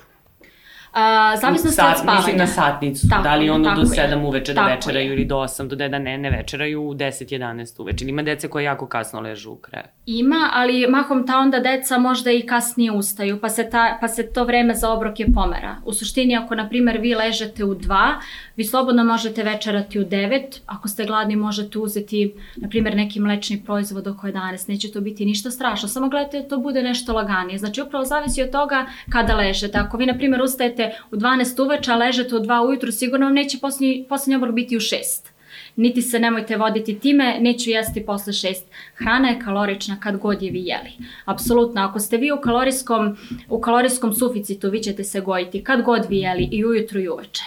A, 0.93 1.37
zavisno 1.37 1.71
se 1.71 1.81
od 1.81 1.97
spavanja. 1.97 2.17
Mislim 2.17 2.37
na 2.37 2.47
satnicu. 2.47 3.07
Tako, 3.09 3.23
da 3.23 3.35
li 3.35 3.49
ono 3.49 3.75
do 3.75 3.81
7 3.81 4.27
uveče 4.27 4.53
da 4.53 4.65
večeraju 4.65 5.13
ili 5.13 5.25
do 5.25 5.35
8, 5.35 5.67
do 5.67 5.75
9 5.75 5.99
ne, 5.99 6.17
ne 6.17 6.29
večeraju 6.29 6.81
u 6.81 6.93
10, 6.93 7.39
11 7.39 7.81
uveče. 7.81 8.05
Ima 8.05 8.21
dece 8.21 8.47
koje 8.47 8.63
jako 8.63 8.87
kasno 8.87 9.19
ležu 9.19 9.51
u 9.51 9.55
krevet. 9.55 9.89
Ima, 10.05 10.49
ali 10.53 10.87
mahom 10.89 11.27
ta 11.27 11.37
onda 11.37 11.59
deca 11.59 11.97
možda 11.97 12.31
i 12.31 12.41
kasnije 12.41 12.91
ustaju, 12.91 13.39
pa 13.41 13.49
se, 13.49 13.69
ta, 13.69 13.97
pa 14.01 14.07
se 14.07 14.33
to 14.33 14.43
vreme 14.43 14.75
za 14.75 14.89
obroke 14.89 15.25
pomera. 15.35 15.75
U 15.85 15.93
suštini, 15.93 16.37
ako 16.37 16.55
na 16.55 16.69
primer 16.69 16.97
vi 16.97 17.15
ležete 17.15 17.63
u 17.65 17.75
2, 17.75 18.13
vi 18.55 18.63
slobodno 18.63 19.03
možete 19.03 19.43
večerati 19.43 19.99
u 19.99 20.03
9, 20.03 20.41
ako 20.65 20.87
ste 20.87 21.05
gladni 21.05 21.35
možete 21.35 21.79
uzeti, 21.79 22.33
na 22.55 22.69
primer, 22.69 22.95
neki 22.95 23.19
mlečni 23.19 23.63
proizvod 23.65 24.07
oko 24.07 24.27
11, 24.27 24.69
neće 24.69 24.91
to 24.91 25.01
biti 25.01 25.25
ništa 25.25 25.51
strašno, 25.51 25.89
samo 25.89 26.09
gledajte 26.09 26.39
da 26.39 26.47
to 26.47 26.57
bude 26.57 26.83
nešto 26.83 27.13
laganije. 27.13 27.57
Znači, 27.57 27.81
upravo 27.81 28.05
zavisi 28.05 28.43
od 28.43 28.51
toga 28.51 28.85
kada 29.09 29.35
ležete. 29.35 29.77
Ako 29.77 29.97
vi, 29.97 30.05
na 30.05 30.17
primer, 30.17 30.41
ustajete 30.41 30.80
ležete 30.81 31.03
u 31.11 31.15
12 31.15 31.63
uveče, 31.63 31.91
a 31.91 31.95
ležete 31.95 32.35
u 32.35 32.39
2 32.39 32.67
ujutru, 32.67 32.91
sigurno 32.91 33.25
vam 33.25 33.35
neće 33.35 33.59
poslednji, 33.59 34.05
poslednji 34.09 34.35
obrok 34.35 34.55
biti 34.55 34.77
u 34.77 34.79
6 34.79 35.31
niti 35.75 36.01
se 36.01 36.19
nemojte 36.19 36.57
voditi 36.57 36.99
time, 36.99 37.37
neću 37.39 37.69
jesti 37.69 38.05
posle 38.05 38.33
šest. 38.33 38.65
Hrana 38.95 39.29
je 39.29 39.39
kalorična 39.39 39.97
kad 39.99 40.17
god 40.17 40.41
je 40.41 40.51
vi 40.51 40.63
jeli. 40.65 40.91
Apsolutno, 41.25 41.81
ako 41.81 41.99
ste 41.99 42.17
vi 42.17 42.31
u 42.31 42.41
kalorijskom, 42.41 43.17
u 43.49 43.61
kalorijskom 43.61 44.13
suficitu, 44.13 44.69
vi 44.69 44.79
ćete 44.79 45.03
se 45.03 45.21
gojiti 45.21 45.63
kad 45.63 45.81
god 45.81 46.05
vi 46.09 46.17
jeli 46.17 46.49
i 46.51 46.65
ujutru 46.65 46.99
i 46.99 47.09
uveče. 47.09 47.43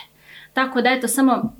Tako 0.52 0.82
da 0.82 0.90
eto, 0.90 1.08
samo 1.08 1.54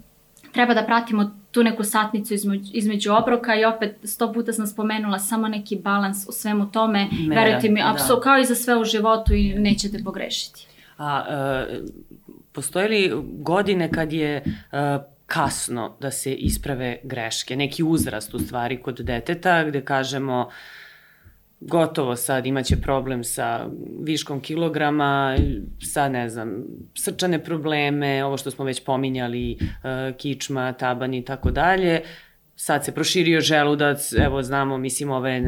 treba 0.52 0.74
da 0.74 0.82
pratimo 0.82 1.30
tu 1.50 1.62
neku 1.62 1.84
satnicu 1.84 2.34
između, 2.34 2.70
između 2.72 3.12
obroka 3.12 3.54
i 3.54 3.64
opet 3.64 3.96
sto 4.04 4.32
puta 4.32 4.52
sam 4.52 4.66
spomenula 4.66 5.18
samo 5.18 5.48
neki 5.48 5.76
balans 5.76 6.28
u 6.28 6.32
svemu 6.32 6.72
tome. 6.72 7.08
Mera, 7.28 7.42
Verujte 7.42 7.68
mi, 7.68 7.80
da. 7.80 7.90
apsol, 7.92 8.20
kao 8.20 8.38
i 8.38 8.44
za 8.44 8.54
sve 8.54 8.76
u 8.76 8.84
životu 8.84 9.34
i 9.34 9.54
nećete 9.54 9.98
pogrešiti. 10.04 10.66
A 10.98 11.24
e, 11.28 11.80
postoje 12.52 12.88
li 12.88 13.12
godine 13.38 13.90
kad 13.92 14.12
je 14.12 14.36
e, 14.36 14.42
kasno 15.26 15.96
da 16.00 16.10
se 16.10 16.34
isprave 16.34 16.98
greške, 17.02 17.56
neki 17.56 17.82
uzrast 17.82 18.34
u 18.34 18.38
stvari 18.38 18.82
kod 18.82 19.00
deteta 19.00 19.64
gde 19.64 19.84
kažemo 19.84 20.50
gotovo 21.60 22.16
sad 22.16 22.46
imaće 22.46 22.76
problem 22.76 23.24
sa 23.24 23.66
viškom 24.00 24.40
kilograma, 24.40 25.36
sa 25.92 26.08
ne 26.08 26.28
znam, 26.28 26.64
srčane 26.94 27.44
probleme, 27.44 28.24
ovo 28.24 28.36
što 28.36 28.50
smo 28.50 28.64
već 28.64 28.84
pominjali, 28.84 29.52
e, 29.52 29.58
kičma, 30.18 30.72
taban 30.72 31.14
i 31.14 31.24
tako 31.24 31.50
dalje. 31.50 32.02
Sad 32.56 32.84
se 32.84 32.94
proširio 32.94 33.40
želudac, 33.40 34.12
evo 34.12 34.42
znamo, 34.42 34.78
mislim, 34.78 35.10
ove 35.10 35.40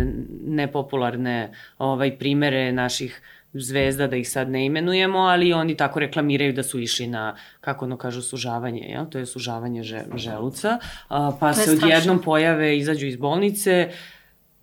nepopularne 0.47 1.53
ovaj, 1.79 2.19
primere 2.19 2.73
naših 2.73 3.21
uh, 3.23 3.36
zvezda, 3.61 4.07
da 4.07 4.17
ih 4.17 4.31
sad 4.31 4.51
ne 4.51 4.67
imenujemo, 4.67 5.19
ali 5.19 5.53
oni 5.53 5.77
tako 5.77 6.01
reklamiraju 6.01 6.53
da 6.53 6.63
su 6.63 6.81
išli 6.81 7.07
na, 7.07 7.37
kako 7.61 7.85
ono 7.85 7.97
kažu, 7.97 8.23
sužavanje, 8.23 8.89
ja? 8.91 9.05
to 9.05 9.19
je 9.19 9.27
sužavanje 9.27 9.83
že, 9.83 10.03
želuca, 10.17 10.79
a, 11.09 11.33
pa 11.41 11.53
se 11.53 11.71
odjednom 11.71 12.23
pojave, 12.23 12.79
izađu 12.79 13.07
iz 13.07 13.17
bolnice, 13.17 13.91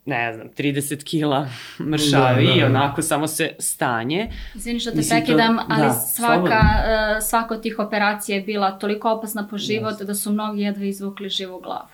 ne 0.05 0.33
znam, 0.33 0.47
30 0.57 1.03
kila 1.03 1.47
mršavi 1.79 2.45
da, 2.45 2.51
da, 2.51 2.55
da. 2.55 2.59
i 2.59 2.63
onako 2.63 3.01
samo 3.01 3.27
se 3.27 3.55
stanje. 3.59 4.31
Izvini 4.55 4.79
što 4.79 4.91
te 4.91 4.97
Mislim, 4.97 5.19
prekidam, 5.19 5.57
to, 5.57 5.63
ali 5.69 5.81
da, 5.81 5.93
svaka, 5.93 6.59
uh, 6.59 7.23
svaka 7.23 7.53
od 7.53 7.61
tih 7.61 7.79
operacija 7.79 8.35
je 8.35 8.41
bila 8.41 8.71
toliko 8.71 9.11
opasna 9.11 9.47
po 9.47 9.57
život 9.57 9.93
yes. 9.93 10.03
da 10.03 10.15
su 10.15 10.31
mnogi 10.31 10.61
jedva 10.61 10.85
izvukli 10.85 11.29
živu 11.29 11.59
glavu. 11.59 11.87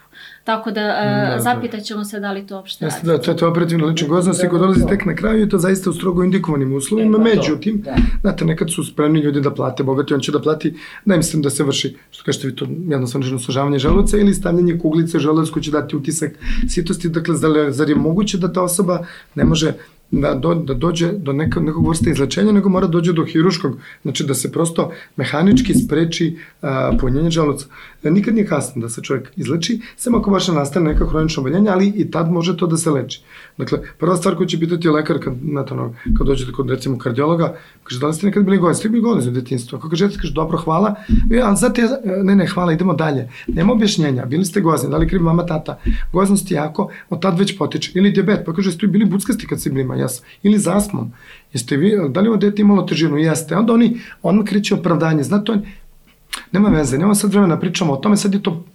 Tako 0.50 0.72
da, 0.72 0.82
uh, 0.82 1.36
da 1.36 1.40
zapitat 1.40 1.84
ćemo 1.84 2.06
se 2.06 2.20
da 2.20 2.32
li 2.32 2.48
to 2.48 2.56
uopšte 2.56 2.86
Jeste, 2.86 3.08
da, 3.08 3.18
to 3.18 3.32
je 3.32 3.38
to 3.38 3.50
operativno 3.50 3.88
lične 3.88 4.08
goznosti 4.08 4.44
da, 4.44 4.50
koji 4.50 4.60
dolazi 4.60 4.88
tek 4.88 5.06
na 5.06 5.16
kraju 5.16 5.44
i 5.44 5.50
to 5.50 5.58
zaista 5.58 5.90
u 5.90 5.94
strogo 5.94 6.24
indikovanim 6.24 6.74
uslovima. 6.74 7.18
E, 7.18 7.36
Međutim, 7.36 7.82
da. 7.82 7.96
znate, 8.22 8.46
nekad 8.46 8.72
su 8.74 8.84
spremni 8.84 9.20
ljudi 9.20 9.42
da 9.42 9.54
plate, 9.54 9.84
bogati, 9.84 10.14
on 10.14 10.20
će 10.20 10.32
da 10.32 10.42
plati, 10.42 10.74
ne 11.06 11.18
mislim 11.18 11.42
da 11.42 11.50
se 11.50 11.64
vrši, 11.64 11.96
što 12.12 12.24
kažete 12.24 12.48
vi 12.48 12.56
to, 12.56 12.66
jednostavno 12.90 13.40
sužavanje 13.40 13.80
želuca 13.80 14.18
ili 14.18 14.34
stavljanje 14.34 14.78
kuglice 14.80 15.20
želuc 15.20 15.50
koji 15.50 15.64
će 15.64 15.72
dati 15.72 15.96
utisak 15.96 16.32
sitosti. 16.68 17.10
Dakle, 17.10 17.36
zar 17.70 17.90
je 17.90 17.96
moguće 17.96 18.38
da 18.38 18.54
ta 18.54 18.62
osoba 18.62 19.06
ne 19.36 19.44
može 19.44 19.74
da, 20.12 20.34
do, 20.34 20.56
da 20.56 20.74
dođe 20.74 21.12
do 21.12 21.34
nekog, 21.34 21.64
nekog 21.64 21.88
vrsta 21.88 22.10
izlečenja, 22.10 22.52
nego 22.52 22.70
mora 22.70 22.88
da 22.88 22.92
dođe 22.92 23.14
do 23.14 23.26
hiruškog, 23.26 23.78
znači 24.02 24.24
da 24.24 24.34
se 24.34 24.52
prosto 24.52 24.92
mehanički 25.16 25.74
spreči 25.74 26.38
a, 26.62 26.92
punjenje 27.00 27.32
želuca. 27.32 27.66
E, 28.04 28.12
nikad 28.12 28.36
nije 28.36 28.48
kasno 28.48 28.82
da 28.82 28.90
se 28.90 29.02
čovjek 29.02 29.32
izleči, 29.36 29.80
samo 29.98 30.18
ako 30.18 30.32
baš 30.32 30.48
nastane 30.48 30.94
neka 30.94 31.06
hronična 31.06 31.42
oboljenja, 31.42 31.72
ali 31.72 31.88
i 31.88 32.12
tad 32.12 32.32
može 32.32 32.58
to 32.58 32.68
da 32.68 32.78
se 32.78 32.92
leči. 32.92 33.22
Dakle, 33.58 33.80
prva 33.98 34.18
stvar 34.18 34.36
koju 34.36 34.48
će 34.48 34.60
pitati 34.60 34.90
lekar 34.90 35.20
kad, 35.24 35.34
to, 35.68 35.74
ono, 35.74 35.94
kad 36.18 36.28
dođete 36.28 36.52
kod 36.52 36.70
recimo 36.70 36.98
kardiologa, 36.98 37.56
kaže 37.84 38.00
da 38.00 38.08
li 38.08 38.14
ste 38.14 38.26
nekad 38.26 38.44
bili 38.44 38.58
godin, 38.58 38.76
ste 38.76 38.90
bili 38.90 39.02
godin 39.02 39.22
za 39.22 39.32
detinstvo. 39.32 39.78
Ako 39.78 39.90
kažete, 39.90 40.16
kaže 40.16 40.34
dobro, 40.34 40.58
hvala, 40.58 40.96
e, 41.32 41.42
ali 41.44 41.58
zato 41.58 41.82
ja, 41.82 41.88
ne, 42.24 42.36
ne, 42.36 42.48
hvala, 42.48 42.74
idemo 42.74 42.94
dalje. 42.94 43.30
Nema 43.48 43.74
objašnjenja, 43.74 44.26
bili 44.26 44.46
ste 44.46 44.62
gozni, 44.62 44.90
da 44.90 44.98
li 44.98 45.08
kriv 45.08 45.22
mama, 45.22 45.46
tata. 45.46 45.80
Goznost 46.14 46.52
je 46.52 46.56
jako, 46.56 46.92
od 47.10 47.22
tad 47.22 47.40
već 47.40 47.58
potiče. 47.58 47.92
Ili 47.96 48.12
diabet, 48.12 48.40
pa 48.46 48.54
kaže, 48.54 48.72
ste 48.72 48.88
bili 48.88 49.06
buckasti 49.06 49.48
kad 49.48 49.60
ste 49.60 49.70
bili 49.70 49.84
jas. 50.00 50.22
Ili 50.44 50.60
za 50.60 50.78
astmom. 50.78 51.12
Jeste 51.54 51.78
vi, 51.78 51.94
da 52.10 52.22
li 52.22 52.28
ovo 52.30 52.38
dete 52.38 52.62
imalo 52.62 52.82
težinu? 52.82 53.18
Jeste. 53.18 53.56
Onda 53.56 53.74
oni, 53.74 54.00
on 54.22 54.46
kreće 54.46 54.76
opravdanje. 54.76 55.24
Znate, 55.24 55.52
on, 55.52 55.62
nema 56.52 56.70
veze, 56.70 56.98
nema 56.98 57.16
sad 57.16 57.32
vremena 57.32 57.56
da 57.56 57.62
pričamo 57.62 57.94
o 57.94 57.98
tome, 57.98 58.18
sad 58.18 58.34
je 58.34 58.44
to 58.44 58.66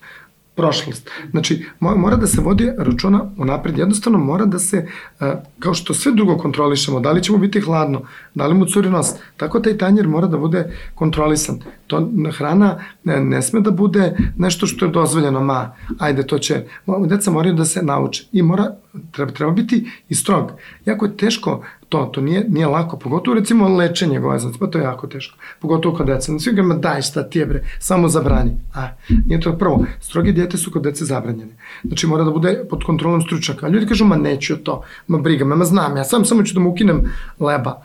prošlost. 0.56 1.10
Znači, 1.30 1.66
mora 1.80 2.16
da 2.16 2.26
se 2.26 2.40
vodi 2.40 2.70
računa 2.78 3.30
unapred, 3.38 3.78
jednostavno 3.78 4.18
mora 4.18 4.44
da 4.44 4.58
se, 4.58 4.88
e, 5.20 5.32
kao 5.58 5.74
što 5.74 5.94
sve 5.94 6.12
drugo 6.12 6.36
kontrolišemo, 6.36 7.00
da 7.00 7.12
li 7.12 7.22
ćemo 7.22 7.38
biti 7.38 7.60
hladno, 7.60 8.02
da 8.34 8.46
li 8.46 8.54
mu 8.54 8.64
curi 8.64 8.90
nos, 8.90 9.06
tako 9.36 9.60
taj 9.60 9.78
tanjer 9.78 10.08
mora 10.08 10.26
da 10.26 10.38
bude 10.38 10.76
kontrolisan. 10.94 11.60
To 11.86 12.10
hrana 12.38 12.78
ne, 13.04 13.20
ne 13.20 13.42
sme 13.42 13.60
da 13.60 13.70
bude 13.70 14.16
nešto 14.36 14.66
što 14.66 14.84
je 14.84 14.90
dozvoljeno, 14.90 15.40
ma, 15.40 15.72
ajde, 15.98 16.26
to 16.26 16.38
će, 16.38 16.64
deca 17.06 17.30
moraju 17.30 17.54
da 17.54 17.64
se 17.64 17.82
nauče 17.82 18.24
i 18.32 18.42
mora, 18.42 18.74
treba, 19.12 19.32
treba 19.32 19.52
biti 19.52 19.90
i 20.08 20.14
strog. 20.14 20.52
Jako 20.84 21.04
je 21.04 21.16
teško 21.16 21.62
to, 21.94 22.04
to 22.04 22.20
nije, 22.20 22.44
nije 22.48 22.66
lako, 22.66 22.96
pogotovo 22.96 23.35
recimo 23.35 23.68
lečenje 23.68 24.20
gojaznosti, 24.20 24.59
pa 24.59 24.66
to 24.66 24.78
je 24.78 24.85
jako 24.85 25.07
teško, 25.07 25.38
pogotovo 25.61 25.96
kod 25.96 26.07
deca. 26.07 26.38
Svi 26.38 26.52
ga 26.52 26.62
daj 26.74 27.02
šta 27.02 27.22
ti 27.22 27.38
je 27.38 27.46
bre, 27.46 27.62
samo 27.78 28.09
zabrani. 28.09 28.50
A, 28.74 28.88
nije 29.26 29.40
to 29.40 29.52
prvo, 29.59 29.85
stroge 30.00 30.33
dijete 30.33 30.57
su 30.57 30.72
kod 30.72 30.83
dece 30.83 31.04
zabranjene. 31.04 31.52
Znači 31.85 32.07
mora 32.07 32.24
da 32.24 32.30
bude 32.30 32.64
pod 32.70 32.85
kontrolom 32.85 33.22
stručnjaka. 33.22 33.68
Ljudi 33.68 33.87
kažu, 33.87 34.04
ma 34.04 34.16
neću 34.16 34.57
to, 34.57 34.83
ma 35.07 35.18
briga 35.18 35.44
me, 35.44 35.57
ma 35.57 35.64
znam, 35.64 35.96
ja 35.96 36.04
sam 36.04 36.24
samo 36.24 36.42
ću 36.42 36.54
da 36.54 36.61
mu 36.61 36.70
ukinem 36.70 37.04
leba 37.40 37.83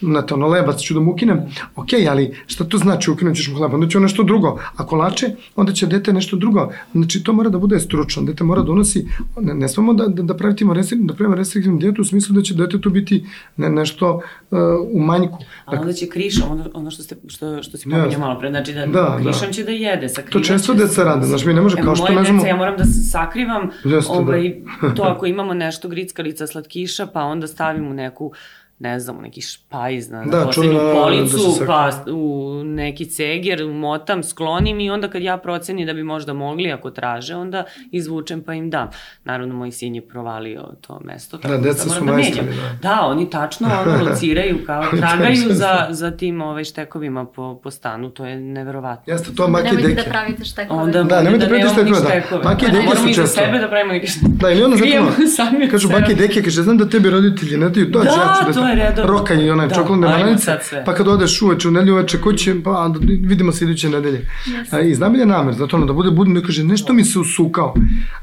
znate, 0.00 0.34
ono 0.34 0.48
lebac 0.48 0.80
ću 0.80 0.94
da 0.94 1.00
mu 1.00 1.12
ukinem, 1.12 1.40
ok, 1.76 1.88
ali 2.10 2.36
šta 2.46 2.64
to 2.64 2.78
znači 2.78 3.10
ukinut 3.10 3.36
ćeš 3.36 3.48
mu 3.48 3.56
hleba, 3.56 3.74
onda 3.74 3.88
će 3.88 4.00
nešto 4.00 4.22
drugo, 4.22 4.60
a 4.76 4.86
kolače, 4.86 5.30
onda 5.56 5.72
će 5.72 5.86
dete 5.86 6.12
nešto 6.12 6.36
drugo, 6.36 6.72
znači 6.92 7.24
to 7.24 7.32
mora 7.32 7.50
da 7.50 7.58
bude 7.58 7.80
stručno, 7.80 8.22
dete 8.22 8.44
mora 8.44 8.62
da 8.62 8.72
unosi, 8.72 9.06
ne, 9.40 9.54
ne 9.54 9.68
smemo 9.68 9.94
da, 9.94 10.08
da, 10.08 10.22
da 10.22 10.36
pravimo 10.36 10.74
restriktivnu, 10.74 11.06
da 11.06 11.14
pravimo 11.14 11.36
restriktivnu 11.36 11.78
dijetu 11.78 12.02
u 12.02 12.04
smislu 12.04 12.34
da 12.34 12.42
će 12.42 12.54
dete 12.54 12.80
tu 12.80 12.90
biti 12.90 13.24
ne, 13.56 13.70
nešto 13.70 14.14
uh, 14.50 14.58
u 14.92 15.00
manjku. 15.00 15.38
A 15.64 15.80
onda 15.80 15.92
će 15.92 16.06
krišom, 16.06 16.50
ono, 16.50 16.64
ono 16.74 16.90
što, 16.90 17.02
ste, 17.02 17.16
što, 17.26 17.62
što 17.62 17.76
si 17.76 17.90
pominjao 17.90 18.20
malo 18.20 18.38
pre, 18.38 18.50
znači 18.50 18.72
da, 18.72 18.86
da 18.86 19.16
krišom 19.16 19.46
da. 19.46 19.52
će 19.52 19.64
da 19.64 19.70
jede, 19.70 20.08
sakrivat 20.08 20.32
To 20.32 20.40
često 20.40 20.74
deca 20.74 21.04
rade, 21.04 21.26
znači 21.26 21.46
mi 21.46 21.54
ne 21.54 21.60
može, 21.60 21.76
kao 21.76 21.96
što 21.96 22.12
ne 22.12 22.24
znamo... 22.24 22.46
ja 22.46 22.56
moram 22.56 22.76
da 22.76 22.84
sakrivam, 22.84 23.70
Jeste, 23.84 24.12
ovaj, 24.12 24.54
da. 24.82 24.94
to 24.96 25.02
ako 25.02 25.26
imamo 25.26 25.54
nešto 25.54 25.88
grickalica, 25.88 26.46
slatkiša, 26.46 27.06
pa 27.06 27.22
onda 27.22 27.46
stavim 27.46 27.90
u 27.90 27.94
neku 27.94 28.32
ne 28.80 29.00
znam, 29.00 29.18
u 29.18 29.22
neki 29.22 29.40
špajz 29.40 30.10
na, 30.10 30.24
da, 30.24 30.44
poslednju 30.44 30.78
da 30.78 30.92
policu, 30.92 31.36
da 31.60 31.66
pa 31.66 31.90
u 32.12 32.54
neki 32.64 33.06
ceger, 33.06 33.64
motam, 33.66 34.22
sklonim 34.22 34.80
i 34.80 34.90
onda 34.90 35.08
kad 35.08 35.22
ja 35.22 35.36
procenim 35.36 35.86
da 35.86 35.92
bi 35.92 36.02
možda 36.02 36.32
mogli, 36.32 36.72
ako 36.72 36.90
traže, 36.90 37.36
onda 37.36 37.64
izvučem 37.90 38.42
pa 38.42 38.54
im 38.54 38.70
dam. 38.70 38.90
Naravno, 39.24 39.54
moj 39.54 39.72
sin 39.72 39.94
je 39.94 40.08
provalio 40.08 40.68
to 40.80 41.00
mesto. 41.04 41.36
Da, 41.36 41.56
deca 41.56 41.84
da 41.84 41.90
su 41.90 42.04
da 42.04 42.12
majstori, 42.12 42.46
da. 42.46 42.88
Da, 42.88 43.00
oni 43.00 43.30
tačno 43.30 43.68
ono 43.86 44.04
lociraju, 44.10 44.58
kao 44.66 44.84
tragaju 45.00 45.54
za, 45.54 45.86
za 45.90 46.10
tim 46.10 46.42
ovaj, 46.42 46.64
štekovima 46.64 47.24
po, 47.24 47.60
po 47.62 47.70
stanu, 47.70 48.10
to 48.10 48.24
je 48.24 48.36
neverovatno. 48.40 49.12
Jeste, 49.12 49.34
to 49.34 49.48
maki 49.48 49.76
deke. 49.76 49.82
Nemojte 49.82 50.02
da 50.02 50.10
pravite 50.10 50.44
štekove. 50.44 50.82
Onda 50.82 51.02
da, 51.02 51.22
nemojte 51.22 51.46
da 51.46 51.48
pravite 51.48 51.68
štekove, 51.68 52.42
da. 52.42 52.48
Maki 52.48 52.66
deke 52.66 52.88
su 52.88 52.88
često. 52.88 53.00
Moramo 53.00 53.10
i 53.10 53.14
za 53.14 53.26
sebe 53.26 53.58
da 53.58 53.68
pravimo 53.68 53.92
neke 53.92 54.06
štekove. 54.06 54.36
Da, 54.40 54.50
ili 54.50 54.62
ono 54.62 54.76
zato, 54.76 55.70
kažu 55.70 55.88
maki 55.90 56.14
deke, 56.14 56.42
kaže, 56.42 56.62
znam 56.62 56.78
da 56.78 56.88
tebi 56.88 57.10
roditelji 57.10 57.56
ne 57.56 57.68
daju, 57.68 57.86
dođe, 57.86 58.08
ja 58.08 58.34
ću 58.38 58.60
da 58.60 58.69
je 58.70 58.76
redovno. 58.76 59.12
Roka 59.12 59.34
i 59.34 59.50
onaj 59.50 59.68
da, 59.68 59.74
čokoladne 59.74 60.08
bananice, 60.08 60.58
pa 60.86 60.94
kad 60.94 61.08
odeš 61.08 61.42
uveče 61.42 61.68
u 61.68 61.70
nedelju 61.70 61.94
uveče 61.94 62.20
kuće, 62.20 62.54
pa 62.64 62.92
vidimo 63.22 63.52
se 63.52 63.64
iduće 63.64 63.88
nedelje. 63.88 64.26
Yes. 64.46 64.90
I 64.90 64.94
znam 64.94 65.14
je 65.14 65.26
namer, 65.26 65.54
zato 65.54 65.76
ono 65.76 65.86
da 65.86 65.92
bude 65.92 66.10
budno 66.10 66.40
da 66.40 66.46
kaže 66.46 66.64
nešto 66.64 66.92
mi 66.92 67.04
se 67.04 67.18
usukao. 67.18 67.74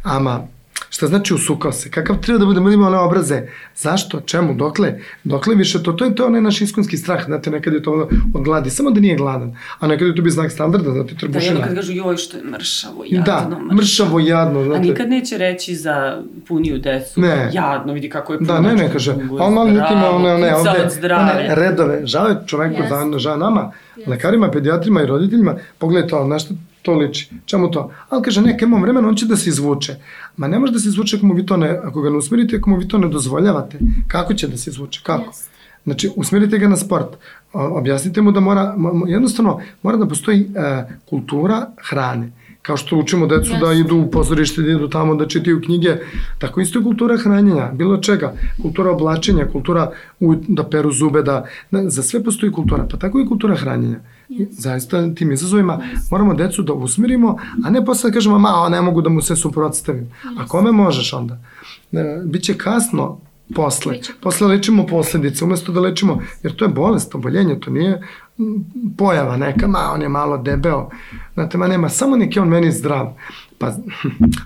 Ama 0.04 0.48
Šta 0.98 1.08
znači 1.08 1.34
usukao 1.34 1.72
se? 1.72 1.92
Kakav 1.92 2.20
treba 2.22 2.40
da 2.40 2.46
bude, 2.46 2.60
da 2.60 2.72
ima 2.74 2.88
one 2.88 2.98
obraze? 2.98 3.42
Zašto? 3.76 4.22
Čemu? 4.22 4.54
Dokle? 4.54 5.00
Dokle 5.24 5.56
više 5.56 5.84
to? 5.84 5.92
To 5.94 6.06
je 6.06 6.16
to 6.16 6.26
onaj 6.26 6.42
naš 6.42 6.62
iskonski 6.62 6.98
strah, 6.98 7.26
znate, 7.26 7.50
nekad 7.52 7.74
je 7.74 7.84
to 7.84 8.10
od 8.34 8.44
gladi, 8.44 8.70
samo 8.70 8.92
da 8.92 9.00
nije 9.00 9.16
gladan, 9.16 9.56
a 9.80 9.88
nekad 9.88 10.08
je 10.08 10.16
to 10.16 10.22
bi 10.22 10.30
znak 10.30 10.52
standarda, 10.52 10.92
znate, 10.92 11.16
trbušina. 11.16 11.40
Da, 11.40 11.46
jedno 11.46 11.62
kad 11.62 11.76
kažu, 11.76 11.94
joj, 11.94 12.18
što 12.18 12.38
je 12.38 12.44
mršavo, 12.44 13.04
jadno, 13.08 13.26
da, 13.26 13.50
mršavo, 13.50 13.76
mršavo 13.76 14.20
jadno, 14.20 14.64
znate. 14.64 14.80
A 14.80 14.82
nikad 14.82 15.10
neće 15.10 15.38
reći 15.38 15.76
za 15.76 16.24
puniju 16.48 16.80
decu, 16.80 17.22
ne. 17.22 17.50
jadno, 17.54 17.94
vidi 17.94 18.10
kako 18.10 18.34
je 18.34 18.40
puno. 18.40 18.54
Da, 18.54 18.60
ne, 18.60 18.76
ne, 18.76 18.90
kaže, 18.92 19.12
a 19.12 19.44
on 19.44 19.54
malo 19.54 19.70
niti 19.70 19.94
ima 19.94 20.10
one, 20.10 20.34
one, 20.34 20.56
ovde, 20.56 21.16
one 21.16 21.56
redove, 21.56 22.06
žao 22.06 22.28
je 22.28 22.36
čoveku, 22.46 22.82
yes. 22.82 23.18
žao 23.18 23.38
nama, 23.38 23.72
yes. 23.98 24.08
lekarima, 24.08 24.52
pedijatrima 24.52 25.02
i 25.02 25.06
roditeljima, 25.06 25.56
pogledajte 25.78 26.10
to, 26.10 26.28
nešto 26.28 26.54
to 26.88 26.94
liči. 26.94 27.30
Čemu 27.46 27.72
to? 27.72 27.92
Ali 28.10 28.24
kaže, 28.24 28.42
neka 28.42 28.66
imam 28.66 28.82
vremena, 28.82 29.08
on 29.08 29.16
će 29.16 29.26
da 29.26 29.36
se 29.36 29.50
izvuče. 29.50 29.96
Ma 30.38 30.48
ne 30.48 30.60
može 30.60 30.74
da 30.74 30.80
se 30.80 30.90
izvuče 30.90 31.18
ako 31.18 31.26
mu 31.26 31.34
vi 31.34 31.46
to 31.46 31.58
ne, 31.58 31.70
ako 31.84 32.02
ga 32.02 32.10
ne 32.10 32.18
usmerite, 32.18 32.58
ako 32.58 32.70
mu 32.70 32.78
vi 32.78 32.88
to 32.88 32.98
ne 32.98 33.08
dozvoljavate. 33.08 33.80
Kako 34.08 34.34
će 34.34 34.48
da 34.48 34.58
se 34.58 34.70
izvuče? 34.70 35.02
Kako? 35.04 35.32
Yes. 35.32 35.48
Znači, 35.84 36.10
usmerite 36.16 36.58
ga 36.58 36.68
na 36.68 36.78
sport. 36.78 37.08
Objasnite 37.54 38.22
mu 38.22 38.32
da 38.32 38.40
mora, 38.40 38.76
jednostavno, 39.08 39.60
mora 39.84 39.98
da 39.98 40.08
postoji 40.08 40.42
uh, 40.42 40.92
kultura 41.10 41.68
hrane 41.90 42.32
kao 42.68 42.78
što 42.78 42.98
učimo 42.98 43.28
decu 43.28 43.52
yes. 43.54 43.60
da 43.60 43.74
idu 43.74 43.98
u 43.98 44.12
pozorište, 44.12 44.62
da 44.62 44.72
idu 44.72 44.88
tamo 44.88 45.16
da 45.16 45.28
čitaju 45.28 45.62
knjige, 45.62 45.96
tako 46.38 46.62
isto 46.62 46.80
je 46.80 46.84
kultura 46.84 47.18
hranjenja, 47.18 47.72
bilo 47.74 47.98
čega, 47.98 48.34
kultura 48.62 48.92
oblačenja, 48.92 49.46
kultura 49.52 49.92
u, 50.20 50.36
da 50.48 50.64
peru 50.64 50.92
zube, 50.92 51.22
da, 51.22 51.46
da, 51.72 51.90
za 51.90 52.04
sve 52.04 52.24
postoji 52.24 52.52
kultura, 52.52 52.88
pa 52.92 52.98
tako 52.98 53.20
i 53.20 53.28
kultura 53.28 53.56
hranjenja. 53.56 54.00
Yes. 54.30 54.48
Zaista 54.52 55.14
tim 55.16 55.32
izazovima 55.32 55.80
yes. 55.80 56.12
moramo 56.12 56.34
decu 56.34 56.64
da 56.64 56.74
usmirimo, 56.74 57.38
a 57.64 57.70
ne 57.70 57.86
posle 57.86 58.10
da 58.10 58.14
kažemo, 58.14 58.40
ma, 58.40 58.70
ne 58.70 58.82
mogu 58.82 59.02
da 59.02 59.10
mu 59.10 59.22
se 59.22 59.36
suprotstavim. 59.36 60.12
Yes. 60.24 60.42
A 60.42 60.48
kome 60.48 60.72
možeš 60.72 61.14
onda? 61.14 61.40
E, 61.92 62.22
biće 62.26 62.54
kasno 62.54 63.18
posle. 63.56 64.00
Posle 64.22 64.48
lečimo 64.48 64.86
posledice, 64.86 65.46
umesto 65.46 65.72
da 65.72 65.80
lečimo, 65.80 66.20
jer 66.44 66.56
to 66.56 66.66
je 66.66 66.70
bolest, 66.70 67.16
oboljenje, 67.16 67.60
to 67.60 67.72
nije 67.72 68.02
pojava 68.98 69.38
neka, 69.38 69.68
ma 69.68 69.92
on 69.94 70.02
je 70.02 70.10
malo 70.10 70.38
debeo, 70.38 70.90
znate, 71.34 71.58
ma 71.58 71.68
nema, 71.68 71.90
samo 71.90 72.18
nek 72.18 72.36
je 72.36 72.42
on 72.42 72.50
meni 72.50 72.72
zdrav. 72.72 73.14
Pa, 73.60 73.68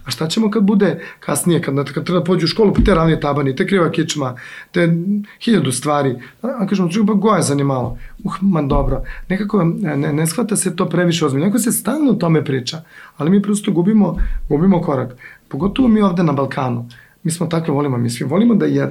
a 0.06 0.12
šta 0.12 0.28
ćemo 0.28 0.52
kad 0.52 0.64
bude 0.64 1.04
kasnije, 1.20 1.62
kad, 1.62 1.94
kad 1.94 2.06
treba 2.06 2.20
da 2.20 2.24
pođu 2.24 2.46
u 2.46 2.48
školu, 2.48 2.74
pa 2.74 2.82
te 2.82 2.96
ravne 2.96 3.20
tabani, 3.20 3.56
te 3.56 3.68
kriva 3.68 3.92
kičma, 3.92 4.36
te 4.72 4.98
hiljadu 5.42 5.72
stvari, 5.72 6.16
a, 6.42 6.48
a 6.60 6.68
kažemo, 6.68 6.89
čekaj, 6.89 7.08
pa 7.08 7.14
gojazan 7.14 7.60
je 7.60 7.66
malo. 7.66 7.98
Uh, 8.24 8.36
man 8.42 8.68
dobro, 8.68 9.04
nekako 9.30 9.64
ne, 9.64 10.14
ne 10.14 10.28
shvata 10.28 10.56
se 10.56 10.76
to 10.76 10.89
previše 10.89 11.26
ozbiljno, 11.26 11.46
neko 11.46 11.60
se 11.60 11.72
stalno 11.72 12.12
o 12.12 12.16
tome 12.16 12.46
priča, 12.46 12.84
ali 13.18 13.30
mi 13.30 13.42
prosto 13.42 13.72
gubimo, 13.72 14.18
gubimo 14.50 14.82
korak. 14.82 15.16
Pogotovo 15.48 15.88
mi 15.88 16.02
ovde 16.02 16.24
na 16.24 16.34
Balkanu 16.34 16.89
mi 17.24 17.32
smo 17.32 17.48
takve 17.48 17.74
volimo, 17.74 17.98
mi 17.98 18.10
svi 18.10 18.26
volimo 18.26 18.56
da 18.56 18.66
je, 18.66 18.86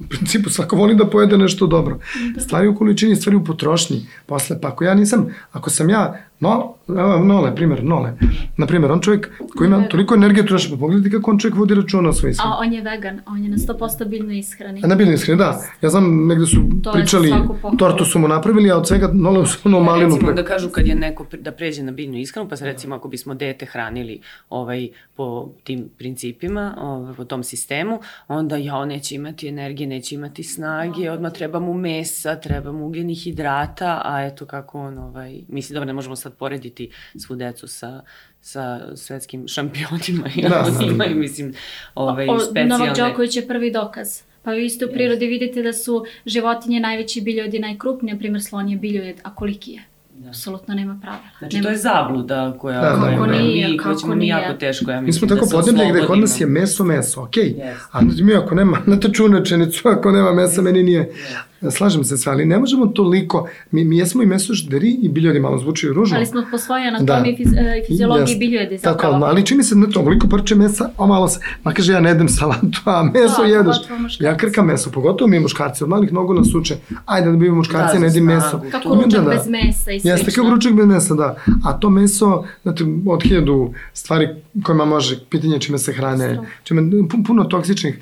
u 0.00 0.04
principu 0.08 0.50
svako 0.50 0.76
voli 0.76 0.94
da 0.94 1.06
pojede 1.06 1.38
nešto 1.38 1.66
dobro. 1.66 1.98
Da. 2.34 2.40
Stvari 2.40 2.68
u 2.68 2.76
količini, 2.76 3.16
stvari 3.16 3.36
u 3.36 3.44
potrošnji. 3.44 4.06
Posle, 4.26 4.60
pa 4.60 4.68
ako 4.68 4.84
ja 4.84 4.94
nisam, 4.94 5.26
ako 5.52 5.70
sam 5.70 5.90
ja 5.90 6.29
No, 6.40 6.74
evo, 6.88 7.18
Nole, 7.18 7.54
primjer, 7.54 7.84
Nole. 7.84 8.12
Na 8.56 8.66
primjer, 8.66 8.92
on 8.92 9.00
čovjek 9.00 9.30
koji 9.56 9.66
ima 9.66 9.88
toliko 9.88 10.14
energije 10.14 10.46
troši, 10.46 10.70
pa 10.70 10.76
pogledajte 10.76 11.16
kako 11.16 11.30
on 11.30 11.38
čovjek 11.38 11.58
vodi 11.58 11.74
računa 11.74 12.08
o 12.08 12.12
svojoj 12.12 12.30
ishrani. 12.30 12.52
A 12.52 12.58
on 12.58 12.72
je 12.72 12.82
vegan, 12.82 13.20
on 13.26 13.44
je 13.44 13.50
na 13.50 13.56
100% 13.56 14.08
biljnoj 14.08 14.38
ishrani. 14.38 14.80
A 14.84 14.86
na 14.86 14.94
biljnoj 14.94 15.14
ishrani, 15.14 15.38
da. 15.38 15.62
Ja 15.82 15.88
znam, 15.88 16.26
negde 16.26 16.46
su 16.46 16.56
to 16.82 16.92
pričali, 16.92 17.32
tortu 17.78 18.04
su 18.04 18.18
mu 18.18 18.28
napravili, 18.28 18.70
a 18.70 18.76
od 18.76 18.88
svega 18.88 19.10
Nole 19.12 19.46
su 19.46 19.58
ono 19.64 19.80
malinu. 19.80 20.14
Recimo 20.14 20.32
da 20.32 20.44
kažu 20.44 20.68
kad 20.68 20.86
je 20.86 20.94
neko 20.94 21.26
da 21.40 21.52
pređe 21.52 21.82
na 21.82 21.92
biljnu 21.92 22.18
ishranu, 22.18 22.48
pa 22.48 22.56
recimo 22.60 22.94
ako 22.94 23.08
bismo 23.08 23.34
dete 23.34 23.66
hranili 23.66 24.20
ovaj, 24.50 24.88
po 25.16 25.48
tim 25.64 25.88
principima, 25.98 26.74
ovaj, 26.80 27.14
po 27.14 27.24
tom 27.24 27.42
sistemu, 27.44 28.00
onda 28.28 28.56
ja, 28.56 28.76
on 28.76 28.88
neće 28.88 29.14
imati 29.14 29.48
energije, 29.48 29.86
neće 29.86 30.14
imati 30.14 30.42
snage, 30.42 31.10
odmah 31.10 31.32
treba 31.32 31.60
mu 31.60 31.74
mesa, 31.74 32.36
treba 32.36 32.72
mu 32.72 32.86
ugljenih 32.86 33.22
hidrata, 33.22 34.02
a 34.04 34.22
eto 34.26 34.46
kako 34.46 34.80
on, 34.80 34.98
ovaj, 34.98 35.40
misli, 35.48 35.74
dobro, 35.74 35.86
ne 35.86 35.92
možemo 35.92 36.16
sad 36.16 36.29
sad 36.30 36.38
porediti 36.38 36.90
svu 37.18 37.36
decu 37.36 37.68
sa 37.68 38.02
sa 38.42 38.96
svetskim 38.96 39.48
šampionima 39.48 40.28
i 40.36 40.42
da, 40.42 40.66
oni 40.66 40.92
imaju, 40.92 41.16
mislim, 41.16 41.54
ovaj, 41.94 42.28
o, 42.28 42.38
specijalne... 42.38 42.78
Novak 42.78 42.96
Đoković 42.96 43.36
je 43.36 43.48
prvi 43.48 43.70
dokaz. 43.72 44.22
Pa 44.42 44.50
vi 44.50 44.64
isto 44.64 44.86
u 44.86 44.92
prirodi 44.92 45.26
vidite 45.26 45.62
da 45.62 45.72
su 45.72 46.04
životinje 46.26 46.80
najveći 46.80 47.20
biljojedi 47.20 47.58
najkrupnije, 47.58 48.14
na 48.14 48.18
primjer 48.18 48.42
slon 48.42 48.68
je 48.68 48.76
biljojed, 48.76 49.16
a 49.22 49.34
koliki 49.34 49.72
je? 49.72 49.82
Da. 50.14 50.28
Apsolutno 50.28 50.74
nema 50.74 50.98
pravila. 51.02 51.30
Znači, 51.38 51.56
nema... 51.56 51.64
to 51.64 51.70
je 51.70 51.76
zabluda 51.76 52.56
koja, 52.58 52.80
da, 52.80 53.00
koja, 53.00 53.18
koja 53.18 53.42
nije, 53.42 53.68
mi, 53.68 53.78
koja 53.78 53.94
ćemo 53.94 54.14
mi 54.14 54.28
jako 54.28 54.54
teško, 54.54 54.90
ja 54.90 55.00
mislim, 55.00 55.06
Mi 55.06 55.28
smo 55.28 55.36
tako 55.36 55.46
da 55.50 55.62
podneblje 55.62 55.90
gde 55.90 56.06
kod 56.06 56.18
nas 56.18 56.40
je 56.40 56.46
meso, 56.46 56.84
meso, 56.84 57.22
okej. 57.22 57.44
Okay. 57.44 57.74
Yes. 57.74 57.76
A 57.92 58.00
mi 58.24 58.34
ako 58.34 58.54
nema, 58.54 58.78
na 58.86 59.00
teču 59.00 59.26
rečenicu, 59.28 59.88
ako 59.88 60.10
nema 60.10 60.32
mesa, 60.32 60.62
meni 60.62 60.82
nije. 60.82 61.10
Yes 61.12 61.49
slažem 61.70 62.04
se 62.04 62.16
sve, 62.16 62.32
ali 62.32 62.44
ne 62.46 62.58
možemo 62.58 62.86
toliko, 62.86 63.48
mi, 63.70 63.84
mi 63.84 63.98
jesmo 63.98 64.22
i 64.22 64.26
mesožderi 64.26 64.90
i 65.02 65.08
biljodi 65.08 65.40
malo 65.40 65.58
zvuči 65.58 65.88
ružno. 65.88 66.16
Ali 66.16 66.26
smo 66.26 66.44
po 66.50 66.58
svojoj 66.58 66.88
anatomiji 66.88 67.32
da. 67.32 67.36
fiz, 67.36 67.52
e, 67.52 67.82
fiziologiji 67.86 68.36
biljodi 68.36 68.78
zapravo. 68.78 69.12
Tako, 69.12 69.24
ali 69.24 69.46
čini 69.46 69.62
se 69.62 69.74
da 69.74 69.86
to 69.86 70.00
ovoliko 70.00 70.28
parče 70.28 70.54
mesa, 70.54 70.90
a 70.96 71.06
malo 71.06 71.28
se, 71.28 71.40
ma 71.64 71.72
kaže 71.72 71.92
ja 71.92 72.00
ne 72.00 72.08
jedem 72.10 72.28
salatu, 72.28 72.80
a 72.84 73.02
meso 73.02 73.42
da, 73.42 73.48
jedeš. 73.48 73.76
Ja 74.20 74.36
krkam 74.36 74.66
meso, 74.66 74.90
pogotovo 74.90 75.28
mi 75.28 75.40
muškarci, 75.40 75.84
od 75.84 75.90
malih 75.90 76.12
nogu 76.12 76.34
nas 76.34 76.54
uče, 76.54 76.76
ajde 77.06 77.30
da 77.30 77.36
bi 77.36 77.50
muškarci, 77.50 77.94
da, 77.94 78.00
ne 78.00 78.06
jedem 78.06 78.24
meso. 78.24 78.62
Kako 78.70 78.94
ručak 78.94 79.24
da, 79.24 79.30
bez 79.30 79.48
mesa 79.48 79.92
i 79.92 80.00
slično. 80.00 80.10
Jeste, 80.10 80.30
kako 80.30 80.50
ručak 80.50 80.72
bez 80.72 80.86
mesa, 80.86 81.14
da. 81.14 81.36
A 81.64 81.72
to 81.72 81.90
meso, 81.90 82.44
znate, 82.62 82.84
od 83.06 83.22
hiljadu 83.22 83.74
stvari 83.92 84.28
kojima 84.62 84.84
može, 84.84 85.18
pitanje 85.30 85.58
čime 85.58 85.78
se 85.78 85.92
hrane, 85.92 86.38
čime, 86.64 86.82
puno 87.26 87.44
toksičnih 87.44 87.98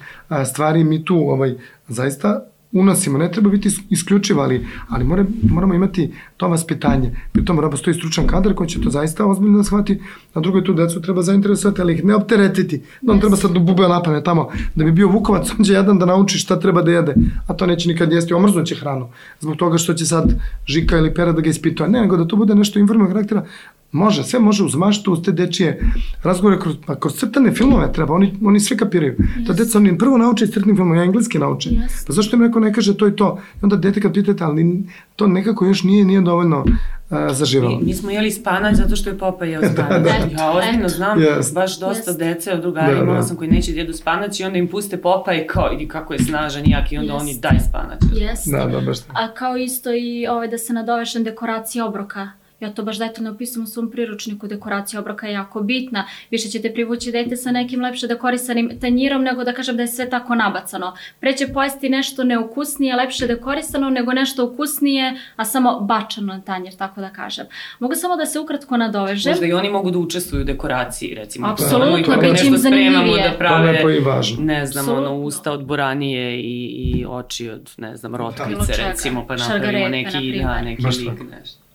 stvari 0.46 0.84
mi 0.84 1.04
tu, 1.04 1.16
ovaj, 1.16 1.54
zaista 1.88 2.44
unosimo, 2.72 3.18
ne 3.18 3.30
treba 3.30 3.50
biti 3.50 3.68
isključivo, 3.90 4.42
ali, 4.42 4.66
ali 4.88 5.04
mora, 5.04 5.24
moramo 5.50 5.74
imati 5.74 6.12
to 6.36 6.48
vaspitanje. 6.48 7.16
Pri 7.32 7.44
tom 7.44 7.56
mora 7.56 7.70
postoji 7.70 7.94
stručan 7.94 8.26
kadar 8.26 8.54
koji 8.54 8.68
će 8.68 8.80
to 8.80 8.90
zaista 8.90 9.26
ozbiljno 9.26 9.58
da 9.58 9.64
shvati, 9.64 10.00
a 10.34 10.40
drugo 10.40 10.58
je 10.58 10.64
tu 10.64 10.74
decu 10.74 11.02
treba 11.02 11.22
zainteresovati, 11.22 11.80
ali 11.80 11.94
ih 11.94 12.04
ne 12.04 12.14
opteretiti. 12.14 12.82
Da 13.00 13.12
on 13.12 13.20
treba 13.20 13.36
sad 13.36 13.50
da 13.50 13.60
bube 13.60 13.88
na 13.88 14.02
pamet 14.02 14.24
tamo, 14.24 14.48
da 14.74 14.84
bi 14.84 14.92
bio 14.92 15.08
vukovac, 15.08 15.50
on 15.58 15.64
će 15.64 15.72
jedan 15.72 15.98
da 15.98 16.06
nauči 16.06 16.38
šta 16.38 16.60
treba 16.60 16.82
da 16.82 16.90
jede, 16.90 17.14
a 17.46 17.54
to 17.54 17.66
neće 17.66 17.88
nikad 17.88 18.12
jesti, 18.12 18.34
omrznuće 18.34 18.74
hranu. 18.74 19.08
Zbog 19.40 19.56
toga 19.56 19.78
što 19.78 19.94
će 19.94 20.06
sad 20.06 20.34
Žika 20.66 20.98
ili 20.98 21.14
Pera 21.14 21.32
da 21.32 21.40
ga 21.40 21.50
ispituje. 21.50 21.88
Ne, 21.88 22.00
nego 22.00 22.16
da 22.16 22.28
to 22.28 22.36
bude 22.36 22.54
nešto 22.54 22.78
informnog 22.78 23.08
karaktera, 23.08 23.46
Može, 23.93 24.24
sve 24.24 24.41
može 24.41 24.64
uz 24.64 24.74
maštu, 24.74 25.12
uz 25.12 25.22
te 25.24 25.32
dečije 25.32 25.80
razgovore, 26.22 26.61
kroz, 26.61 26.76
pa 26.86 27.01
kroz 27.01 27.14
crtane 27.14 27.53
filmove 27.53 27.93
treba, 27.93 28.14
oni, 28.14 28.34
oni 28.45 28.61
sve 28.61 28.76
kapiraju. 28.76 29.16
Yes. 29.18 29.47
Ta 29.47 29.53
deca, 29.53 29.78
oni 29.78 29.99
prvo 29.99 30.18
nauče 30.18 30.45
iz 30.45 30.51
crtanih 30.51 30.76
filmova, 30.76 30.97
ja 30.97 31.05
engleski 31.05 31.39
nauče. 31.39 31.70
Yes. 31.70 32.07
Pa 32.07 32.12
zašto 32.12 32.36
im 32.36 32.43
neko 32.43 32.61
ne 32.61 32.72
kaže 32.72 32.97
to 32.97 33.09
i 33.09 33.16
to? 33.16 33.39
I 33.55 33.59
onda 33.62 33.76
dete 33.76 34.01
kad 34.01 34.14
pitate, 34.14 34.45
ali 34.45 34.84
to 35.16 35.26
nekako 35.26 35.64
još 35.64 35.82
nije, 35.82 36.05
nije 36.05 36.20
dovoljno 36.20 36.64
uh, 37.11 37.18
zaživalo. 37.30 37.78
Mi, 37.78 37.84
mi 37.84 37.95
smo 37.95 38.11
jeli 38.11 38.30
spanać 38.30 38.76
zato 38.76 38.97
što 38.97 39.11
je 39.11 39.18
Popa 39.18 39.45
jeo 39.53 39.61
spanać. 39.72 39.89
da, 39.89 39.99
da. 39.99 40.43
Ja 40.43 40.53
ozbiljno 40.53 40.89
znam 40.89 41.18
yes. 41.18 41.55
baš 41.55 41.80
dosta 41.80 42.12
yes. 42.12 42.18
dece 42.18 42.53
od 42.53 42.61
drugara 42.61 42.95
da, 42.95 43.03
imala 43.03 43.18
da. 43.18 43.22
sam 43.22 43.36
koji 43.36 43.51
neće 43.51 43.72
da 43.72 43.78
jedu 43.78 43.93
spanać 43.93 44.41
i 44.41 44.45
onda 44.45 44.59
im 44.59 44.68
puste 44.68 44.97
Popa 44.97 45.34
i 45.34 45.47
kao, 45.47 45.68
vidi 45.70 45.89
kako 45.89 46.12
je 46.12 46.18
snažan 46.18 46.62
jak 46.66 46.93
i 46.93 46.99
onda 46.99 47.12
yes. 47.12 47.20
oni 47.20 47.39
daj 47.41 47.59
spanać. 47.68 48.01
Yes. 48.01 48.51
Da, 48.51 48.66
da, 48.66 48.80
baš 48.80 48.99
A 49.09 49.34
kao 49.34 49.57
isto 49.57 49.91
i 49.93 50.26
ovaj, 50.30 50.49
da 50.49 50.59
se 50.59 50.72
nadovešem 50.72 51.24
dekoracija 51.24 51.86
obroka 51.86 52.28
Ja 52.61 52.70
to 52.72 52.82
baš 52.82 52.98
detaljno 52.98 53.30
opisujem 53.30 53.64
u 53.64 53.66
svom 53.66 53.90
priručniku, 53.90 54.46
dekoracija 54.46 55.00
obroka 55.00 55.26
je 55.26 55.32
jako 55.32 55.61
bitna. 55.61 56.06
Više 56.30 56.48
ćete 56.48 56.72
privući 56.74 57.12
dete 57.12 57.36
sa 57.36 57.50
nekim 57.50 57.80
lepše 57.80 58.06
dekorisanim 58.06 58.78
tanjirom 58.80 59.22
nego 59.22 59.44
da 59.44 59.52
kažem 59.52 59.76
da 59.76 59.82
je 59.82 59.88
sve 59.88 60.11
tako 60.11 60.34
nabacano. 60.34 60.96
Pre 61.20 61.36
će 61.36 61.46
pojesti 61.46 61.88
nešto 61.88 62.24
neukusnije, 62.24 62.96
lepše 62.96 63.26
dekorisano 63.26 63.90
nego 63.90 64.12
nešto 64.12 64.44
ukusnije, 64.44 65.18
a 65.36 65.44
samo 65.44 65.80
bačano 65.80 66.34
na 66.34 66.40
tanjir, 66.40 66.76
tako 66.76 67.00
da 67.00 67.11
kažem. 67.11 67.46
Mogu 67.78 67.94
samo 67.94 68.16
da 68.16 68.26
se 68.26 68.40
ukratko 68.40 68.76
nadovežem. 68.76 69.32
Možda 69.32 69.46
i 69.46 69.52
oni 69.52 69.70
mogu 69.70 69.90
da 69.90 69.98
učestvuju 69.98 70.42
u 70.42 70.44
dekoraciji, 70.44 71.14
recimo. 71.14 71.48
Apsolutno, 71.48 72.14
da, 72.14 72.20
bit 72.20 72.38
će 72.38 72.46
im 72.46 72.56
zanimljivije. 72.56 73.28
Da 73.30 73.36
prave, 73.38 73.82
to 73.82 73.88
je 73.88 74.00
važno. 74.00 74.44
ne 74.44 74.66
znam, 74.66 74.84
Absolutno. 74.84 75.14
ono, 75.14 75.24
usta 75.24 75.52
od 75.52 75.64
boranije 75.64 76.40
i, 76.40 76.66
i 76.66 77.06
oči 77.09 77.50
od, 77.50 77.70
ne 77.76 77.96
znam, 77.96 78.14
rotkvice, 78.14 78.72
recimo, 78.76 79.26
pa 79.26 79.36
napravimo 79.36 79.88
neki, 79.88 80.40
da, 80.42 80.62
neki 80.62 80.86
lik, 80.86 81.20
nešto. 81.30 81.67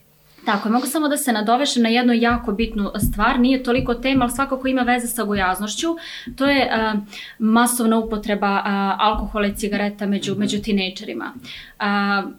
Tako, 0.46 0.70
mogu 0.70 0.88
samo 0.88 1.08
da 1.08 1.18
se 1.18 1.32
nadovešem 1.32 1.84
na 1.84 1.90
jednu 1.90 2.14
jako 2.14 2.52
bitnu 2.52 2.92
stvar, 3.12 3.40
nije 3.40 3.64
toliko 3.64 3.94
tema, 3.94 4.26
ali 4.26 4.32
svakako 4.32 4.68
ima 4.68 4.82
veze 4.82 5.08
sa 5.08 5.24
gojaznošću. 5.24 5.88
To 6.36 6.46
je 6.46 6.66
uh, 6.66 7.00
masovna 7.40 7.98
upotreba 7.98 8.56
uh, 8.56 8.66
alkohola 9.00 9.48
i 9.48 9.56
cigareta 9.56 10.06
među, 10.06 10.34
-hmm. 10.34 10.40
među 10.40 10.62
tinejdžerima. 10.62 11.34
Uh, 11.36 12.30
uh, 12.30 12.32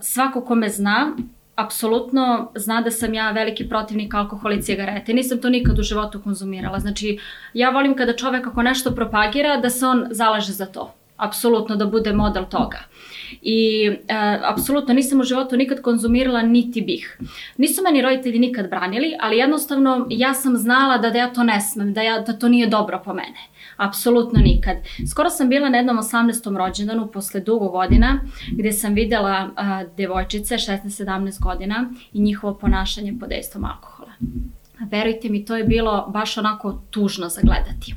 svako 0.00 0.40
ko 0.40 0.54
me 0.54 0.68
zna, 0.68 1.16
apsolutno 1.54 2.52
zna 2.54 2.80
da 2.80 2.90
sam 2.90 3.14
ja 3.14 3.30
veliki 3.30 3.68
protivnik 3.68 4.14
alkohola 4.14 4.54
i 4.54 4.62
cigarete. 4.62 5.12
Nisam 5.12 5.40
to 5.40 5.48
nikad 5.48 5.78
u 5.78 5.82
životu 5.82 6.20
konzumirala. 6.22 6.80
Znači, 6.80 7.18
ja 7.54 7.70
volim 7.70 7.96
kada 7.96 8.16
čovek 8.16 8.46
ako 8.46 8.62
nešto 8.62 8.90
propagira, 8.90 9.56
da 9.56 9.70
se 9.70 9.86
on 9.86 10.06
zalaže 10.10 10.52
za 10.52 10.66
to. 10.66 10.97
Apsolutno 11.18 11.76
da 11.76 11.86
bude 11.86 12.12
model 12.12 12.44
toga. 12.50 12.78
I 13.42 13.86
e, 14.08 14.38
apsolutno 14.44 14.94
nisam 14.94 15.20
u 15.20 15.24
životu 15.24 15.56
nikad 15.56 15.80
konzumirala 15.80 16.42
niti 16.42 16.80
bih. 16.82 17.18
Nisu 17.56 17.82
meni 17.82 18.02
roditelji 18.02 18.38
nikad 18.38 18.70
branili, 18.70 19.16
ali 19.20 19.38
jednostavno 19.38 20.06
ja 20.10 20.34
sam 20.34 20.56
znala 20.56 20.98
da, 20.98 21.10
da 21.10 21.18
ja 21.18 21.32
to 21.32 21.42
ne 21.42 21.60
smem, 21.60 21.92
da, 21.92 22.02
ja, 22.02 22.20
da 22.20 22.32
to 22.32 22.48
nije 22.48 22.66
dobro 22.66 23.02
po 23.04 23.14
mene. 23.14 23.38
Apsolutno 23.76 24.40
nikad. 24.40 24.76
Skoro 25.10 25.30
sam 25.30 25.48
bila 25.48 25.68
na 25.68 25.76
jednom 25.76 25.98
18. 25.98 26.56
rođendanu 26.56 27.06
posle 27.06 27.40
dugo 27.40 27.68
godina 27.68 28.20
gde 28.52 28.72
sam 28.72 28.94
videla 28.94 29.50
a, 29.56 29.84
devojčice 29.96 30.54
16-17 30.54 31.40
godina 31.40 31.90
i 32.12 32.20
njihovo 32.20 32.54
ponašanje 32.54 33.14
pod 33.20 33.28
dejstvom 33.28 33.64
alkohola. 33.64 34.12
Verujte 34.80 35.28
mi, 35.28 35.44
to 35.44 35.56
je 35.56 35.64
bilo 35.64 36.06
baš 36.08 36.38
onako 36.38 36.82
tužno 36.90 37.28
za 37.28 37.40
gledati. 37.44 37.94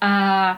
A, 0.00 0.56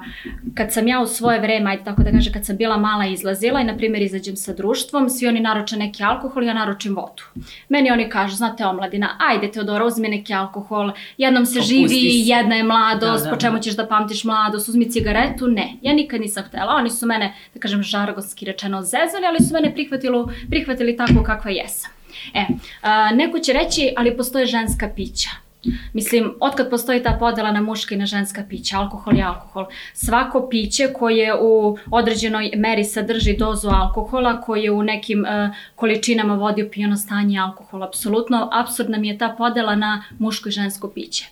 kad 0.54 0.72
sam 0.72 0.88
ja 0.88 1.00
u 1.00 1.06
svoje 1.06 1.40
vreme, 1.40 1.70
ajde 1.70 1.84
tako 1.84 2.02
da 2.02 2.10
kaže, 2.10 2.32
kad 2.32 2.46
sam 2.46 2.56
bila 2.56 2.76
mala 2.76 3.06
izlazila 3.06 3.60
i 3.60 3.64
na 3.64 3.76
primjer 3.76 4.02
izađem 4.02 4.36
sa 4.36 4.52
društvom, 4.52 5.10
svi 5.10 5.26
oni 5.26 5.40
naroče 5.40 5.76
neki 5.76 6.04
alkohol, 6.04 6.44
ja 6.44 6.54
naročim 6.54 6.96
vodu. 6.96 7.22
Meni 7.68 7.90
oni 7.90 8.08
kažu, 8.10 8.36
znate 8.36 8.66
omladina, 8.66 9.16
ajde 9.30 9.50
Teodora, 9.50 9.84
uzmi 9.84 10.08
neki 10.08 10.34
alkohol, 10.34 10.92
jednom 11.18 11.46
se 11.46 11.58
Opusti 11.58 11.74
živi, 11.74 12.28
jedna 12.28 12.54
je 12.56 12.62
mladost, 12.62 13.24
da, 13.24 13.30
da, 13.30 13.34
po 13.36 13.40
čemu 13.40 13.56
da. 13.56 13.62
ćeš 13.62 13.76
da 13.76 13.86
pamtiš 13.86 14.24
mladost, 14.24 14.68
uzmi 14.68 14.90
cigaretu, 14.90 15.48
ne. 15.48 15.72
Ja 15.82 15.92
nikad 15.92 16.20
nisam 16.20 16.44
htela, 16.44 16.74
oni 16.74 16.90
su 16.90 17.06
mene, 17.06 17.34
da 17.54 17.60
kažem, 17.60 17.82
žargonski 17.82 18.44
rečeno 18.44 18.82
zezali, 18.82 19.26
ali 19.28 19.44
su 19.44 19.54
mene 19.54 19.74
prihvatili, 19.74 20.24
prihvatili 20.50 20.96
tako 20.96 21.22
kakva 21.22 21.50
jesam. 21.50 21.90
E, 22.34 22.44
a, 22.82 23.10
neko 23.14 23.38
će 23.38 23.52
reći, 23.52 23.92
ali 23.96 24.16
postoje 24.16 24.46
ženska 24.46 24.90
pića. 24.96 25.30
Mislim, 25.92 26.34
otkad 26.40 26.70
postoji 26.70 27.02
ta 27.02 27.16
podela 27.18 27.52
na 27.52 27.60
muška 27.60 27.94
i 27.94 27.98
na 27.98 28.06
ženska 28.06 28.44
pića, 28.48 28.78
alkohol 28.78 29.16
je 29.16 29.22
alkohol. 29.22 29.66
Svako 29.92 30.48
piće 30.50 30.92
koje 30.92 31.34
u 31.40 31.78
određenoj 31.90 32.50
meri 32.56 32.84
sadrži 32.84 33.36
dozu 33.36 33.68
alkohola, 33.68 34.40
koje 34.40 34.70
u 34.70 34.82
nekim 34.82 35.20
uh, 35.20 35.54
količinama 35.76 36.34
vodi 36.34 36.62
u 36.62 36.70
pijano 36.70 36.96
stanje 36.96 37.38
alkohol, 37.38 37.82
apsolutno, 37.82 38.48
absurdna 38.52 38.98
mi 38.98 39.08
je 39.08 39.18
ta 39.18 39.34
podela 39.38 39.74
na 39.76 40.04
muško 40.18 40.48
i 40.48 40.52
žensko 40.52 40.88
piće. 40.88 41.28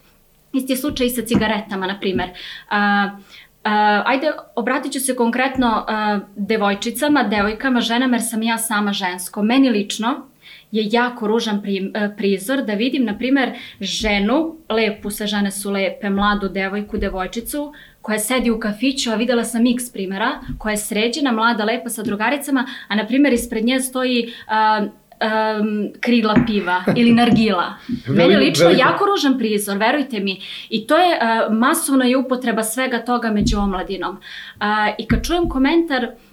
Isti 0.53 0.73
je 0.73 0.77
slučaj 0.77 1.07
i 1.07 1.11
sa 1.11 1.23
cigaretama, 1.23 1.87
na 1.87 2.01
primer. 2.01 2.29
Uh, 2.71 3.21
Uh, 3.65 3.71
ajde, 4.05 4.33
obratit 4.57 4.93
ću 4.93 5.01
se 5.01 5.17
konkretno 5.17 5.87
uh, 5.89 6.23
devojčicama, 6.37 7.23
devojkama, 7.23 7.81
ženama, 7.81 8.17
jer 8.17 8.23
sam 8.23 8.43
ja 8.43 8.59
sama 8.59 8.93
žensko. 8.93 9.43
Meni 9.43 9.71
lično, 9.71 10.30
je 10.73 10.89
jako 10.93 11.27
ružan 11.27 11.63
pri, 11.63 11.91
e, 11.95 12.17
prizor 12.17 12.63
da 12.63 12.75
vidim, 12.75 13.05
na 13.05 13.19
primer, 13.19 13.53
ženu, 13.81 14.57
lepu, 14.69 15.11
sve 15.11 15.27
žene 15.27 15.51
su 15.51 15.71
lepe, 15.71 16.11
mladu 16.11 16.49
devojku, 16.49 16.99
devojčicu, 16.99 17.73
koja 18.03 18.19
sedi 18.19 18.51
u 18.51 18.61
kafiću, 18.61 19.11
a 19.11 19.15
videla 19.15 19.45
sam 19.45 19.67
x 19.67 19.93
primera, 19.93 20.41
koja 20.59 20.71
je 20.71 20.77
sređena, 20.77 21.33
mlada, 21.33 21.65
lepa 21.65 21.89
sa 21.89 22.03
drugaricama, 22.03 22.67
a 22.89 22.97
na 22.97 23.07
primer 23.07 23.33
ispred 23.33 23.65
nje 23.65 23.81
stoji 23.81 24.27
uh, 24.27 24.87
um, 25.21 25.93
krigla 26.01 26.35
piva 26.47 26.85
ili 26.97 27.13
nargila. 27.13 27.75
Meni 28.17 28.37
lično 28.37 28.67
veliko. 28.67 28.89
jako 28.89 29.07
ružan 29.07 29.39
prizor, 29.39 29.79
verujte 29.79 30.21
mi. 30.21 30.41
I 30.71 30.87
to 30.87 30.97
je 30.97 31.19
uh, 31.19 31.55
masovna 31.57 32.05
je 32.05 32.17
upotreba 32.17 32.63
svega 32.63 32.99
toga 33.05 33.31
među 33.31 33.59
omladinom. 33.59 34.17
Uh, 34.17 34.67
I 34.99 35.07
kad 35.07 35.27
čujem 35.27 35.49
komentar 35.49 36.05
uh, 36.05 36.30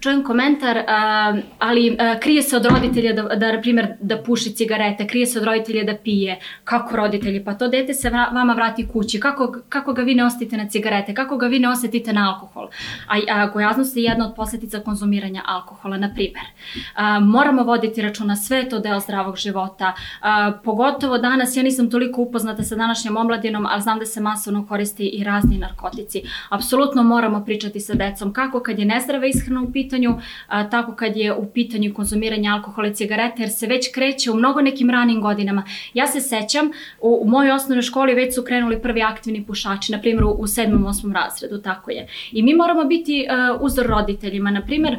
čujem 0.00 0.24
komentar, 0.24 0.76
uh, 0.76 1.38
ali 1.58 1.90
uh, 1.90 2.20
krije 2.20 2.42
se 2.42 2.56
od 2.56 2.66
roditelja 2.66 3.12
da, 3.12 3.22
da, 3.22 3.52
na 3.52 3.60
primjer, 3.60 3.88
da 4.00 4.22
puši 4.22 4.52
cigarete, 4.54 5.06
krije 5.06 5.26
se 5.26 5.38
od 5.38 5.44
roditelja 5.44 5.84
da 5.84 5.94
pije. 6.04 6.38
Kako 6.64 6.96
roditelji? 6.96 7.44
Pa 7.44 7.54
to 7.54 7.68
dete 7.68 7.94
se 7.94 8.10
vra, 8.10 8.28
vama 8.32 8.52
vrati 8.52 8.88
kući. 8.88 9.20
Kako, 9.20 9.56
kako 9.68 9.92
ga 9.92 10.02
vi 10.02 10.14
ne 10.14 10.24
osetite 10.24 10.56
na 10.56 10.68
cigarete? 10.68 11.14
Kako 11.14 11.36
ga 11.36 11.46
vi 11.46 11.58
ne 11.58 11.68
osetite 11.68 12.12
na 12.12 12.34
alkohol? 12.34 12.68
A, 13.08 13.16
a 13.30 13.46
gojaznost 13.46 13.96
je 13.96 14.02
jedna 14.02 14.28
od 14.28 14.34
posljedica 14.36 14.80
konzumiranja 14.80 15.42
alkohola, 15.46 15.96
na 15.96 16.14
primjer. 16.14 16.44
Uh, 16.74 17.26
moramo 17.26 17.62
voditi 17.62 18.02
računa, 18.02 18.36
sve 18.36 18.68
to 18.68 18.78
deo 18.78 19.00
zdravog 19.00 19.36
života. 19.36 19.92
Uh, 19.96 20.60
pogotovo 20.64 21.18
danas, 21.18 21.56
ja 21.56 21.62
nisam 21.62 21.90
toliko 21.90 22.22
upoznata 22.22 22.62
sa 22.62 22.76
današnjom 22.76 23.16
omladinom, 23.16 23.66
ali 23.66 23.82
znam 23.82 23.98
da 23.98 24.06
se 24.06 24.20
masovno 24.20 24.66
koristi 24.66 25.06
i 25.06 25.24
razni 25.24 25.58
narkotici. 25.58 26.22
Apsolutno 26.48 27.02
moramo 27.02 27.44
pričati 27.44 27.80
sa 27.80 27.94
decom 27.94 28.32
kako 28.32 28.60
kad 28.60 28.78
je 28.78 28.84
nezdrava 28.84 29.26
ishrana 29.26 29.62
u 29.62 29.72
pitanju, 29.78 30.18
a, 30.46 30.70
tako 30.70 30.94
kad 30.96 31.16
je 31.16 31.34
u 31.34 31.46
pitanju 31.52 31.94
konzumiranje 31.94 32.48
alkohola 32.48 32.88
i 32.88 32.94
cigareta, 32.94 33.42
jer 33.42 33.50
se 33.50 33.66
već 33.66 33.92
kreće 33.94 34.30
u 34.30 34.36
mnogo 34.36 34.60
nekim 34.60 34.90
ranim 34.90 35.20
godinama. 35.20 35.64
Ja 35.94 36.06
se 36.06 36.20
sećam, 36.20 36.70
u, 37.00 37.18
u 37.22 37.28
mojoj 37.28 37.50
osnovnoj 37.50 37.82
školi 37.82 38.14
već 38.14 38.34
su 38.34 38.42
krenuli 38.42 38.82
prvi 38.82 39.02
aktivni 39.02 39.44
pušači, 39.46 39.92
na 39.92 40.00
primjer 40.00 40.24
u, 40.24 40.30
u 40.30 40.46
sedmom, 40.46 40.86
osmom 40.86 41.12
razredu, 41.12 41.58
tako 41.62 41.90
je. 41.90 42.06
I 42.32 42.42
mi 42.42 42.54
moramo 42.54 42.84
biti 42.84 43.26
uh, 43.26 43.60
uzor 43.62 43.86
roditeljima, 43.86 44.50
na 44.50 44.62
primjer, 44.62 44.98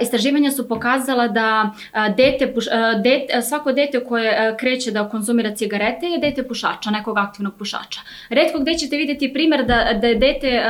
Istraživanja 0.00 0.50
su 0.50 0.68
pokazala 0.68 1.28
da 1.28 1.70
dete, 2.16 2.54
dete, 3.02 3.42
svako 3.42 3.72
dete 3.72 4.04
koje 4.04 4.56
kreće 4.60 4.90
da 4.90 5.08
konzumira 5.08 5.54
cigarete 5.54 6.06
je 6.06 6.18
dete 6.18 6.48
pušača, 6.48 6.90
nekog 6.90 7.18
aktivnog 7.18 7.54
pušača. 7.54 8.00
Redko 8.28 8.58
gde 8.58 8.74
ćete 8.74 8.96
videti 8.96 9.32
primer 9.32 9.66
da, 9.66 9.88
da 9.92 10.14
dete 10.14 10.62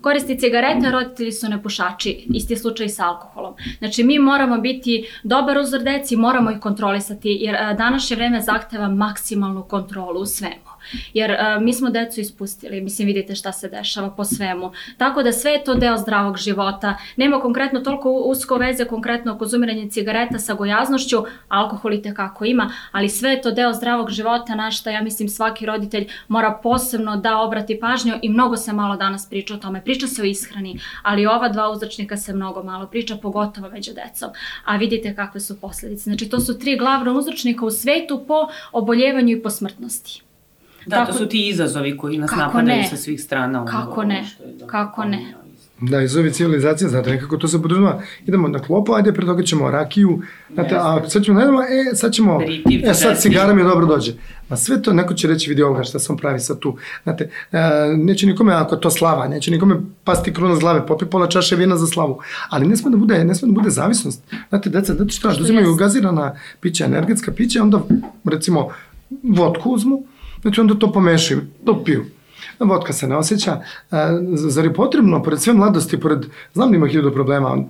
koristi 0.00 0.38
cigarete, 0.38 0.90
roditelji 0.90 1.32
su 1.32 1.48
nepušači. 1.48 2.26
Isti 2.34 2.56
slučaj 2.56 2.88
sa 2.88 3.08
alkoholom. 3.08 3.54
Znači 3.78 4.04
mi 4.04 4.18
moramo 4.18 4.58
biti 4.58 5.06
dobar 5.22 5.58
uzor 5.58 5.82
deci, 5.82 6.16
moramo 6.16 6.50
ih 6.50 6.58
kontrolisati 6.58 7.38
jer 7.40 7.56
današnje 7.76 8.16
vreme 8.16 8.40
zahteva 8.40 8.88
maksimalnu 8.88 9.62
kontrolu 9.62 10.20
u 10.20 10.26
svemu. 10.26 10.71
Jer 11.14 11.30
uh, 11.30 11.62
mi 11.62 11.72
smo 11.72 11.90
decu 11.90 12.20
ispustili, 12.20 12.80
mislim 12.80 13.06
vidite 13.06 13.34
šta 13.34 13.52
se 13.52 13.68
dešava 13.68 14.10
po 14.10 14.24
svemu. 14.24 14.72
Tako 14.96 15.22
da 15.22 15.32
sve 15.32 15.52
je 15.52 15.64
to 15.64 15.74
deo 15.74 15.98
zdravog 15.98 16.36
života. 16.38 16.96
Nema 17.16 17.40
konkretno 17.40 17.80
toliko 17.80 18.10
usko 18.12 18.56
veze 18.56 18.84
konkretno 18.84 19.38
konzumiranje 19.38 19.90
cigareta 19.90 20.38
sa 20.38 20.54
gojaznošću, 20.54 21.24
alkohol 21.48 21.92
i 21.92 22.02
tekako 22.02 22.44
ima, 22.44 22.72
ali 22.92 23.08
sve 23.08 23.30
je 23.30 23.42
to 23.42 23.50
deo 23.50 23.72
zdravog 23.72 24.10
života 24.10 24.54
na 24.54 24.70
šta 24.70 24.90
ja 24.90 25.02
mislim 25.02 25.28
svaki 25.28 25.66
roditelj 25.66 26.08
mora 26.28 26.58
posebno 26.62 27.16
da 27.16 27.38
obrati 27.38 27.80
pažnju 27.80 28.14
i 28.22 28.28
mnogo 28.28 28.56
se 28.56 28.72
malo 28.72 28.96
danas 28.96 29.28
priča 29.28 29.54
o 29.54 29.58
tome. 29.58 29.84
Priča 29.84 30.06
se 30.06 30.22
o 30.22 30.24
ishrani, 30.24 30.78
ali 31.02 31.26
ova 31.26 31.48
dva 31.48 31.70
uzročnika 31.70 32.16
se 32.16 32.32
mnogo 32.32 32.62
malo 32.62 32.86
priča, 32.86 33.16
pogotovo 33.16 33.70
među 33.70 33.92
decom. 33.92 34.30
A 34.64 34.76
vidite 34.76 35.14
kakve 35.14 35.40
su 35.40 35.60
posledice. 35.60 36.02
Znači 36.02 36.28
to 36.28 36.40
su 36.40 36.58
tri 36.58 36.76
glavna 36.76 37.12
uzročnika 37.12 37.66
u 37.66 37.70
svetu 37.70 38.24
po 38.28 38.48
oboljevanju 38.72 39.36
i 39.36 39.42
po 39.42 39.50
smrtnosti. 39.50 40.22
Da, 40.86 40.96
Tako, 40.96 41.12
to 41.12 41.18
su 41.18 41.26
ti 41.26 41.48
izazovi 41.48 41.96
koji 41.96 42.18
nas 42.18 42.30
napadaju 42.30 42.82
ne? 42.82 42.88
sa 42.88 42.96
svih 42.96 43.22
strana. 43.22 43.64
Kako 43.64 44.04
ne? 44.04 44.24
Da, 44.58 44.66
kako 44.66 45.04
ne? 45.04 45.34
Da, 45.90 46.00
iz 46.00 46.16
ove 46.16 46.32
civilizacije, 46.32 46.88
znate, 46.88 47.10
nekako 47.10 47.36
to 47.36 47.48
se 47.48 47.62
podržava. 47.62 48.02
Idemo 48.26 48.48
na 48.48 48.58
klopu, 48.58 48.94
ajde, 48.94 49.12
pre 49.12 49.26
toga 49.26 49.42
ćemo 49.42 49.70
rakiju, 49.70 50.22
znate, 50.54 50.76
a 50.78 51.08
sad 51.08 51.24
ćemo, 51.24 51.38
ne 51.38 51.44
idemo, 51.44 51.62
e, 51.62 51.94
sad 51.94 52.12
ćemo, 52.12 52.40
e, 52.90 52.94
sad 52.94 53.20
cigara 53.20 53.54
mi 53.54 53.62
dobro 53.62 53.86
dođe. 53.86 54.12
Ma 54.48 54.56
sve 54.56 54.82
to, 54.82 54.92
neko 54.92 55.14
će 55.14 55.28
reći 55.28 55.50
vidi 55.50 55.62
ovoga 55.62 55.82
šta 55.82 55.98
sam 55.98 56.16
pravi 56.16 56.40
sad 56.40 56.58
tu. 56.58 56.76
Znate, 57.02 57.30
e, 57.52 57.60
neće 57.96 58.26
nikome, 58.26 58.54
ako 58.54 58.76
to 58.76 58.90
slava, 58.90 59.28
neće 59.28 59.50
nikome 59.50 59.76
pasti 60.04 60.32
kruna 60.34 60.56
z 60.56 60.60
glave, 60.60 60.86
popi 60.86 61.06
pola 61.06 61.26
čaše 61.26 61.56
vina 61.56 61.76
za 61.76 61.86
slavu. 61.86 62.20
Ali 62.48 62.66
ne 62.66 62.76
sme 62.76 62.90
da 62.90 62.96
bude, 62.96 63.24
ne 63.24 63.34
sme 63.34 63.48
da 63.48 63.52
bude 63.52 63.70
zavisnost. 63.70 64.22
Znate, 64.48 64.70
deca, 64.70 64.94
deca 64.94 65.10
šta, 65.10 65.30
Što 65.30 65.42
uzimaju 65.42 65.74
gazirana 65.74 66.34
pića, 66.60 66.84
energetska 66.84 67.32
pića, 67.32 67.62
onda, 67.62 67.80
recimo, 68.24 68.68
vodku 69.22 69.70
uzmu, 69.70 70.04
znači 70.42 70.60
onda 70.60 70.74
to 70.74 70.92
pomešaju, 70.92 71.40
to 71.64 71.84
piju. 71.84 72.04
Vodka 72.58 72.92
se 72.92 73.08
ne 73.08 73.16
osjeća. 73.16 73.60
E, 73.90 73.96
Zar 74.34 74.64
je 74.64 74.74
potrebno, 74.74 75.22
pored 75.22 75.40
sve 75.40 75.54
mladosti, 75.54 76.00
pored, 76.00 76.26
znam 76.54 76.70
da 76.70 76.76
ima 76.76 76.86
hiljadu 76.86 77.12
problema, 77.12 77.64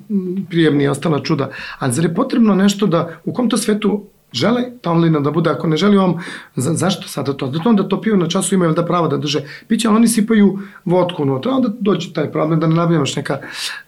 prijemni 0.51 0.85
i 0.85 0.89
ostala 0.89 1.23
čuda, 1.23 1.51
ali 1.79 1.93
zar 1.93 2.05
je 2.05 2.15
potrebno 2.15 2.55
nešto 2.55 2.87
da, 2.87 3.21
u 3.25 3.33
kom 3.33 3.49
to 3.51 3.57
svetu 3.57 4.05
žele 4.33 4.63
ta 4.81 4.95
da 5.25 5.31
bude, 5.31 5.51
ako 5.51 5.67
ne 5.67 5.77
želi 5.77 5.97
on, 5.97 6.19
za, 6.57 6.75
zašto 6.75 7.09
sada 7.09 7.33
to? 7.33 7.47
Da 7.47 7.59
to 7.59 7.69
onda 7.69 7.89
to 7.89 8.01
piju 8.01 8.17
na 8.17 8.29
času 8.29 8.55
imaju 8.55 8.73
da 8.73 8.85
pravo 8.85 9.09
da 9.09 9.17
drže 9.17 9.41
piće, 9.69 9.89
ali 9.89 9.97
oni 9.97 10.09
sipaju 10.09 10.59
vodku 10.85 11.23
unutra, 11.23 11.53
onda 11.53 11.69
dođe 11.81 12.13
taj 12.13 12.33
problem 12.33 12.61
da 12.61 12.67
ne 12.67 12.75
nabijemo 12.75 13.03
još, 13.03 13.17
neka, 13.17 13.39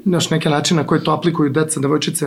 još 0.04 0.30
neke 0.30 0.48
načine 0.48 0.82
na 0.82 0.86
koje 0.86 1.04
to 1.04 1.12
aplikuju 1.12 1.50
deca, 1.50 1.80
devojčice, 1.80 2.26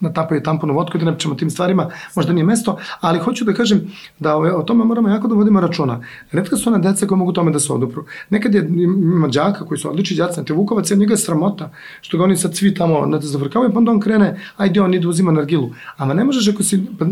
natapaju 0.00 0.42
tampon 0.42 0.70
u 0.70 0.74
vodku, 0.74 0.98
da 0.98 1.04
ne 1.04 1.12
pričamo 1.12 1.34
tim 1.34 1.50
stvarima, 1.50 1.90
možda 2.14 2.32
nije 2.32 2.44
mesto, 2.44 2.78
ali 3.00 3.18
hoću 3.18 3.44
da 3.44 3.52
kažem 3.52 3.80
da 4.18 4.36
ove, 4.36 4.52
o 4.52 4.62
tome 4.62 4.84
moramo 4.84 5.08
jako 5.08 5.28
da 5.28 5.34
vodimo 5.34 5.60
računa. 5.60 6.00
Redka 6.32 6.56
su 6.56 6.70
ona 6.70 6.78
deca 6.78 7.06
koja 7.06 7.18
mogu 7.18 7.32
tome 7.32 7.50
da 7.50 7.60
se 7.60 7.72
odupru. 7.72 8.04
Nekad 8.30 8.54
je 8.54 8.68
ima 8.68 9.28
đaka 9.28 9.64
koji 9.66 9.78
su 9.78 9.90
odlični 9.90 10.16
đaci, 10.16 10.40
na 10.40 10.44
te 10.44 10.52
Vukovac 10.52 10.90
je 10.90 10.96
njega 10.96 11.12
je 11.12 11.18
sramota, 11.18 11.70
što 12.00 12.18
ga 12.18 12.24
oni 12.24 12.36
sad 12.36 12.56
svi 12.56 12.74
tamo 12.74 13.06
na 13.06 13.20
te 13.20 13.26
zavrkavaju, 13.26 13.72
pa 13.72 13.78
onda 13.78 13.90
on 13.90 14.00
krene, 14.00 14.40
ajde 14.56 14.80
on 14.80 14.94
ide 14.94 15.08
uzima 15.08 15.32
nargilu. 15.32 15.70
Ama 15.96 16.14
ne 16.14 16.24
možeš 16.24 16.48
ako, 16.48 16.62
si, 16.62 16.86
pa, 16.98 17.04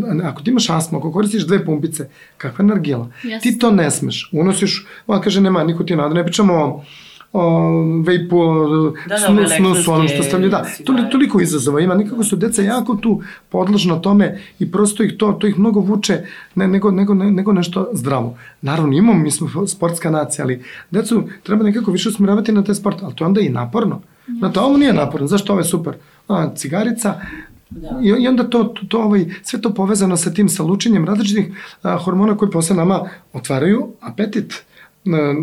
ako 0.43 0.45
ti 0.45 0.51
imaš 0.51 0.69
astmu, 0.69 0.99
ako 0.99 1.11
koristiš 1.11 1.47
dve 1.47 1.65
pumpice, 1.65 2.09
kakva 2.37 2.65
nargila? 2.65 3.07
Jeste. 3.23 3.49
Ti 3.49 3.59
to 3.59 3.71
ne 3.71 3.91
smeš. 3.91 4.29
Unosiš, 4.31 4.85
on 5.07 5.21
kaže 5.21 5.41
nema 5.41 5.63
nikotina, 5.63 6.07
da 6.07 6.13
ne 6.13 6.23
pričamo 6.23 6.53
o 6.53 6.83
o 7.33 7.81
vejpu, 8.05 8.39
o 8.39 8.93
Da, 9.07 9.15
da, 9.15 9.17
snu, 9.17 9.37
ove 9.37 9.47
snusu, 9.47 9.91
ono 9.91 10.07
što 10.07 10.23
stavljaju, 10.23 10.51
da, 10.51 10.65
toliko, 10.85 11.09
toliko 11.09 11.41
izazova 11.41 11.79
ima, 11.81 11.95
nikako 11.95 12.23
su 12.23 12.35
deca 12.35 12.61
jako 12.61 12.95
tu 12.95 13.21
podložna 13.49 14.01
tome 14.01 14.37
i 14.59 14.71
prosto 14.71 15.03
ih 15.03 15.15
to, 15.17 15.31
to 15.31 15.47
ih 15.47 15.59
mnogo 15.59 15.79
vuče 15.79 16.25
ne, 16.55 16.67
nego, 16.67 16.91
nego, 16.91 17.13
ne, 17.13 17.31
nego 17.31 17.53
nešto 17.53 17.87
zdravo. 17.93 18.37
Naravno, 18.61 18.93
imamo, 18.93 19.19
mi 19.19 19.31
smo 19.31 19.67
sportska 19.67 20.11
nacija, 20.11 20.45
ali 20.45 20.61
decu 20.91 21.23
treba 21.43 21.63
nekako 21.63 21.91
više 21.91 22.09
usmjeravati 22.09 22.51
na 22.51 22.63
te 22.63 22.75
sport, 22.75 23.03
ali 23.03 23.15
to 23.15 23.23
je 23.23 23.27
onda 23.27 23.41
i 23.41 23.49
naporno. 23.49 24.01
Znate, 24.39 24.59
ovo 24.59 24.77
nije 24.77 24.93
naporno, 24.93 25.27
zašto 25.27 25.53
ovo 25.53 25.59
je 25.59 25.65
super? 25.65 25.93
A, 26.27 26.55
cigarica, 26.55 27.21
Da. 27.75 27.99
I, 28.03 28.07
I 28.23 28.27
onda 28.27 28.49
to, 28.49 28.63
to, 28.63 28.85
to 28.87 28.99
ovaj, 28.99 29.25
sve 29.43 29.61
to 29.61 29.73
povezano 29.73 30.17
sa 30.17 30.33
tim, 30.33 30.49
sa 30.49 30.63
lučenjem 30.63 31.05
različitih 31.05 31.51
a, 31.81 31.97
hormona 31.97 32.37
koji 32.37 32.51
posle 32.51 32.75
nama 32.75 33.09
otvaraju 33.33 33.87
apetit. 34.01 34.53
A, 34.53 35.33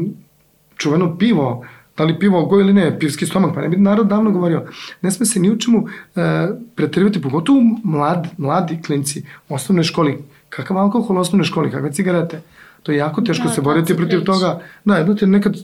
čuveno 0.76 1.18
pivo, 1.18 1.66
da 1.96 2.04
li 2.04 2.18
pivo 2.18 2.44
go 2.46 2.60
ili 2.60 2.72
ne, 2.72 2.98
pivski 2.98 3.26
stomak, 3.26 3.54
pa 3.54 3.60
ne 3.60 3.68
bi 3.68 3.76
narod 3.76 4.06
davno 4.06 4.30
govorio, 4.30 4.66
ne 5.02 5.10
sme 5.10 5.26
se 5.26 5.40
ni 5.40 5.50
u 5.50 5.58
čemu 5.58 5.84
e, 6.16 6.48
preterivati, 6.74 7.22
pogotovo 7.22 7.60
mlad, 7.84 8.28
mladi 8.38 8.78
klinci 8.82 9.22
u 9.48 9.54
osnovnoj 9.54 9.84
školi. 9.84 10.18
Kakav 10.48 10.78
alkohol 10.78 11.16
u 11.16 11.20
osnovnoj 11.20 11.44
školi, 11.44 11.70
kakve 11.70 11.92
cigarete? 11.92 12.40
To 12.82 12.92
je 12.92 12.98
jako 12.98 13.20
teško 13.20 13.48
Da, 13.48 13.54
se 13.54 13.60
boriti 13.60 13.96
protiv 13.96 14.24
toga. 14.24 14.60
Da, 14.84 15.04
znate, 15.04 15.26
nekad 15.26 15.56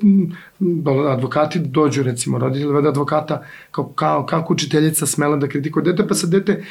advokati 1.09 1.59
dođu, 1.59 2.03
recimo, 2.03 2.39
roditelji 2.39 2.73
vede 2.73 2.89
advokata 2.89 3.43
kao, 3.71 3.89
kao, 3.89 4.27
kako 4.27 4.53
učiteljica 4.53 5.07
smela 5.07 5.37
da 5.37 5.49
kritikuje 5.49 5.83
dete, 5.83 6.09
pa 6.09 6.15
sad 6.15 6.31
dete 6.31 6.65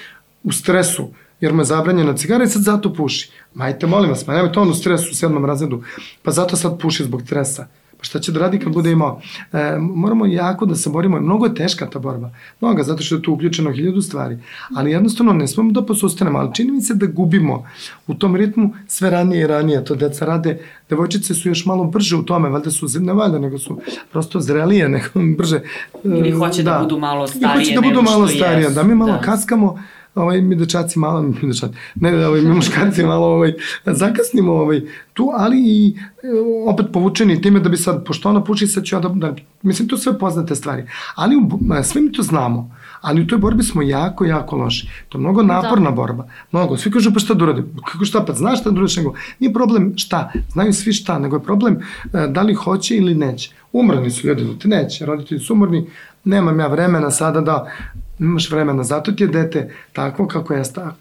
u 0.43 0.52
stresu, 0.52 1.10
jer 1.41 1.54
mu 1.54 1.62
je 1.62 1.66
zabranjena 1.66 2.16
cigara 2.16 2.43
i 2.43 2.48
sad 2.48 2.62
zato 2.62 2.93
puši. 2.93 3.32
Majte, 3.54 3.88
molim 3.88 4.10
vas, 4.10 4.28
ma 4.28 4.34
nemojte 4.34 4.60
on 4.60 4.70
u 4.70 4.74
stresu 4.74 5.12
u 5.12 5.16
sedmom 5.16 5.46
razredu, 5.46 5.84
pa 6.24 6.32
zato 6.32 6.56
sad 6.56 6.80
puši 6.80 7.04
zbog 7.04 7.22
stresa. 7.22 7.68
Šta 8.06 8.20
će 8.20 8.32
da 8.32 8.39
radi 8.39 8.60
kad 8.60 8.74
bude 8.74 8.91
imao? 8.91 9.22
E, 9.53 9.76
moramo 9.80 10.26
jako 10.26 10.66
da 10.66 10.76
se 10.76 10.89
borimo. 10.89 11.20
Mnogo 11.22 11.45
je 11.45 11.56
teška 11.56 11.89
ta 11.89 11.99
borba. 11.99 12.30
Mnogo, 12.62 12.84
zato 12.84 13.03
što 13.03 13.16
je 13.16 13.22
tu 13.22 13.34
uključeno 13.34 13.72
hiljadu 13.72 14.01
stvari. 14.01 14.38
Ali 14.76 14.91
jednostavno 14.91 15.34
ne 15.34 15.47
smemo 15.47 15.72
da 15.72 15.82
posustanemo. 15.82 16.39
Ali 16.39 16.53
čini 16.53 16.72
mi 16.72 16.82
se 16.82 16.93
da 16.93 17.06
gubimo 17.06 17.64
u 18.08 18.14
tom 18.14 18.36
ritmu 18.36 18.74
sve 18.88 19.10
ranije 19.10 19.41
i 19.41 19.47
ranije. 19.47 19.86
To 19.86 19.95
deca 19.95 20.26
rade. 20.26 20.60
Devojčice 20.89 21.34
su 21.34 21.49
još 21.49 21.66
malo 21.66 21.84
brže 21.84 22.16
u 22.16 22.24
tome. 22.24 22.49
Valjda 22.49 22.72
su, 22.72 22.88
ne 22.99 23.14
valjda, 23.14 23.39
nego 23.39 23.58
su 23.60 23.80
prosto 24.12 24.39
zrelije, 24.39 24.89
nego 24.95 25.08
brže. 25.38 25.56
e, 25.56 25.62
Ili 26.03 26.32
hoće 26.32 26.64
da 26.64 26.80
budu 26.82 26.99
malo 26.99 27.26
I 27.26 27.28
hoće 27.28 27.38
starije 27.38 27.76
da 27.76 27.82
budu 27.82 28.01
malo 28.01 28.28
starije. 28.28 28.70
Da 28.70 28.84
mi 28.84 28.95
malo 28.95 29.12
Da. 29.12 29.22
kaskamo 29.22 29.80
ovaj 30.16 30.41
mi 30.41 30.55
dečaci 30.55 30.99
malo 30.99 31.22
mi 31.41 31.47
dečaci 31.47 31.74
ne 31.95 32.28
ovaj 32.28 32.41
mi 32.41 32.53
muškarci 32.53 33.03
malo 33.03 33.28
ovaj 33.28 33.53
zakasnimo 33.86 34.53
ovaj 34.53 34.82
tu 35.13 35.32
ali 35.34 35.57
i 35.66 35.95
e, 36.24 36.28
opet 36.68 36.86
povučeni 36.93 37.41
time 37.41 37.59
da 37.59 37.70
bi 37.70 37.78
sad 37.78 38.05
pošto 38.05 38.30
ona 38.30 38.43
puši 38.43 38.68
sad 38.68 38.84
ću 38.84 38.95
ja 38.95 38.99
da, 38.99 39.09
da 39.09 39.36
mislim 39.61 39.88
to 39.88 39.97
sve 39.97 40.20
poznate 40.20 40.55
stvari 40.55 40.84
ali 41.16 41.36
u, 41.36 41.41
bo- 41.41 41.84
sve 41.84 42.01
mi 42.01 42.11
to 42.11 42.22
znamo 42.22 42.76
ali 43.05 43.22
u 43.22 43.28
toj 43.28 43.38
borbi 43.38 43.63
smo 43.63 43.82
jako, 43.82 44.26
jako 44.26 44.55
loši. 44.55 44.88
To 45.09 45.18
je 45.18 45.20
mnogo 45.20 45.43
naporna 45.43 45.89
da. 45.89 45.95
borba. 45.95 46.28
Mnogo. 46.51 46.78
Svi 46.78 46.91
kažu 46.91 47.13
pa 47.13 47.20
šta 47.20 47.34
da 47.34 47.43
uradim? 47.43 47.66
Kako 47.91 48.05
šta? 48.05 48.24
Pa 48.26 48.34
znaš 48.34 48.59
šta 48.59 48.72
da 48.72 48.80
uradiš? 48.80 48.97
Nego, 48.97 49.13
nije 49.39 49.53
problem 49.53 49.93
šta. 49.97 50.32
Znaju 50.51 50.74
svi 50.74 50.93
šta. 50.93 51.20
Nego 51.20 51.36
je 51.36 51.43
problem 51.43 51.78
e, 52.13 52.28
da 52.28 52.41
li 52.41 52.53
hoće 52.53 52.97
ili 52.97 53.16
neće. 53.16 53.51
Umrani 53.74 54.11
su 54.11 54.28
ljudi, 54.28 54.43
da 54.43 54.59
ti 54.59 54.68
neće. 54.68 55.05
Roditelji 55.05 55.39
su 55.39 55.53
umorni. 55.53 55.88
Nemam 56.24 56.59
ja 56.59 56.68
vremena 56.68 57.11
sada 57.11 57.41
da 57.41 57.72
nemaš 58.20 58.51
vremena, 58.51 58.84
zato 58.84 59.11
ti 59.11 59.24
je 59.24 59.28
dete 59.28 59.74
takvo 59.93 60.28
kako 60.28 60.53
je 60.53 60.63
tako. 60.74 60.95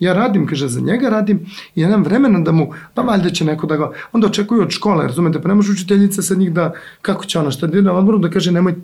Ja 0.00 0.12
radim, 0.12 0.46
kaže, 0.46 0.68
za 0.68 0.80
njega 0.80 1.08
radim 1.08 1.40
i 1.74 1.80
ja 1.80 1.88
nemam 1.88 2.04
vremena 2.04 2.40
da 2.40 2.52
mu, 2.52 2.70
pa 2.94 3.02
valjda 3.02 3.30
će 3.30 3.44
neko 3.44 3.66
da 3.66 3.76
ga, 3.76 3.90
onda 4.12 4.26
očekuju 4.26 4.62
od 4.62 4.70
škole, 4.70 5.06
razumete, 5.06 5.42
pa 5.42 5.48
ne 5.48 5.54
može 5.54 5.72
učiteljica 5.72 6.22
sa 6.22 6.34
njih 6.34 6.52
da, 6.52 6.72
kako 7.02 7.24
će 7.24 7.38
ona, 7.38 7.50
šta 7.50 7.66
da 7.66 7.80
na 7.80 7.92
odboru 7.92 8.18
da 8.18 8.30
kaže 8.30 8.52
nemoj 8.52 8.74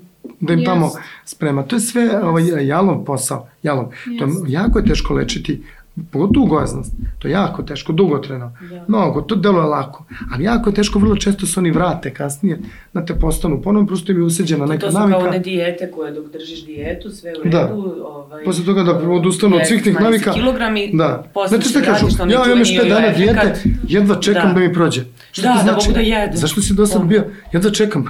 da 0.40 0.52
im 0.52 0.64
tamo 0.64 0.90
sprema. 1.24 1.62
To 1.62 1.76
je 1.76 1.80
sve 1.80 2.20
ovaj, 2.22 2.66
jalov 2.66 3.04
posao, 3.04 3.48
jalov. 3.62 3.92
To 4.18 4.24
je, 4.24 4.30
jako 4.48 4.78
je 4.78 4.84
teško 4.84 5.14
lečiti 5.14 5.62
pogotovo 6.02 6.46
gojaznost, 6.46 6.92
to 7.18 7.28
je 7.28 7.32
jako 7.32 7.62
teško, 7.62 7.92
dugotreno, 7.92 8.52
Da. 8.62 8.84
mnogo, 8.88 9.20
to 9.20 9.34
deluje 9.36 9.64
lako, 9.64 10.04
ali 10.32 10.44
jako 10.44 10.70
je 10.70 10.74
teško, 10.74 10.98
vrlo 10.98 11.16
često 11.16 11.46
se 11.46 11.60
oni 11.60 11.70
vrate 11.70 12.10
kasnije, 12.10 12.58
da 12.92 13.04
te 13.04 13.14
postanu, 13.14 13.62
ponovno 13.62 13.86
prosto 13.86 14.12
im 14.12 14.18
je 14.18 14.24
useđena 14.24 14.66
neka 14.66 14.80
to 14.80 14.92
su 14.92 14.98
navika. 14.98 15.18
kao 15.18 15.28
one 15.28 15.38
dijete 15.38 15.90
koje 15.90 16.12
dok 16.12 16.32
držiš 16.32 16.66
dijetu, 16.66 17.10
sve 17.10 17.32
u 17.36 17.48
Da. 17.48 17.62
redu. 17.62 17.74
Ovaj, 18.04 18.44
Posle 18.44 18.64
toga 18.64 18.82
da 18.82 19.10
odustanu 19.10 19.56
od 19.56 19.62
svih 19.66 19.82
tih 19.82 20.00
navika. 20.00 20.32
kilogrami, 20.32 20.90
Da. 20.94 21.24
posle 21.34 21.48
Znate 21.48 21.64
šta 21.64 21.78
se 21.80 21.84
kažu? 21.86 22.06
Ja 22.20 22.44
imam 22.44 22.58
još 22.58 22.68
čuveni 22.68 22.84
5 22.84 22.88
dana 22.90 23.06
efekat. 23.06 23.44
dijete, 23.44 23.60
jedva 23.84 24.16
čekam 24.16 24.42
da, 24.44 24.54
Da. 24.54 24.60
mi 24.60 24.72
prođe. 24.72 25.04
Šta 25.32 25.42
Da, 25.42 25.54
da 25.54 25.62
znači? 25.62 25.88
mogu 25.88 25.94
da 25.94 26.00
jedem. 26.00 26.36
Zašto 26.36 26.60
si 26.62 26.74
do 26.74 26.86
sad 26.86 27.00
Da. 27.00 27.06
bio? 27.06 27.24
Jedva 27.52 27.70
čekam. 27.70 28.04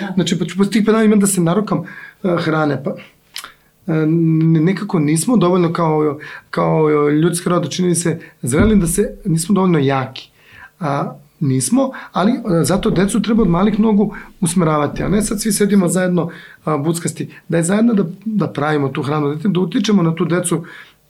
Da. 0.00 0.12
Znači, 0.14 0.38
pa 0.38 0.44
tih 0.44 0.82
5 0.82 0.84
dana 0.84 1.04
imam 1.04 1.20
da 1.20 1.26
se 1.26 1.40
narokam 1.40 1.78
uh, 1.78 1.86
hrane. 2.38 2.84
Pa, 2.84 2.90
e, 2.90 2.94
nekako 4.60 4.98
nismo 4.98 5.36
dovoljno 5.36 5.72
kao, 5.72 6.18
kao 6.50 7.10
ljudski 7.10 7.48
rod, 7.48 7.70
čini 7.70 7.94
se, 7.94 8.20
zreli 8.42 8.76
da 8.76 8.86
se, 8.86 9.14
nismo 9.24 9.54
dovoljno 9.54 9.78
jaki. 9.78 10.30
A, 10.80 11.14
nismo, 11.40 11.90
ali 12.12 12.32
a, 12.32 12.64
zato 12.64 12.90
decu 12.90 13.22
treba 13.22 13.42
od 13.42 13.48
malih 13.48 13.80
nogu 13.80 14.14
usmeravati, 14.40 15.02
a 15.02 15.08
ne 15.08 15.22
sad 15.22 15.40
svi 15.40 15.52
sedimo 15.52 15.88
zajedno 15.88 16.30
a, 16.64 16.76
buckasti, 16.76 17.30
da 17.48 17.56
je 17.56 17.62
zajedno 17.62 17.94
da, 17.94 18.04
da 18.24 18.48
pravimo 18.48 18.88
tu 18.88 19.02
hranu, 19.02 19.34
da, 19.34 19.48
da 19.48 19.60
utičemo 19.60 20.02
na 20.02 20.14
tu 20.14 20.24
decu, 20.24 20.64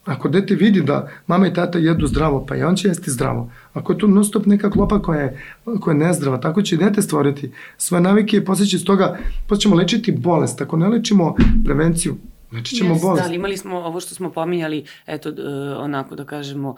ako 0.04 0.28
dete 0.28 0.54
vidi 0.54 0.82
da 0.82 1.08
mama 1.26 1.46
i 1.46 1.54
tata 1.54 1.78
jedu 1.78 2.06
zdravo, 2.06 2.46
pa 2.46 2.56
i 2.56 2.62
on 2.62 2.76
će 2.76 2.88
jesti 2.88 3.10
zdravo. 3.10 3.50
Ako 3.72 3.92
je 3.92 3.98
to 3.98 4.06
non 4.06 4.24
stop 4.24 4.46
neka 4.46 4.70
klopa 4.70 5.02
koja 5.02 5.20
je, 5.20 5.42
koja 5.80 5.94
je 5.94 5.98
nezdrava, 5.98 6.40
tako 6.40 6.62
će 6.62 6.74
i 6.74 6.78
dete 6.78 7.02
stvoriti 7.02 7.50
svoje 7.78 8.00
navike 8.00 8.36
i 8.36 8.44
posle 8.44 8.66
će 8.66 8.76
iz 8.76 8.84
toga, 8.84 9.18
posle 9.46 9.60
ćemo 9.60 9.76
lečiti 9.76 10.12
bolest. 10.12 10.60
Ako 10.60 10.76
ne 10.76 10.88
lečimo 10.88 11.34
prevenciju, 11.64 12.16
lečit 12.52 12.78
ćemo 12.78 12.90
Jeste, 12.90 13.06
bolest. 13.06 13.22
Da, 13.22 13.26
ali 13.26 13.36
imali 13.36 13.56
smo 13.56 13.78
ovo 13.78 14.00
što 14.00 14.14
smo 14.14 14.30
pominjali, 14.32 14.84
eto, 15.06 15.28
e, 15.28 15.34
onako 15.74 16.14
da 16.14 16.24
kažemo, 16.24 16.74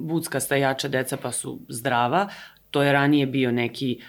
buckasta 0.00 0.56
jača 0.56 0.88
deca 0.88 1.16
pa 1.16 1.32
su 1.32 1.58
zdrava. 1.68 2.28
To 2.70 2.82
je 2.82 2.92
ranije 2.92 3.26
bio 3.26 3.52
neki 3.52 4.00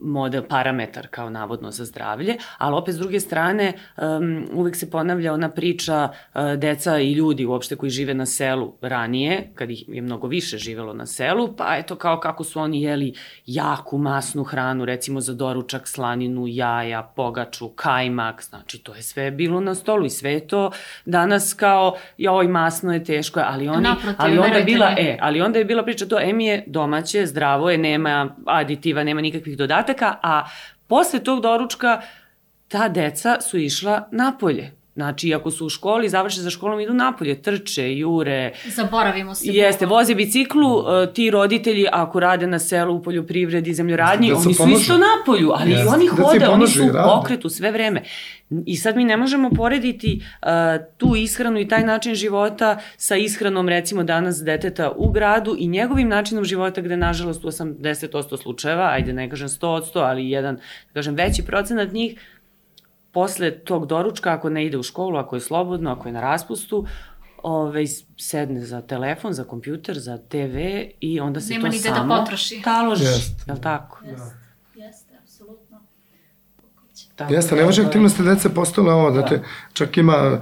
model, 0.00 0.42
parametar 0.48 1.06
kao 1.06 1.30
navodno 1.30 1.70
za 1.70 1.84
zdravlje, 1.84 2.36
ali 2.58 2.76
opet 2.76 2.94
s 2.94 2.98
druge 2.98 3.20
strane 3.20 3.72
um, 3.96 4.48
uvek 4.52 4.76
se 4.76 4.90
ponavlja 4.90 5.32
ona 5.32 5.50
priča 5.50 6.08
uh, 6.34 6.40
deca 6.58 6.98
i 6.98 7.12
ljudi 7.12 7.46
uopšte 7.46 7.76
koji 7.76 7.90
žive 7.90 8.14
na 8.14 8.26
selu 8.26 8.74
ranije, 8.80 9.50
kad 9.54 9.70
ih 9.70 9.84
je 9.88 10.02
mnogo 10.02 10.26
više 10.26 10.58
živelo 10.58 10.92
na 10.92 11.06
selu, 11.06 11.56
pa 11.56 11.76
eto 11.76 11.96
kao 11.96 12.20
kako 12.20 12.44
su 12.44 12.60
oni 12.60 12.82
jeli 12.82 13.14
jaku 13.46 13.98
masnu 13.98 14.44
hranu, 14.44 14.84
recimo 14.84 15.20
za 15.20 15.34
doručak, 15.34 15.88
slaninu, 15.88 16.44
jaja, 16.46 17.12
pogaču, 17.16 17.68
kajmak, 17.68 18.42
znači 18.42 18.78
to 18.78 18.94
je 18.94 19.02
sve 19.02 19.30
bilo 19.30 19.60
na 19.60 19.74
stolu 19.74 20.06
i 20.06 20.10
sve 20.10 20.40
to 20.40 20.70
danas 21.04 21.54
kao 21.54 21.96
joj 22.18 22.48
masno 22.48 22.92
je 22.92 23.04
teško, 23.04 23.40
ali 23.46 23.68
oni 23.68 23.82
Naprotiv, 23.82 24.14
ali 24.18 24.38
onda 24.38 24.58
je 24.58 24.64
bila 24.64 24.94
e, 24.98 25.18
ali 25.20 25.40
onda 25.40 25.58
je 25.58 25.64
bila 25.64 25.84
priča 25.84 26.06
to 26.06 26.20
em 26.20 26.40
je 26.40 26.64
domaće, 26.66 27.26
zdravo 27.26 27.70
je, 27.70 27.78
nema 27.78 28.36
aditiva, 28.46 29.04
nema 29.04 29.20
nikakvih 29.40 29.56
dodataka, 29.56 30.18
a 30.22 30.44
posle 30.86 31.24
tog 31.24 31.40
doručka 31.40 32.02
ta 32.68 32.88
deca 32.88 33.40
su 33.40 33.58
išla 33.58 34.08
napolje. 34.12 34.79
Znači, 34.94 35.34
ako 35.34 35.50
su 35.50 35.66
u 35.66 35.68
školi, 35.68 36.08
završe 36.08 36.40
za 36.40 36.50
školom, 36.50 36.80
idu 36.80 36.94
napolje, 36.94 37.42
trče, 37.42 37.96
jure. 37.96 38.52
Zaboravimo 38.66 39.34
se. 39.34 39.44
Jeste, 39.46 39.86
voze 39.86 40.14
biciklu, 40.14 40.78
uh, 40.78 40.84
ti 41.14 41.30
roditelji, 41.30 41.86
ako 41.92 42.20
rade 42.20 42.46
na 42.46 42.58
selu, 42.58 42.94
u 42.94 43.02
poljoprivredi, 43.02 43.74
zemljoradnji, 43.74 44.28
Deca 44.28 44.40
oni 44.40 44.54
su 44.54 44.58
pomažu. 44.58 44.80
isto 44.80 44.94
napolju, 44.98 45.52
ali 45.54 45.70
Jeste. 45.70 45.84
i 45.84 45.88
oni 45.88 46.06
hode, 46.06 46.22
oni 46.22 46.46
pomažu 46.46 46.72
su 46.72 46.84
u 46.84 46.92
pokretu 47.04 47.48
sve 47.48 47.70
vreme. 47.72 48.02
I 48.66 48.76
sad 48.76 48.96
mi 48.96 49.04
ne 49.04 49.16
možemo 49.16 49.50
porediti 49.50 50.22
uh, 50.42 50.48
tu 50.96 51.16
ishranu 51.16 51.60
i 51.60 51.68
taj 51.68 51.84
način 51.84 52.14
života 52.14 52.78
sa 52.96 53.16
ishranom, 53.16 53.68
recimo, 53.68 54.02
danas 54.02 54.42
deteta 54.44 54.90
u 54.96 55.10
gradu 55.10 55.56
i 55.58 55.68
njegovim 55.68 56.08
načinom 56.08 56.44
života 56.44 56.80
gde, 56.80 56.96
nažalost, 56.96 57.44
u 57.44 57.48
80% 57.48 58.42
slučajeva, 58.42 58.90
ajde 58.92 59.12
ne 59.12 59.30
kažem 59.30 59.48
100%, 59.48 59.90
ali 59.94 60.30
jedan, 60.30 60.56
da 60.56 60.92
kažem, 60.94 61.14
veći 61.14 61.42
procenat 61.42 61.92
njih, 61.92 62.20
posle 63.12 63.50
tog 63.52 63.86
doručka, 63.86 64.32
ako 64.32 64.50
ne 64.50 64.66
ide 64.66 64.78
u 64.78 64.82
školu, 64.82 65.16
ako 65.16 65.36
je 65.36 65.40
slobodno, 65.40 65.90
ako 65.90 66.08
je 66.08 66.12
na 66.12 66.20
raspustu, 66.22 66.86
ovaj, 67.38 67.84
sedne 68.18 68.60
za 68.62 68.80
telefon, 68.82 69.32
za 69.32 69.44
kompjuter, 69.44 69.98
za 69.98 70.18
TV 70.18 70.56
i 71.00 71.20
onda 71.20 71.40
se 71.40 71.52
Nema 71.52 71.62
to 71.62 71.68
ni 71.68 71.78
da 71.78 71.82
samo 71.86 72.16
potroši. 72.16 72.60
taloži, 72.64 73.04
Jeste. 73.04 73.44
jel 73.46 73.56
tako? 73.58 73.98
Jeste, 74.04 74.34
jeste, 74.76 75.14
apsolutno. 75.16 75.80
tako 77.16 77.32
Jeste, 77.32 77.56
da, 77.56 77.62
to 77.62 77.80
je- 77.80 77.86
aktivnosti 77.86 78.22
dece 78.24 78.48
postale 78.50 78.92
ovo, 78.92 79.10
da 79.10 79.20
Da. 79.20 79.26
te 79.26 79.42
čak 79.72 79.96
ima 79.96 80.40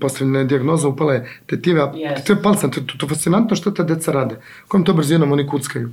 postavljena 0.00 0.38
je 0.38 0.44
dijagnoza 0.44 0.88
upale 0.88 1.16
tetive, 1.46 1.80
a 1.80 1.92
palca, 2.36 2.68
to, 2.68 2.80
to, 2.80 2.98
to 2.98 3.06
je 3.06 3.10
fascinantno 3.10 3.56
što 3.56 3.70
ta 3.70 3.82
deca 3.82 4.12
rade, 4.12 4.36
kojom 4.68 4.84
to 4.84 4.94
brzinom 4.94 5.32
oni 5.32 5.46
kuckaju. 5.46 5.90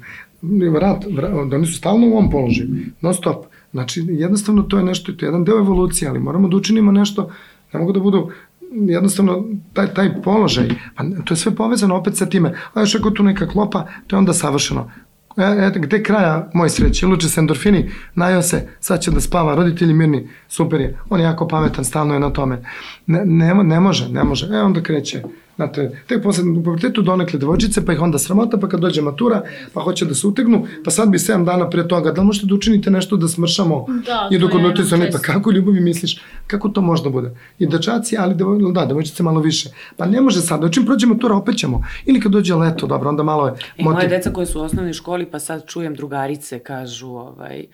Vrat, 0.72 1.06
vrat, 1.08 1.32
da 1.48 1.56
oni 1.56 1.66
su 1.66 1.74
stalno 1.74 2.08
u 2.08 2.12
ovom 2.12 2.30
položaju, 2.30 2.70
non 3.02 3.14
stop. 3.14 3.46
Znači, 3.74 4.06
jednostavno 4.10 4.62
to 4.62 4.78
je 4.78 4.84
nešto, 4.84 5.14
to 5.14 5.26
je 5.26 5.28
jedan 5.28 5.44
deo 5.44 5.58
evolucije, 5.58 6.10
ali 6.10 6.20
moramo 6.20 6.48
da 6.48 6.58
učinimo 6.58 6.92
nešto, 6.92 7.30
ne 7.74 7.80
mogu 7.80 7.92
da 7.92 8.00
budu 8.00 8.30
jednostavno 8.72 9.46
taj, 9.74 9.94
taj 9.94 10.22
položaj, 10.22 10.70
pa 10.96 11.04
to 11.26 11.34
je 11.34 11.38
sve 11.38 11.56
povezano 11.56 11.96
opet 11.96 12.18
sa 12.18 12.26
time, 12.26 12.54
a 12.74 12.80
još 12.80 12.96
ako 12.96 13.10
tu 13.10 13.24
neka 13.24 13.48
klopa, 13.48 13.88
to 14.08 14.16
je 14.16 14.18
onda 14.18 14.34
savršeno. 14.34 14.92
E, 15.38 15.44
e, 15.44 15.72
gde 15.76 16.04
kraja 16.04 16.50
moj 16.54 16.70
sreće, 16.70 17.08
luče 17.08 17.30
se 17.30 17.40
endorfini, 17.42 17.90
najao 18.16 18.42
se, 18.42 18.68
sad 18.80 19.02
će 19.02 19.12
da 19.12 19.22
spava, 19.22 19.56
roditelji 19.56 19.94
mirni, 19.94 20.30
super 20.48 20.82
je, 20.82 20.98
on 21.10 21.20
je 21.20 21.24
jako 21.24 21.48
pametan, 21.48 21.86
stalno 21.86 22.14
je 22.14 22.20
na 22.20 22.30
tome. 22.30 22.64
Ne, 23.08 23.26
ne, 23.26 23.54
ne 23.54 23.80
može, 23.80 24.10
ne 24.10 24.24
može, 24.24 24.48
e 24.52 24.62
onda 24.62 24.84
kreće. 24.84 25.24
Znate, 25.56 26.02
tek 26.08 26.24
posle 26.24 26.44
u 26.50 26.64
pubertetu 26.64 27.02
donekle 27.02 27.40
devojčice, 27.40 27.86
pa 27.86 27.94
ih 27.94 28.02
onda 28.02 28.20
sramota, 28.20 28.58
pa 28.58 28.70
kad 28.70 28.80
dođe 28.80 29.02
matura, 29.02 29.42
pa 29.74 29.82
hoće 29.82 30.06
da 30.06 30.14
se 30.14 30.28
utegnu, 30.28 30.66
pa 30.86 30.92
sad 30.92 31.10
bi 31.10 31.18
7 31.18 31.46
dana 31.46 31.70
pre 31.70 31.88
toga, 31.88 32.12
da 32.12 32.22
li 32.22 32.28
možete 32.28 32.46
da 32.46 32.56
učinite 32.56 32.92
nešto 32.92 33.18
da 33.18 33.28
smršamo? 33.28 33.86
Da, 34.06 34.28
I 34.32 34.40
dok 34.40 34.56
odnotice 34.56 34.96
oni, 34.96 35.12
pa 35.12 35.18
kako 35.18 35.52
ljubavi 35.52 35.80
misliš? 35.80 36.22
Kako 36.48 36.70
to 36.70 36.82
može 36.82 37.04
da 37.04 37.10
bude? 37.10 37.36
I 37.60 37.68
dečaci, 37.68 38.18
ali 38.18 38.36
devoj, 38.36 38.72
da, 38.74 38.86
devojčice 38.86 39.24
malo 39.24 39.40
više. 39.40 39.70
Pa 39.98 40.06
ne 40.06 40.22
može 40.22 40.42
sad, 40.42 40.74
čim 40.74 40.86
prođe 40.86 41.08
matura, 41.08 41.36
opet 41.36 41.58
ćemo. 41.58 41.84
Ili 42.06 42.20
kad 42.20 42.32
dođe 42.32 42.56
leto, 42.56 42.88
dobro, 42.88 43.10
onda 43.10 43.24
malo 43.24 43.48
je 43.48 43.54
E, 43.78 43.84
moje 43.84 44.08
deca 44.08 44.34
koje 44.34 44.46
su 44.46 44.60
u 44.60 44.64
osnovnoj 44.64 44.94
školi, 44.94 45.26
pa 45.26 45.40
sad 45.40 45.66
čujem 45.68 45.96
drugarice, 45.96 46.60
kažu, 46.60 47.08
ovaj, 47.08 47.66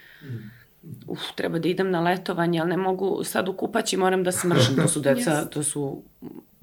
uf, 1.07 1.19
treba 1.35 1.59
da 1.59 1.67
idem 1.69 1.91
na 1.91 1.99
letovanje, 2.01 2.59
ali 2.59 2.69
ne 2.69 2.77
mogu 2.77 3.23
sad 3.23 3.49
u 3.49 3.53
kupaći, 3.53 3.97
moram 3.97 4.23
da 4.23 4.31
smršam. 4.31 4.75
To 4.75 4.87
su 4.87 4.99
deca, 4.99 5.45
to 5.45 5.63
su, 5.63 6.01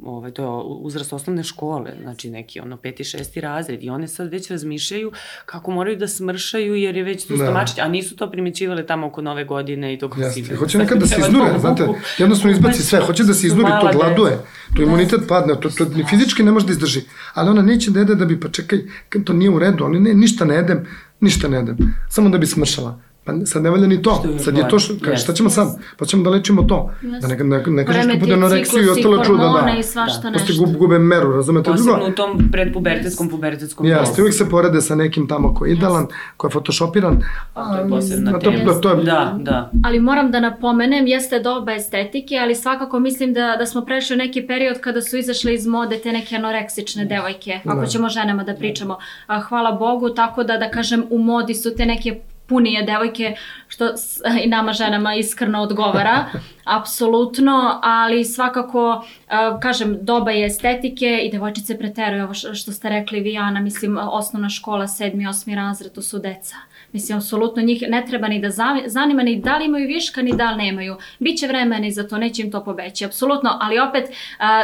ovaj, 0.04 0.30
to 0.30 0.42
je 0.42 0.48
uzrast 0.64 1.12
osnovne 1.12 1.42
škole, 1.42 1.92
znači 2.02 2.30
neki 2.30 2.60
ono 2.60 2.76
peti, 2.76 3.04
šesti 3.04 3.40
razred 3.40 3.84
i 3.84 3.90
one 3.90 4.08
sad 4.08 4.28
već 4.28 4.50
razmišljaju 4.50 5.12
kako 5.46 5.70
moraju 5.70 5.96
da 5.96 6.08
smršaju 6.08 6.74
jer 6.74 6.96
je 6.96 7.02
već 7.02 7.26
tu 7.26 7.36
Da. 7.36 7.44
stomačić, 7.44 7.78
a 7.78 7.88
nisu 7.88 8.16
to 8.16 8.30
primećivale 8.30 8.86
tamo 8.86 9.06
oko 9.06 9.22
nove 9.22 9.44
godine 9.44 9.94
i 9.94 9.98
toko 9.98 10.20
Jeste. 10.20 10.56
Hoće 10.56 10.78
nekad 10.78 10.98
da 10.98 11.06
se 11.06 11.20
iznure, 11.20 11.58
znate, 11.58 11.86
jednostavno 12.18 12.52
izbaci 12.52 12.82
sve, 12.82 13.00
hoće 13.00 13.24
da 13.24 13.34
se 13.34 13.46
iznuri, 13.46 13.70
to 13.80 13.98
gladuje, 13.98 14.38
to 14.76 14.82
imunitet 14.82 15.20
padne, 15.28 15.54
to, 15.60 15.70
to 15.70 15.84
ni 15.84 16.04
fizički 16.10 16.42
ne 16.42 16.52
može 16.52 16.66
da 16.66 16.72
izdrži, 16.72 17.00
ali 17.34 17.50
ona 17.50 17.62
neće 17.62 17.90
da 17.90 17.98
jede 17.98 18.14
da 18.14 18.24
bi, 18.24 18.40
pa 18.40 18.48
čekaj, 18.48 18.78
to 19.24 19.32
nije 19.32 19.50
u 19.50 19.58
redu, 19.58 19.84
ali 19.84 20.00
ne, 20.00 20.14
ništa 20.14 20.44
ne 20.44 20.54
jedem, 20.54 20.86
ništa 21.20 21.48
ne 21.48 21.56
jedem, 21.56 21.76
samo 22.10 22.28
da 22.28 22.38
bi 22.38 22.46
smršala. 22.46 23.00
Pa 23.26 23.32
sad 23.44 23.62
ne 23.62 23.70
valja 23.70 23.86
ni 23.86 24.02
to, 24.02 24.22
je 24.32 24.38
sad 24.38 24.56
je 24.58 24.68
to 24.68 24.78
što, 24.78 25.16
šta 25.16 25.32
ćemo 25.32 25.50
sad? 25.50 25.68
Pa 25.96 26.04
ćemo 26.04 26.22
da 26.22 26.30
lečimo 26.30 26.62
to, 26.62 26.90
da 27.20 27.28
ne, 27.28 27.36
ne, 27.36 27.62
ne 27.66 27.86
kažeš 27.86 28.04
kako 28.06 28.18
bude 28.18 28.32
anoreksiju 28.32 28.84
i 28.84 28.88
ostalo 28.88 29.24
čuda, 29.24 29.62
da. 29.64 29.78
i 29.78 29.82
svašta 29.82 30.20
Da. 30.22 30.30
nešto. 30.30 30.46
Posle 30.46 30.66
gub, 30.66 30.76
gube 30.76 30.98
meru, 30.98 31.32
razumete? 31.32 31.70
Posebno 31.70 31.92
Drugo, 31.92 32.10
u 32.10 32.12
tom 32.12 32.48
predpubertetskom, 32.52 33.28
pubertetskom 33.28 33.86
Jeste, 33.86 34.22
uvijek 34.22 34.34
se 34.34 34.48
porede 34.48 34.80
sa 34.80 34.94
nekim 34.94 35.28
tamo 35.28 35.54
ko 35.54 35.66
je 35.66 35.72
idealan, 35.72 36.06
ko 36.36 36.46
je 36.46 36.50
photoshopiran. 36.50 37.22
A 37.54 37.76
to 37.76 37.82
je 37.82 37.88
posebna 37.88 38.38
tema. 38.38 38.64
to, 38.64 38.72
to 38.72 38.90
je, 38.90 39.04
Da, 39.04 39.36
da. 39.40 39.70
Ali 39.84 40.00
moram 40.00 40.30
da 40.30 40.40
napomenem, 40.40 41.06
jeste 41.06 41.40
doba 41.40 41.72
estetike, 41.72 42.38
ali 42.42 42.54
svakako 42.54 42.98
mislim 42.98 43.32
da, 43.32 43.56
da 43.58 43.66
smo 43.66 43.84
prešli 43.84 44.14
u 44.14 44.18
neki 44.18 44.46
period 44.46 44.80
kada 44.80 45.02
su 45.02 45.16
izašle 45.16 45.54
iz 45.54 45.66
mode 45.66 45.98
te 45.98 46.12
neke 46.12 46.36
anoreksične 46.36 47.04
devojke, 47.04 47.60
ako 47.64 47.80
Da. 47.80 47.86
ćemo 47.86 48.08
ženama 48.08 48.44
da 48.44 48.54
pričamo. 48.54 48.98
A, 49.26 49.40
hvala 49.40 49.72
Bogu, 49.72 50.10
tako 50.10 50.44
da 50.44 50.56
da 50.56 50.70
kažem 50.70 51.04
u 51.10 51.18
modi 51.18 51.54
su 51.54 51.74
te 51.76 51.86
neke 51.86 52.20
punije 52.46 52.82
devojke, 52.82 53.36
što 53.68 53.84
i 54.44 54.48
nama 54.48 54.72
ženama 54.72 55.14
iskreno 55.14 55.62
odgovara, 55.62 56.24
apsolutno, 56.64 57.80
ali 57.82 58.24
svakako, 58.24 59.04
a, 59.28 59.60
kažem, 59.60 59.98
doba 60.00 60.30
je 60.30 60.46
estetike 60.46 61.20
i 61.22 61.30
devojčice 61.30 61.78
preteruju 61.78 62.24
ovo 62.24 62.34
što 62.34 62.72
ste 62.72 62.88
rekli 62.88 63.20
vi, 63.20 63.36
Ana, 63.36 63.60
mislim, 63.60 63.98
osnovna 63.98 64.48
škola, 64.48 64.88
sedmi, 64.88 65.26
osmi 65.26 65.54
razred, 65.54 65.92
to 65.92 66.02
su 66.02 66.18
deca. 66.18 66.56
Mislim, 66.92 67.18
apsolutno 67.18 67.62
njih 67.62 67.84
ne 67.88 68.04
treba 68.06 68.28
ni 68.28 68.40
da 68.40 68.50
za- 68.50 68.82
zanima 68.86 69.22
ni 69.22 69.36
da 69.36 69.56
li 69.56 69.64
imaju 69.64 69.86
viška, 69.88 70.22
ni 70.22 70.32
da 70.32 70.50
li 70.50 70.56
nemaju. 70.56 70.96
Biće 71.18 71.46
vremena 71.46 71.86
i 71.86 71.90
za 71.90 72.08
to, 72.08 72.18
neće 72.18 72.42
im 72.42 72.50
to 72.50 72.64
pobeći, 72.64 73.04
apsolutno, 73.04 73.58
ali 73.60 73.78
opet 73.78 74.04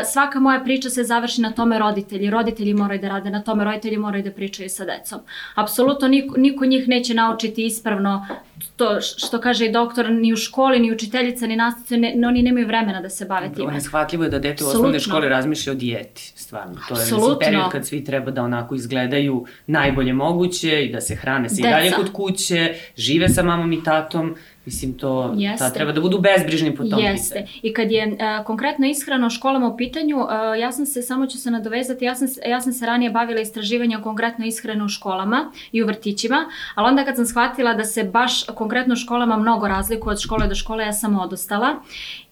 svaka 0.05 0.41
moja 0.41 0.61
priča 0.61 0.91
se 0.91 1.05
završi 1.05 1.41
na 1.41 1.51
tome 1.53 1.79
roditelji. 1.79 2.31
Roditelji 2.31 2.75
moraju 2.75 3.01
da 3.01 3.09
rade 3.09 3.31
na 3.31 3.43
tome, 3.43 3.65
roditelji 3.65 3.97
moraju 3.97 4.23
da 4.23 4.31
pričaju 4.31 4.69
sa 4.71 4.85
decom. 4.85 5.19
Apsolutno 5.55 6.09
niko, 6.09 6.35
niko 6.37 6.67
njih 6.67 6.89
neće 6.89 7.15
naučiti 7.15 7.67
ispravno 7.67 8.27
to 8.77 9.01
što 9.01 9.41
kaže 9.41 9.67
i 9.67 9.73
doktor, 9.73 10.11
ni 10.11 10.33
u 10.33 10.37
školi, 10.37 10.79
ni 10.79 10.93
učiteljica, 10.93 11.47
ni 11.47 11.57
nastavnici, 11.57 11.97
ne, 11.97 12.29
oni 12.29 12.43
nemaju 12.43 12.67
vremena 12.67 13.01
da 13.01 13.09
se 13.09 13.25
bave 13.25 13.53
time. 13.55 13.73
Neshvatljivo 13.73 14.25
je 14.25 14.31
da 14.31 14.39
dete 14.39 14.65
u 14.65 14.67
osnovnoj 14.67 15.01
školi 15.01 15.29
razmišlja 15.29 15.73
o 15.73 15.77
dijeti, 15.77 16.33
stvarno. 16.37 16.75
To 16.89 16.95
je 16.95 17.01
mislim, 17.01 17.37
period 17.41 17.71
kad 17.73 17.87
svi 17.87 18.05
treba 18.05 18.31
da 18.31 18.43
onako 18.43 18.75
izgledaju 18.75 19.47
najbolje 19.67 20.13
moguće 20.13 20.85
i 20.85 20.93
da 20.93 21.01
se 21.01 21.15
hrane 21.15 21.49
se 21.49 21.61
i 21.61 21.63
dalje 21.63 21.91
kod 21.91 22.13
kuće, 22.13 22.75
žive 22.97 23.29
sa 23.29 23.43
mamom 23.43 23.73
i 23.73 23.85
tatom. 23.85 24.35
Mislim, 24.65 24.93
to 24.99 25.35
Jeste. 25.37 25.65
ta, 25.65 25.71
treba 25.71 25.93
da 25.93 26.01
budu 26.01 26.19
bezbrižni 26.19 26.77
po 26.77 26.85
tom 26.85 27.01
Jeste. 27.01 27.35
pitanju. 27.35 27.49
I 27.63 27.73
kad 27.73 27.91
je 27.91 28.07
uh, 28.07 28.47
konkretno 28.47 28.87
ishrana 28.87 29.27
u 29.27 29.31
školama 29.31 29.69
u 29.69 29.77
pitanju, 29.77 30.17
uh, 30.19 30.29
ja 30.61 30.73
sam 30.73 30.87
se, 30.87 31.03
samo 31.03 31.27
ću 31.27 31.39
se 31.39 31.51
nadovezati, 31.51 32.05
ja 32.05 32.15
sam, 32.15 32.29
ja 32.49 32.61
sam 32.61 32.73
se 32.73 32.87
ranije 32.87 33.11
bavila 33.11 33.41
istraživanjem 33.41 34.03
konkretno 34.03 34.47
ishrane 34.47 34.85
u 34.85 34.89
školama 34.89 35.51
i 35.73 35.83
u 35.83 35.87
vrtićima, 35.87 36.45
ali 36.75 36.89
onda 36.89 37.05
kad 37.05 37.17
sam 37.17 37.27
shvatila 37.27 37.75
da 37.75 37.85
se 37.85 38.05
baš 38.05 38.45
konkretno 38.45 38.93
u 38.93 38.97
školama 38.97 39.37
mnogo 39.37 39.69
razlikuje 39.69 40.13
od 40.13 40.21
škole 40.21 40.47
do 40.47 40.55
škole, 40.55 40.85
ja 40.85 40.93
sam 40.93 41.19
odustala. 41.19 41.77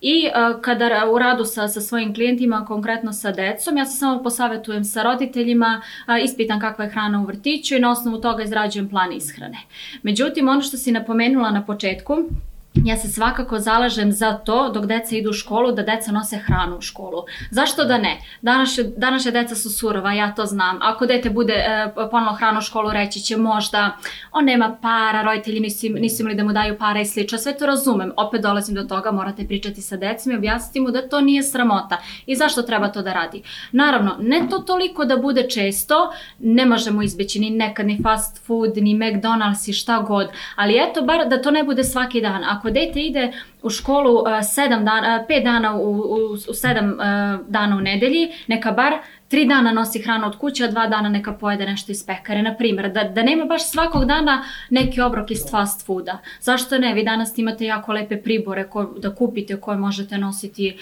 I 0.00 0.26
uh, 0.26 0.60
kada 0.60 1.10
u 1.12 1.18
radu 1.18 1.44
sa, 1.44 1.68
sa 1.68 1.80
svojim 1.80 2.14
klijentima, 2.14 2.64
konkretno 2.64 3.12
sa 3.12 3.32
decom, 3.32 3.76
ja 3.76 3.84
se 3.84 3.98
samo 3.98 4.22
posavetujem 4.22 4.84
sa 4.84 5.02
roditeljima, 5.02 5.82
uh, 6.08 6.24
ispitam 6.24 6.60
kakva 6.60 6.84
je 6.84 6.90
hrana 6.90 7.20
u 7.22 7.24
vrtiću 7.24 7.76
i 7.76 7.80
na 7.80 7.90
osnovu 7.90 8.20
toga 8.20 8.42
izrađujem 8.42 8.88
plan 8.88 9.12
ishrane. 9.12 9.58
Međutim, 10.02 10.48
ono 10.48 10.62
što 10.62 10.76
si 10.76 10.92
napomenula 10.92 11.50
na 11.50 11.66
početku, 11.66 12.19
Então, 12.20 12.49
Ja 12.74 12.96
se 12.96 13.08
svakako 13.08 13.58
zalažem 13.58 14.12
za 14.12 14.32
to 14.32 14.70
dok 14.72 14.86
deca 14.86 15.16
idu 15.16 15.30
u 15.30 15.32
školu 15.32 15.72
da 15.72 15.82
deca 15.82 16.12
nose 16.12 16.36
hranu 16.36 16.76
u 16.76 16.80
školu. 16.80 17.24
Zašto 17.50 17.84
da 17.84 17.98
ne? 17.98 18.18
Današnje, 18.42 18.84
današnje 18.96 19.30
deca 19.30 19.54
su 19.54 19.70
surova, 19.70 20.12
ja 20.12 20.34
to 20.34 20.46
znam. 20.46 20.78
Ako 20.82 21.06
dete 21.06 21.30
bude 21.30 21.52
e, 21.52 21.92
ponelo 22.10 22.32
hranu 22.32 22.58
u 22.58 22.62
školu 22.62 22.90
reći 22.90 23.20
će 23.20 23.36
možda 23.36 23.96
on 24.32 24.44
nema 24.44 24.76
para, 24.82 25.22
roditelji 25.22 25.60
nisu, 25.60 25.86
nisu 25.88 26.22
imali 26.22 26.36
da 26.36 26.44
mu 26.44 26.52
daju 26.52 26.78
para 26.78 27.00
i 27.00 27.06
slično. 27.06 27.38
Sve 27.38 27.58
to 27.58 27.66
razumem. 27.66 28.12
Opet 28.16 28.42
dolazim 28.42 28.74
do 28.74 28.82
toga, 28.82 29.10
morate 29.10 29.46
pričati 29.46 29.82
sa 29.82 29.96
decom 29.96 30.32
i 30.32 30.36
objasniti 30.36 30.80
mu 30.80 30.90
da 30.90 31.08
to 31.08 31.20
nije 31.20 31.42
sramota 31.42 31.98
i 32.26 32.36
zašto 32.36 32.62
treba 32.62 32.88
to 32.88 33.02
da 33.02 33.12
radi. 33.12 33.42
Naravno, 33.72 34.16
ne 34.20 34.46
to 34.50 34.58
toliko 34.58 35.04
da 35.04 35.16
bude 35.16 35.48
često, 35.48 36.12
ne 36.38 36.66
možemo 36.66 37.02
izbeći 37.02 37.40
ni 37.40 37.50
nekad 37.50 37.86
ni 37.86 38.00
fast 38.02 38.46
food, 38.46 38.76
ni 38.76 38.94
McDonald's 38.94 39.70
i 39.70 39.72
šta 39.72 39.98
god, 39.98 40.28
ali 40.56 40.80
eto 40.90 41.02
bar 41.02 41.28
da 41.28 41.42
to 41.42 41.50
ne 41.50 41.64
bude 41.64 41.84
svaki 41.84 42.20
dan. 42.20 42.44
Ako 42.44 42.59
dete 42.68 43.00
ide 43.00 43.32
u 43.62 43.70
školu 43.70 44.14
uh, 44.14 44.26
sedam 44.54 44.84
dana, 44.84 45.18
uh, 45.20 45.26
pet 45.28 45.44
dana 45.44 45.76
u, 45.76 45.90
u, 45.90 46.16
u 46.50 46.54
sedam 46.54 46.90
uh, 46.90 47.46
dana 47.48 47.76
u 47.76 47.80
nedelji, 47.80 48.32
neka 48.46 48.72
bar 48.72 48.92
tri 49.30 49.46
dana 49.46 49.72
nosi 49.72 50.02
hranu 50.02 50.26
od 50.26 50.38
kuće, 50.38 50.64
a 50.64 50.68
dva 50.68 50.86
dana 50.86 51.08
neka 51.08 51.32
pojede 51.32 51.66
nešto 51.66 51.92
iz 51.92 52.06
pekare, 52.06 52.42
na 52.42 52.54
primjer. 52.54 52.92
Da, 52.92 53.04
da 53.04 53.22
nema 53.22 53.44
baš 53.44 53.70
svakog 53.70 54.04
dana 54.04 54.44
neki 54.70 55.00
obrok 55.00 55.30
iz 55.30 55.50
fast 55.50 55.86
fooda. 55.86 56.18
Zašto 56.40 56.78
ne? 56.78 56.94
Vi 56.94 57.04
danas 57.04 57.38
imate 57.38 57.64
jako 57.64 57.92
lepe 57.92 58.22
pribore 58.22 58.68
ko, 58.68 58.84
da 58.98 59.14
kupite 59.14 59.60
koje 59.60 59.76
možete 59.76 60.18
nositi 60.18 60.76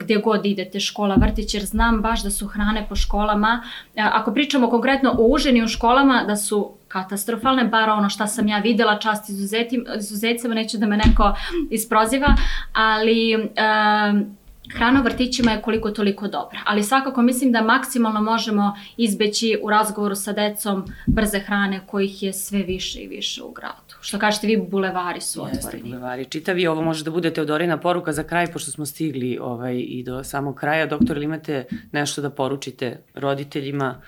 gdje 0.00 0.16
god 0.16 0.46
idete, 0.46 0.80
škola, 0.80 1.14
vrtić, 1.14 1.54
jer 1.54 1.64
znam 1.64 2.00
baš 2.02 2.22
da 2.22 2.30
su 2.30 2.46
hrane 2.46 2.86
po 2.88 2.96
školama. 2.96 3.62
Uh, 3.62 3.90
ako 3.94 4.34
pričamo 4.34 4.70
konkretno 4.70 5.14
o 5.18 5.26
užini 5.26 5.62
u 5.62 5.68
školama, 5.68 6.24
da 6.26 6.36
su 6.36 6.72
katastrofalne, 6.92 7.64
bar 7.64 7.90
ono 7.90 8.10
šta 8.10 8.26
sam 8.26 8.48
ja 8.48 8.58
videla, 8.58 8.98
čast 8.98 9.28
izuzetim, 9.28 9.86
izuzetcima, 9.98 10.54
neće 10.54 10.78
da 10.78 10.86
me 10.86 10.96
neko 10.96 11.34
isproziva, 11.70 12.34
ali 12.72 13.36
um, 13.36 14.36
hrana 14.74 15.00
u 15.00 15.04
vrtićima 15.04 15.52
je 15.52 15.62
koliko 15.62 15.90
toliko 15.90 16.28
dobra, 16.28 16.60
ali 16.64 16.82
svakako 16.82 17.22
mislim 17.22 17.52
da 17.52 17.62
maksimalno 17.62 18.20
možemo 18.20 18.76
izbeći 18.96 19.58
u 19.62 19.70
razgovoru 19.70 20.14
sa 20.14 20.32
decom 20.32 20.84
brze 21.06 21.38
hrane 21.38 21.80
kojih 21.86 22.22
je 22.22 22.32
sve 22.32 22.62
više 22.62 23.00
i 23.00 23.08
više 23.08 23.42
u 23.42 23.52
gradu. 23.52 23.94
Što 24.00 24.18
kažete 24.18 24.46
vi, 24.46 24.56
bulevari 24.56 25.20
su 25.20 25.40
Jeste, 25.40 25.58
otvoreni. 25.58 25.82
bulevari. 25.82 26.24
Čitavi, 26.24 26.66
ovo 26.66 26.82
može 26.82 27.04
da 27.04 27.10
bude 27.10 27.30
Teodorina 27.30 27.76
poruka 27.76 28.12
za 28.12 28.22
kraj, 28.22 28.46
pošto 28.52 28.70
smo 28.70 28.86
stigli 28.86 29.38
ovaj, 29.40 29.76
i 29.78 30.02
do 30.06 30.24
samog 30.24 30.54
kraja. 30.56 30.86
Doktor, 30.86 31.16
ili 31.16 31.24
imate 31.24 31.64
nešto 31.92 32.22
da 32.22 32.30
poručite 32.30 33.02
roditeljima 33.14 34.00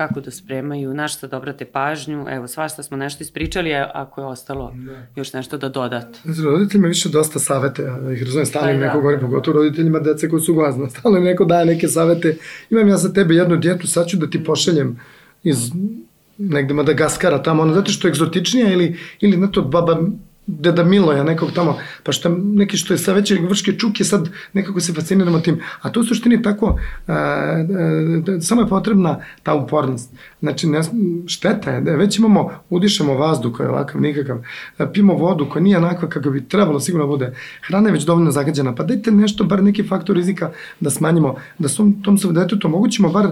kako 0.00 0.20
da 0.20 0.30
spremaju, 0.30 0.94
na 0.94 1.08
šta 1.08 1.26
da 1.26 1.36
obrate 1.36 1.64
pažnju. 1.64 2.24
Evo, 2.28 2.48
svašta 2.48 2.82
smo 2.82 2.96
nešto 2.96 3.22
ispričali, 3.22 3.74
a 3.74 3.90
ako 3.94 4.20
je 4.20 4.26
ostalo 4.26 4.72
da. 4.74 5.06
još 5.16 5.32
nešto 5.32 5.58
da 5.58 5.68
dodate. 5.68 6.18
Znači, 6.24 6.40
roditeljima 6.42 6.88
više 6.88 7.08
dosta 7.08 7.38
savete, 7.38 7.82
ja 7.82 8.12
ih 8.12 8.22
razumijem, 8.22 8.46
stalno 8.46 8.70
im 8.70 8.76
Pa 8.76 8.80
da. 8.80 8.86
neko 8.86 9.00
govori, 9.00 9.20
pogotovo 9.20 9.56
roditeljima 9.56 9.98
dece 9.98 10.28
koji 10.28 10.42
su 10.42 10.54
glazna, 10.54 10.90
stalno 10.94 11.18
im 11.18 11.24
neko 11.24 11.44
daje 11.44 11.66
neke 11.66 11.88
savete. 11.88 12.36
Imam 12.70 12.88
ja 12.88 12.96
za 12.96 13.12
tebe 13.12 13.34
jednu 13.34 13.56
djetu, 13.56 13.88
sad 13.88 14.06
ću 14.06 14.16
da 14.16 14.30
ti 14.30 14.44
pošaljem 14.44 15.00
iz 15.42 15.70
negde 16.38 16.74
Madagaskara 16.74 17.42
tamo, 17.42 17.62
ono, 17.62 17.74
zato 17.74 17.92
što 17.92 18.08
je 18.08 18.10
egzotičnija 18.10 18.72
ili, 18.72 18.96
ili 19.20 19.36
na 19.36 19.46
to 19.46 19.62
baba 19.62 20.00
deda 20.46 20.84
Miloja 20.84 21.24
nekog 21.24 21.50
tamo, 21.54 21.78
pa 22.02 22.12
što 22.12 22.28
neki 22.28 22.76
što 22.76 22.94
je 22.94 22.98
sa 22.98 23.12
veće 23.12 23.38
vrške 23.48 23.72
čuke, 23.72 24.04
sad 24.04 24.28
nekako 24.52 24.80
se 24.80 24.92
fasciniramo 24.92 25.40
tim. 25.40 25.60
A 25.80 25.90
to 25.90 26.00
u 26.00 26.04
suštini 26.04 26.42
tako, 26.42 26.78
a, 27.06 27.12
a, 27.14 28.40
samo 28.40 28.60
je 28.60 28.68
potrebna 28.68 29.20
ta 29.42 29.54
upornost. 29.54 30.10
Znači, 30.40 30.66
ne, 30.66 30.80
šteta 31.26 31.70
je 31.70 31.80
da 31.80 31.96
već 31.96 32.18
imamo, 32.18 32.50
udišemo 32.70 33.14
vazduh 33.14 33.56
koji 33.56 33.66
je 33.66 33.70
ovakav 33.70 34.00
nikakav, 34.00 34.38
a, 34.78 34.86
pijemo 34.86 35.14
vodu 35.14 35.48
koja 35.50 35.62
nije 35.62 35.78
onakva 35.78 36.08
kako 36.08 36.30
bi 36.30 36.48
trebalo 36.48 36.80
sigurno 36.80 37.06
da 37.06 37.10
bude. 37.10 37.34
Hrana 37.66 37.88
je 37.88 37.92
već 37.92 38.04
dovoljno 38.04 38.30
zagađena, 38.30 38.74
pa 38.74 38.82
dajte 38.82 39.10
nešto, 39.10 39.44
bar 39.44 39.62
neki 39.62 39.82
faktor 39.82 40.16
rizika 40.16 40.50
da 40.80 40.90
smanjimo, 40.90 41.34
da 41.58 41.68
svom, 41.68 42.02
tom 42.02 42.18
svom 42.18 42.34
detetu 42.34 42.66
omogućimo, 42.66 43.08
bar 43.08 43.28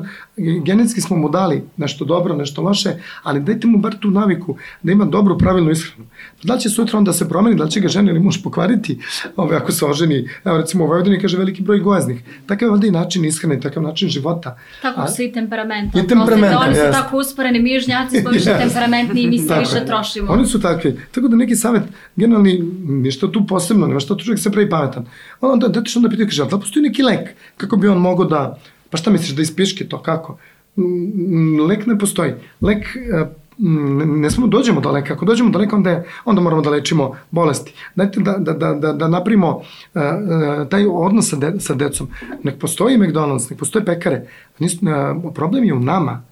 genetski 0.65 1.01
smo 1.01 1.17
mu 1.17 1.29
dali 1.29 1.63
nešto 1.77 2.05
dobro, 2.05 2.37
nešto 2.37 2.63
loše, 2.63 2.91
ali 3.23 3.41
dajte 3.41 3.67
mu 3.67 3.79
bar 3.79 3.99
tu 4.01 4.11
naviku 4.11 4.57
da 4.83 4.93
ima 4.93 5.05
dobru, 5.05 5.39
pravilnu 5.39 5.71
ishranu. 5.71 6.07
Da 6.43 6.55
li 6.55 6.61
će 6.61 6.69
sutra 6.69 6.99
on 6.99 7.08
da 7.09 7.13
se 7.13 7.29
promeni, 7.29 7.57
da 7.57 7.65
li 7.65 7.71
će 7.71 7.81
ga 7.81 7.89
žena 7.89 8.11
ili 8.11 8.21
muž 8.21 8.37
pokvariti, 8.39 8.99
ove, 9.37 9.57
ako 9.57 9.73
se 9.73 9.85
oženi, 9.85 10.19
evo 10.45 10.57
recimo 10.59 10.85
u 10.85 10.89
Vojvodini 10.89 11.21
kaže 11.21 11.39
veliki 11.39 11.63
broj 11.63 11.79
gojaznih. 11.81 12.19
Takav 12.47 12.67
je 12.67 12.73
ovde 12.73 12.89
i 12.89 12.91
način 12.91 13.25
ishrane, 13.25 13.61
takav 13.61 13.83
način 13.83 14.09
života. 14.09 14.57
Tako 14.83 15.01
A- 15.01 15.09
su 15.09 15.23
i 15.23 15.33
temperamenta. 15.33 15.99
I 15.99 16.07
temperamenta, 16.07 16.59
Oni 16.59 16.75
su 16.75 16.81
jeste. 16.81 16.93
tako 16.93 17.19
usporeni, 17.19 17.59
mi 17.61 17.75
južnjaci 17.75 18.21
smo 18.21 18.31
više 18.31 18.51
Jeste. 18.51 18.65
temperamentni 18.65 19.21
i 19.23 19.29
mi 19.29 19.39
se 19.39 19.55
više 19.59 19.87
trošimo. 19.87 20.33
Oni 20.33 20.47
su 20.47 20.61
takvi. 20.61 20.97
Tako 21.11 21.29
da 21.29 21.37
neki 21.37 21.57
savet, 21.57 21.83
generalni, 22.17 22.59
ništa 22.85 23.33
tu 23.33 23.47
posebno, 23.47 23.87
nema 23.87 24.01
šta 24.01 24.17
tu 24.17 24.25
čovjek 24.25 24.41
se 24.41 24.51
pravi 24.51 24.71
pametan. 24.71 25.07
Onda, 25.41 25.69
dete 25.69 25.91
što 25.91 25.99
onda 25.99 26.09
pitaju, 26.09 26.27
kaže, 26.27 26.43
ali 26.43 26.51
da 26.51 26.59
postoji 26.59 26.83
neki 26.83 27.03
lek, 27.03 27.29
kako 27.57 27.77
bi 27.77 27.89
on 27.89 27.99
mogao 27.99 28.25
da, 28.25 28.59
pa 28.91 28.97
šta 28.97 29.11
misliš, 29.11 29.31
da 29.31 29.43
ispiške 29.43 29.85
to, 29.85 30.03
kako? 30.03 30.39
Lek 31.69 31.87
ne 31.87 31.99
postoji. 31.99 32.33
Lek, 32.61 32.85
e, 32.97 33.25
ne 33.59 34.31
smemo 34.31 34.47
da 34.47 34.57
dođemo 34.57 34.81
do 34.81 34.91
leka. 34.91 35.15
Ako 35.15 35.25
dođemo 35.25 35.51
do 35.51 35.59
leka, 35.59 35.77
onda, 35.77 35.91
je, 35.91 36.07
onda 36.25 36.41
moramo 36.41 36.63
da 36.63 36.71
lečimo 36.71 37.17
bolesti. 37.31 37.73
Dajte 37.95 38.21
da, 38.21 38.33
da, 38.39 38.53
da, 38.53 38.75
da, 38.75 38.93
da 38.93 39.09
napravimo 39.09 39.49
uh, 39.49 39.63
uh, 39.95 40.69
taj 40.69 40.87
odnos 40.87 41.31
sa, 41.31 41.37
de, 41.37 41.61
sa 41.61 41.75
decom. 41.75 42.09
Nek 42.43 42.59
postoji 42.59 42.99
McDonald's, 42.99 43.51
nek 43.51 43.59
postoje 43.59 43.85
pekare. 43.85 44.27
Nis, 44.59 44.75
uh, 44.75 45.33
problem 45.35 45.65
je 45.65 45.75
u 45.75 45.81
nama. 45.81 46.23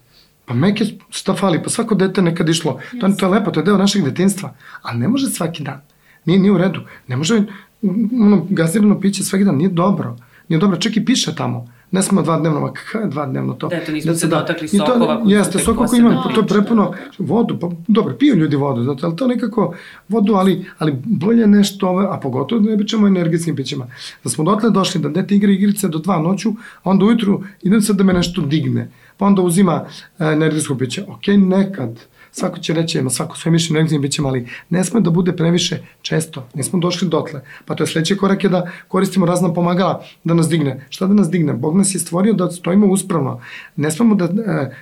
Pa 0.45 0.53
meke 0.53 0.85
šta 1.09 1.35
fali, 1.35 1.63
pa 1.63 1.69
svako 1.69 1.95
dete 1.95 2.21
nekad 2.21 2.49
išlo. 2.49 2.79
To, 3.01 3.09
to 3.09 3.25
je 3.25 3.31
lepo, 3.31 3.51
to 3.51 3.59
je 3.59 3.63
deo 3.63 3.77
našeg 3.77 4.03
detinstva. 4.03 4.53
Ali 4.81 4.99
ne 4.99 5.07
može 5.07 5.27
svaki 5.27 5.63
dan. 5.63 5.81
Nije, 6.25 6.39
nije 6.39 6.51
u 6.51 6.57
redu. 6.57 6.81
Ne 7.07 7.17
može 7.17 7.39
mm, 7.39 8.21
ono, 8.21 8.45
gazirano 8.49 8.99
piće 8.99 9.23
svaki 9.23 9.45
dan. 9.45 9.55
Nije 9.55 9.69
dobro. 9.69 10.15
Nije 10.47 10.59
dobro. 10.59 10.77
Čak 10.77 10.97
i 10.97 11.05
piše 11.05 11.35
tamo. 11.35 11.67
Ne 11.91 12.01
smo 12.03 12.21
dva 12.21 12.39
dnevno, 12.39 12.59
ma 12.59 12.71
kada 12.73 13.03
je 13.05 13.09
dva 13.09 13.25
dnevno 13.25 13.53
to? 13.53 13.67
Da, 13.67 13.75
eto, 13.75 13.91
nismo 13.91 14.11
Deca, 14.11 14.19
se 14.19 14.27
dotakli 14.27 14.67
I 14.71 14.77
to- 14.77 14.85
sokova 14.85 15.21
su 15.23 15.29
Jeste, 15.29 15.59
sokova 15.59 15.87
koji 15.87 15.99
imam, 15.99 16.23
to 16.35 16.41
je 16.41 16.47
prepuno 16.47 16.93
vodu, 17.17 17.59
pa 17.59 17.69
dobro, 17.87 18.15
piju 18.19 18.35
ljudi 18.35 18.55
vodu, 18.55 18.83
znate, 18.83 19.05
ali 19.05 19.15
to 19.15 19.27
nekako 19.27 19.73
vodu, 20.09 20.33
ali, 20.33 20.65
ali 20.77 20.95
bolje 21.05 21.47
nešto, 21.47 21.89
ove, 21.89 22.05
a 22.09 22.17
pogotovo 22.17 22.61
da 22.61 22.69
ne 22.69 22.77
pričamo 22.77 23.05
o 23.05 23.07
energetskim 23.07 23.55
pićima. 23.55 23.87
Da 24.23 24.29
smo 24.29 24.43
dotle 24.43 24.69
došli 24.69 25.01
da 25.01 25.09
dete 25.09 25.35
igra 25.35 25.51
igrice 25.51 25.87
do 25.87 25.97
dva 25.99 26.19
noću, 26.21 26.49
a 26.83 26.89
onda 26.89 27.05
ujutru 27.05 27.43
idem 27.63 27.81
sad 27.81 27.95
da 27.95 28.03
me 28.03 28.13
nešto 28.13 28.41
digne, 28.41 28.91
pa 29.17 29.25
onda 29.25 29.41
uzima 29.41 29.85
e, 30.19 30.25
energetsko 30.25 30.75
piće. 30.75 31.03
Ok, 31.07 31.27
nekad, 31.37 31.99
svako 32.37 32.59
će 32.59 32.73
reći, 32.73 32.97
ima 32.97 33.09
svako 33.09 33.37
svoje 33.37 33.51
mišljenje 33.51 33.77
o 33.77 33.79
energetskim 33.79 34.01
pićima, 34.01 34.29
ali 34.29 34.47
ne 34.69 34.83
sme 34.83 35.01
da 35.01 35.09
bude 35.09 35.31
previše 35.33 35.77
često, 36.01 36.47
nismo 36.53 36.79
došli 36.79 37.07
dotle. 37.07 37.41
Pa 37.65 37.75
to 37.75 37.83
je 37.83 37.87
sledeći 37.87 38.17
korak 38.17 38.43
je 38.43 38.49
da 38.49 38.59
koristimo 38.87 39.25
razna 39.25 39.53
pomagala 39.53 39.95
da 40.23 40.33
nas 40.33 40.49
digne. 40.49 40.85
Šta 40.89 41.07
da 41.07 41.13
nas 41.13 41.29
digne? 41.29 41.53
Bog 41.53 41.77
nas 41.77 41.95
je 41.95 41.99
stvorio 41.99 42.33
da 42.33 42.51
stojimo 42.51 42.87
uspravno. 42.87 43.41
Ne 43.75 43.91
smemo 43.91 44.15
da, 44.15 44.25
e, 44.25 44.29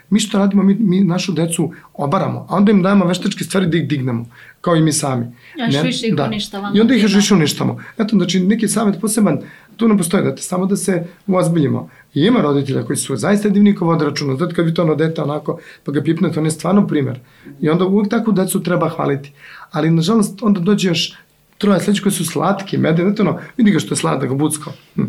mi 0.09 0.19
što 0.19 0.37
radimo, 0.37 0.63
mi, 0.63 0.75
mi 0.75 0.99
našu 1.01 1.31
decu 1.31 1.71
obaramo, 1.93 2.45
a 2.49 2.55
onda 2.55 2.71
im 2.71 2.81
dajemo 2.81 3.05
veštačke 3.05 3.43
stvari 3.43 3.67
da 3.67 3.77
ih 3.77 3.87
dignemo, 3.87 4.25
kao 4.61 4.75
i 4.75 4.81
mi 4.81 4.93
sami. 4.93 5.25
Još 5.57 5.75
Ne- 5.75 5.83
više 5.83 6.07
ih 6.07 6.15
uništavamo. 6.27 6.77
I 6.77 6.81
onda 6.81 6.95
ih 6.95 7.03
još 7.03 7.11
Da. 7.11 7.17
više 7.17 7.33
uništamo. 7.33 7.79
Eto, 7.97 8.17
znači, 8.17 8.39
neki 8.39 8.67
savjet 8.67 9.01
poseban, 9.01 9.39
tu 9.77 9.87
ne 9.87 9.97
postoji, 9.97 10.23
da 10.23 10.35
te, 10.35 10.41
samo 10.41 10.65
da 10.65 10.75
se 10.75 11.07
uozbiljimo. 11.27 11.89
I 12.13 12.21
ima 12.21 12.41
roditelja 12.41 12.83
koji 12.83 12.97
su 12.97 13.15
zaista 13.15 13.49
divni 13.49 13.75
ko 13.75 13.85
vode 13.85 14.05
računa. 14.05 14.35
Znate, 14.35 14.55
kad 14.55 14.65
vi 14.65 14.73
to 14.73 14.83
ono 14.83 14.95
dete 14.95 15.21
onako, 15.21 15.59
pa 15.83 15.91
ga 15.91 16.01
pipnete, 16.01 16.39
on 16.39 16.45
je 16.45 16.51
stvarno 16.51 16.87
primer. 16.87 17.19
I 17.61 17.69
onda 17.69 17.85
uvijek 17.85 18.09
takvu 18.09 18.33
decu 18.33 18.63
treba 18.63 18.89
hvaliti. 18.89 19.33
Ali, 19.71 19.91
nažalost, 19.91 20.43
onda 20.43 20.59
dođe 20.59 20.87
još 20.87 21.13
troje 21.57 21.79
sledeći 21.79 22.01
koji 22.01 22.13
su 22.13 22.25
slatki, 22.25 22.77
medeni, 22.77 23.09
znate 23.09 23.21
ono, 23.21 23.39
vidi 23.57 23.71
ga 23.71 23.79
što 23.79 23.93
je 23.93 23.97
sladak, 23.97 24.33
bucko. 24.33 24.71
Hm. 24.95 25.01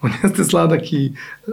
On 0.00 0.10
jeste 0.22 0.44
sladak 0.44 0.92
i 0.92 1.12
mm, 1.48 1.52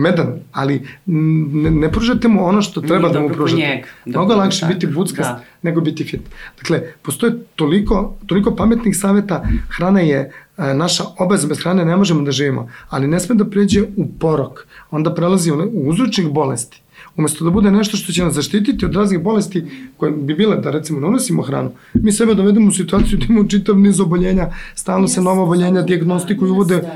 medan, 0.00 0.40
ali 0.52 0.86
ne, 1.06 1.70
ne 1.70 1.92
pružate 1.92 2.28
mu 2.28 2.46
ono 2.46 2.62
što 2.62 2.80
treba 2.80 2.98
Nije 3.00 3.12
da 3.12 3.20
mu 3.20 3.28
pružate. 3.28 3.62
njega, 3.62 3.86
da 4.04 4.10
Mnogo 4.10 4.34
lakše 4.34 4.60
tako. 4.60 4.72
biti 4.72 4.86
buckast 4.88 5.16
Da. 5.20 5.42
nego 5.62 5.80
biti 5.80 6.04
fit. 6.04 6.20
Dakle, 6.58 6.82
postoje 7.02 7.32
toliko, 7.56 8.16
toliko 8.26 8.50
pametnih 8.52 8.96
saveta, 8.96 9.44
hrana 9.68 10.00
je 10.00 10.18
e, 10.58 10.74
naša 10.74 11.04
obaveza, 11.18 11.46
bez 11.46 11.58
hrane 11.58 11.84
ne 11.84 11.96
možemo 11.96 12.22
da 12.22 12.30
živimo, 12.32 12.68
ali 12.88 13.06
ne 13.06 13.20
sme 13.20 13.34
da 13.34 13.44
pređe 13.46 13.82
u 13.96 14.08
porok, 14.10 14.66
onda 14.90 15.14
prelazi 15.14 15.52
u, 15.52 15.56
ne- 15.56 15.64
u 15.66 15.88
uzročnik 15.88 16.28
bolesti. 16.28 16.80
Umesto 17.16 17.44
da 17.44 17.50
bude 17.50 17.70
nešto 17.70 17.96
što 17.96 18.12
će 18.12 18.24
nas 18.24 18.34
zaštititi 18.34 18.84
od 18.84 18.94
raznih 18.94 19.22
bolesti 19.22 19.64
koje 19.96 20.12
bi 20.12 20.34
bile 20.34 20.56
da 20.56 20.70
recimo 20.70 21.00
ne 21.00 21.06
unosimo 21.06 21.42
hranu, 21.42 21.70
mi 21.94 22.12
sebe 22.12 22.34
dovedemo 22.34 22.68
u 22.68 22.72
situaciju 22.72 23.18
da 23.18 23.26
imamo 23.28 23.48
čitav 23.48 23.78
niz 23.78 24.00
oboljenja, 24.00 24.50
stalno 24.74 25.08
se 25.08 25.22
nova 25.22 25.42
oboljenja 25.42 25.82
diagnostikuju, 25.82 26.52
uvode 26.52 26.90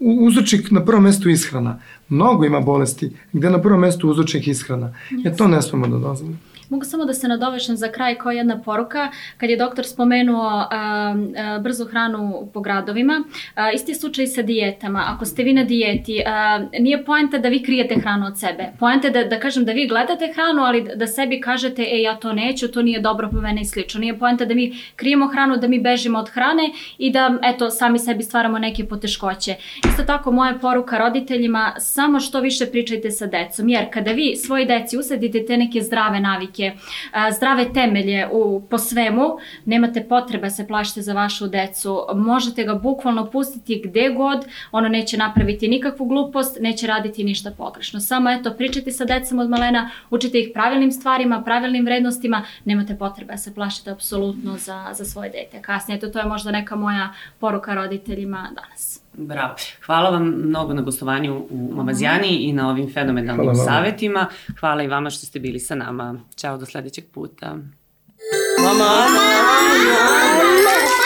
uzročnik 0.00 0.70
na 0.70 0.84
prvom 0.84 1.02
mestu 1.02 1.28
ishrana. 1.28 1.78
Mnogo 2.08 2.44
ima 2.44 2.60
bolesti 2.60 3.10
gde 3.32 3.50
na 3.50 3.62
prvom 3.62 3.80
mestu 3.80 4.10
uzročnik 4.10 4.48
ishrana. 4.48 4.94
E 5.24 5.36
to 5.36 5.48
ne 5.48 5.62
smemo 5.62 5.86
da 5.86 5.98
dozvolimo. 5.98 6.38
Mogu 6.68 6.84
samo 6.84 7.04
da 7.04 7.14
se 7.14 7.28
nadovežem 7.28 7.76
za 7.76 7.92
kraj 7.92 8.14
kao 8.14 8.32
jedna 8.32 8.62
poruka. 8.62 9.08
Kad 9.36 9.50
je 9.50 9.56
doktor 9.56 9.86
spomenuo 9.86 10.46
a, 10.46 10.66
a, 10.70 11.58
brzu 11.58 11.84
hranu 11.84 12.50
po 12.54 12.60
gradovima, 12.60 13.24
a, 13.54 13.72
isti 13.72 13.90
je 13.90 13.94
slučaj 13.94 14.26
sa 14.26 14.42
dijetama. 14.42 15.04
Ako 15.08 15.24
ste 15.24 15.42
vi 15.42 15.52
na 15.52 15.64
dijeti, 15.64 16.22
a, 16.26 16.66
nije 16.78 17.04
poenta 17.04 17.38
da 17.38 17.48
vi 17.48 17.62
krijete 17.62 17.94
hranu 17.94 18.26
od 18.26 18.38
sebe. 18.38 18.64
Poenta 18.78 19.06
je 19.06 19.12
da, 19.12 19.24
da 19.24 19.40
kažem 19.40 19.64
da 19.64 19.72
vi 19.72 19.88
gledate 19.88 20.32
hranu, 20.34 20.62
ali 20.62 20.86
da 20.96 21.06
sebi 21.06 21.40
kažete, 21.40 21.82
e 21.82 22.02
ja 22.02 22.16
to 22.16 22.32
neću, 22.32 22.68
to 22.68 22.82
nije 22.82 23.00
dobro 23.00 23.28
po 23.32 23.40
mene 23.40 23.60
i 23.60 23.64
slično. 23.64 24.00
Nije 24.00 24.18
poenta 24.18 24.44
da 24.44 24.54
mi 24.54 24.72
krijemo 24.96 25.28
hranu, 25.28 25.56
da 25.56 25.68
mi 25.68 25.80
bežimo 25.80 26.18
od 26.18 26.28
hrane 26.28 26.70
i 26.98 27.10
da 27.10 27.38
eto 27.42 27.70
sami 27.70 27.98
sebi 27.98 28.22
stvaramo 28.22 28.58
neke 28.58 28.84
poteškoće. 28.84 29.54
Isto 29.88 30.02
tako 30.02 30.32
moja 30.32 30.54
poruka 30.60 30.98
roditeljima, 30.98 31.74
samo 31.78 32.20
što 32.20 32.40
više 32.40 32.66
pričajte 32.66 33.10
sa 33.10 33.26
decom, 33.26 33.68
jer 33.68 33.84
kada 33.92 34.12
vi 34.12 34.36
svoji 34.36 34.66
deci 34.66 34.98
usadite 34.98 35.46
te 35.46 35.56
neke 35.56 35.80
zdrave 35.80 36.20
navike, 36.20 36.63
a, 37.12 37.32
zdrave 37.32 37.72
temelje 37.72 38.28
u, 38.32 38.62
po 38.70 38.78
svemu, 38.78 39.38
nemate 39.64 40.04
potrebe 40.08 40.50
se 40.50 40.66
plašite 40.66 41.02
za 41.02 41.12
vašu 41.12 41.46
decu, 41.46 41.98
možete 42.14 42.64
ga 42.64 42.74
bukvalno 42.74 43.30
pustiti 43.30 43.82
gde 43.84 44.08
god, 44.08 44.46
ono 44.72 44.88
neće 44.88 45.16
napraviti 45.16 45.68
nikakvu 45.68 46.06
glupost, 46.06 46.58
neće 46.60 46.86
raditi 46.86 47.24
ništa 47.24 47.50
pogrešno. 47.50 48.00
Samo 48.00 48.30
eto, 48.30 48.54
pričajte 48.58 48.90
sa 48.90 49.04
decom 49.04 49.38
od 49.38 49.50
malena, 49.50 49.90
učite 50.10 50.40
ih 50.40 50.50
pravilnim 50.54 50.92
stvarima, 50.92 51.42
pravilnim 51.42 51.84
vrednostima, 51.84 52.44
nemate 52.64 52.96
potrebe 52.98 53.32
da 53.32 53.38
se 53.38 53.54
plašite 53.54 53.90
apsolutno 53.90 54.56
za, 54.56 54.86
za 54.92 55.04
svoje 55.04 55.30
dete. 55.30 55.62
Kasnije, 55.62 55.96
eto, 55.96 56.08
to 56.08 56.18
je 56.18 56.24
možda 56.24 56.50
neka 56.50 56.76
moja 56.76 57.12
poruka 57.40 57.74
roditeljima 57.74 58.50
danas. 58.54 59.03
Bravo. 59.16 59.54
Hvala 59.86 60.10
vam 60.10 60.22
mnogo 60.26 60.74
na 60.74 60.82
gostovanju 60.82 61.46
u 61.50 61.72
Mamazijani 61.74 62.28
i 62.28 62.52
na 62.52 62.68
ovim 62.68 62.92
fenomenalnim 62.92 63.44
Hvala 63.44 63.64
savetima. 63.64 64.26
Hvala 64.60 64.82
i 64.82 64.88
vama 64.88 65.10
što 65.10 65.26
ste 65.26 65.40
bili 65.40 65.60
sa 65.60 65.74
nama. 65.74 66.20
Ćao 66.36 66.58
do 66.58 66.66
sledećeg 66.66 67.04
puta. 67.12 67.46
Mama, 67.46 68.74
Mama, 68.74 69.08
mama, 69.08 69.94
mama. 69.94 71.03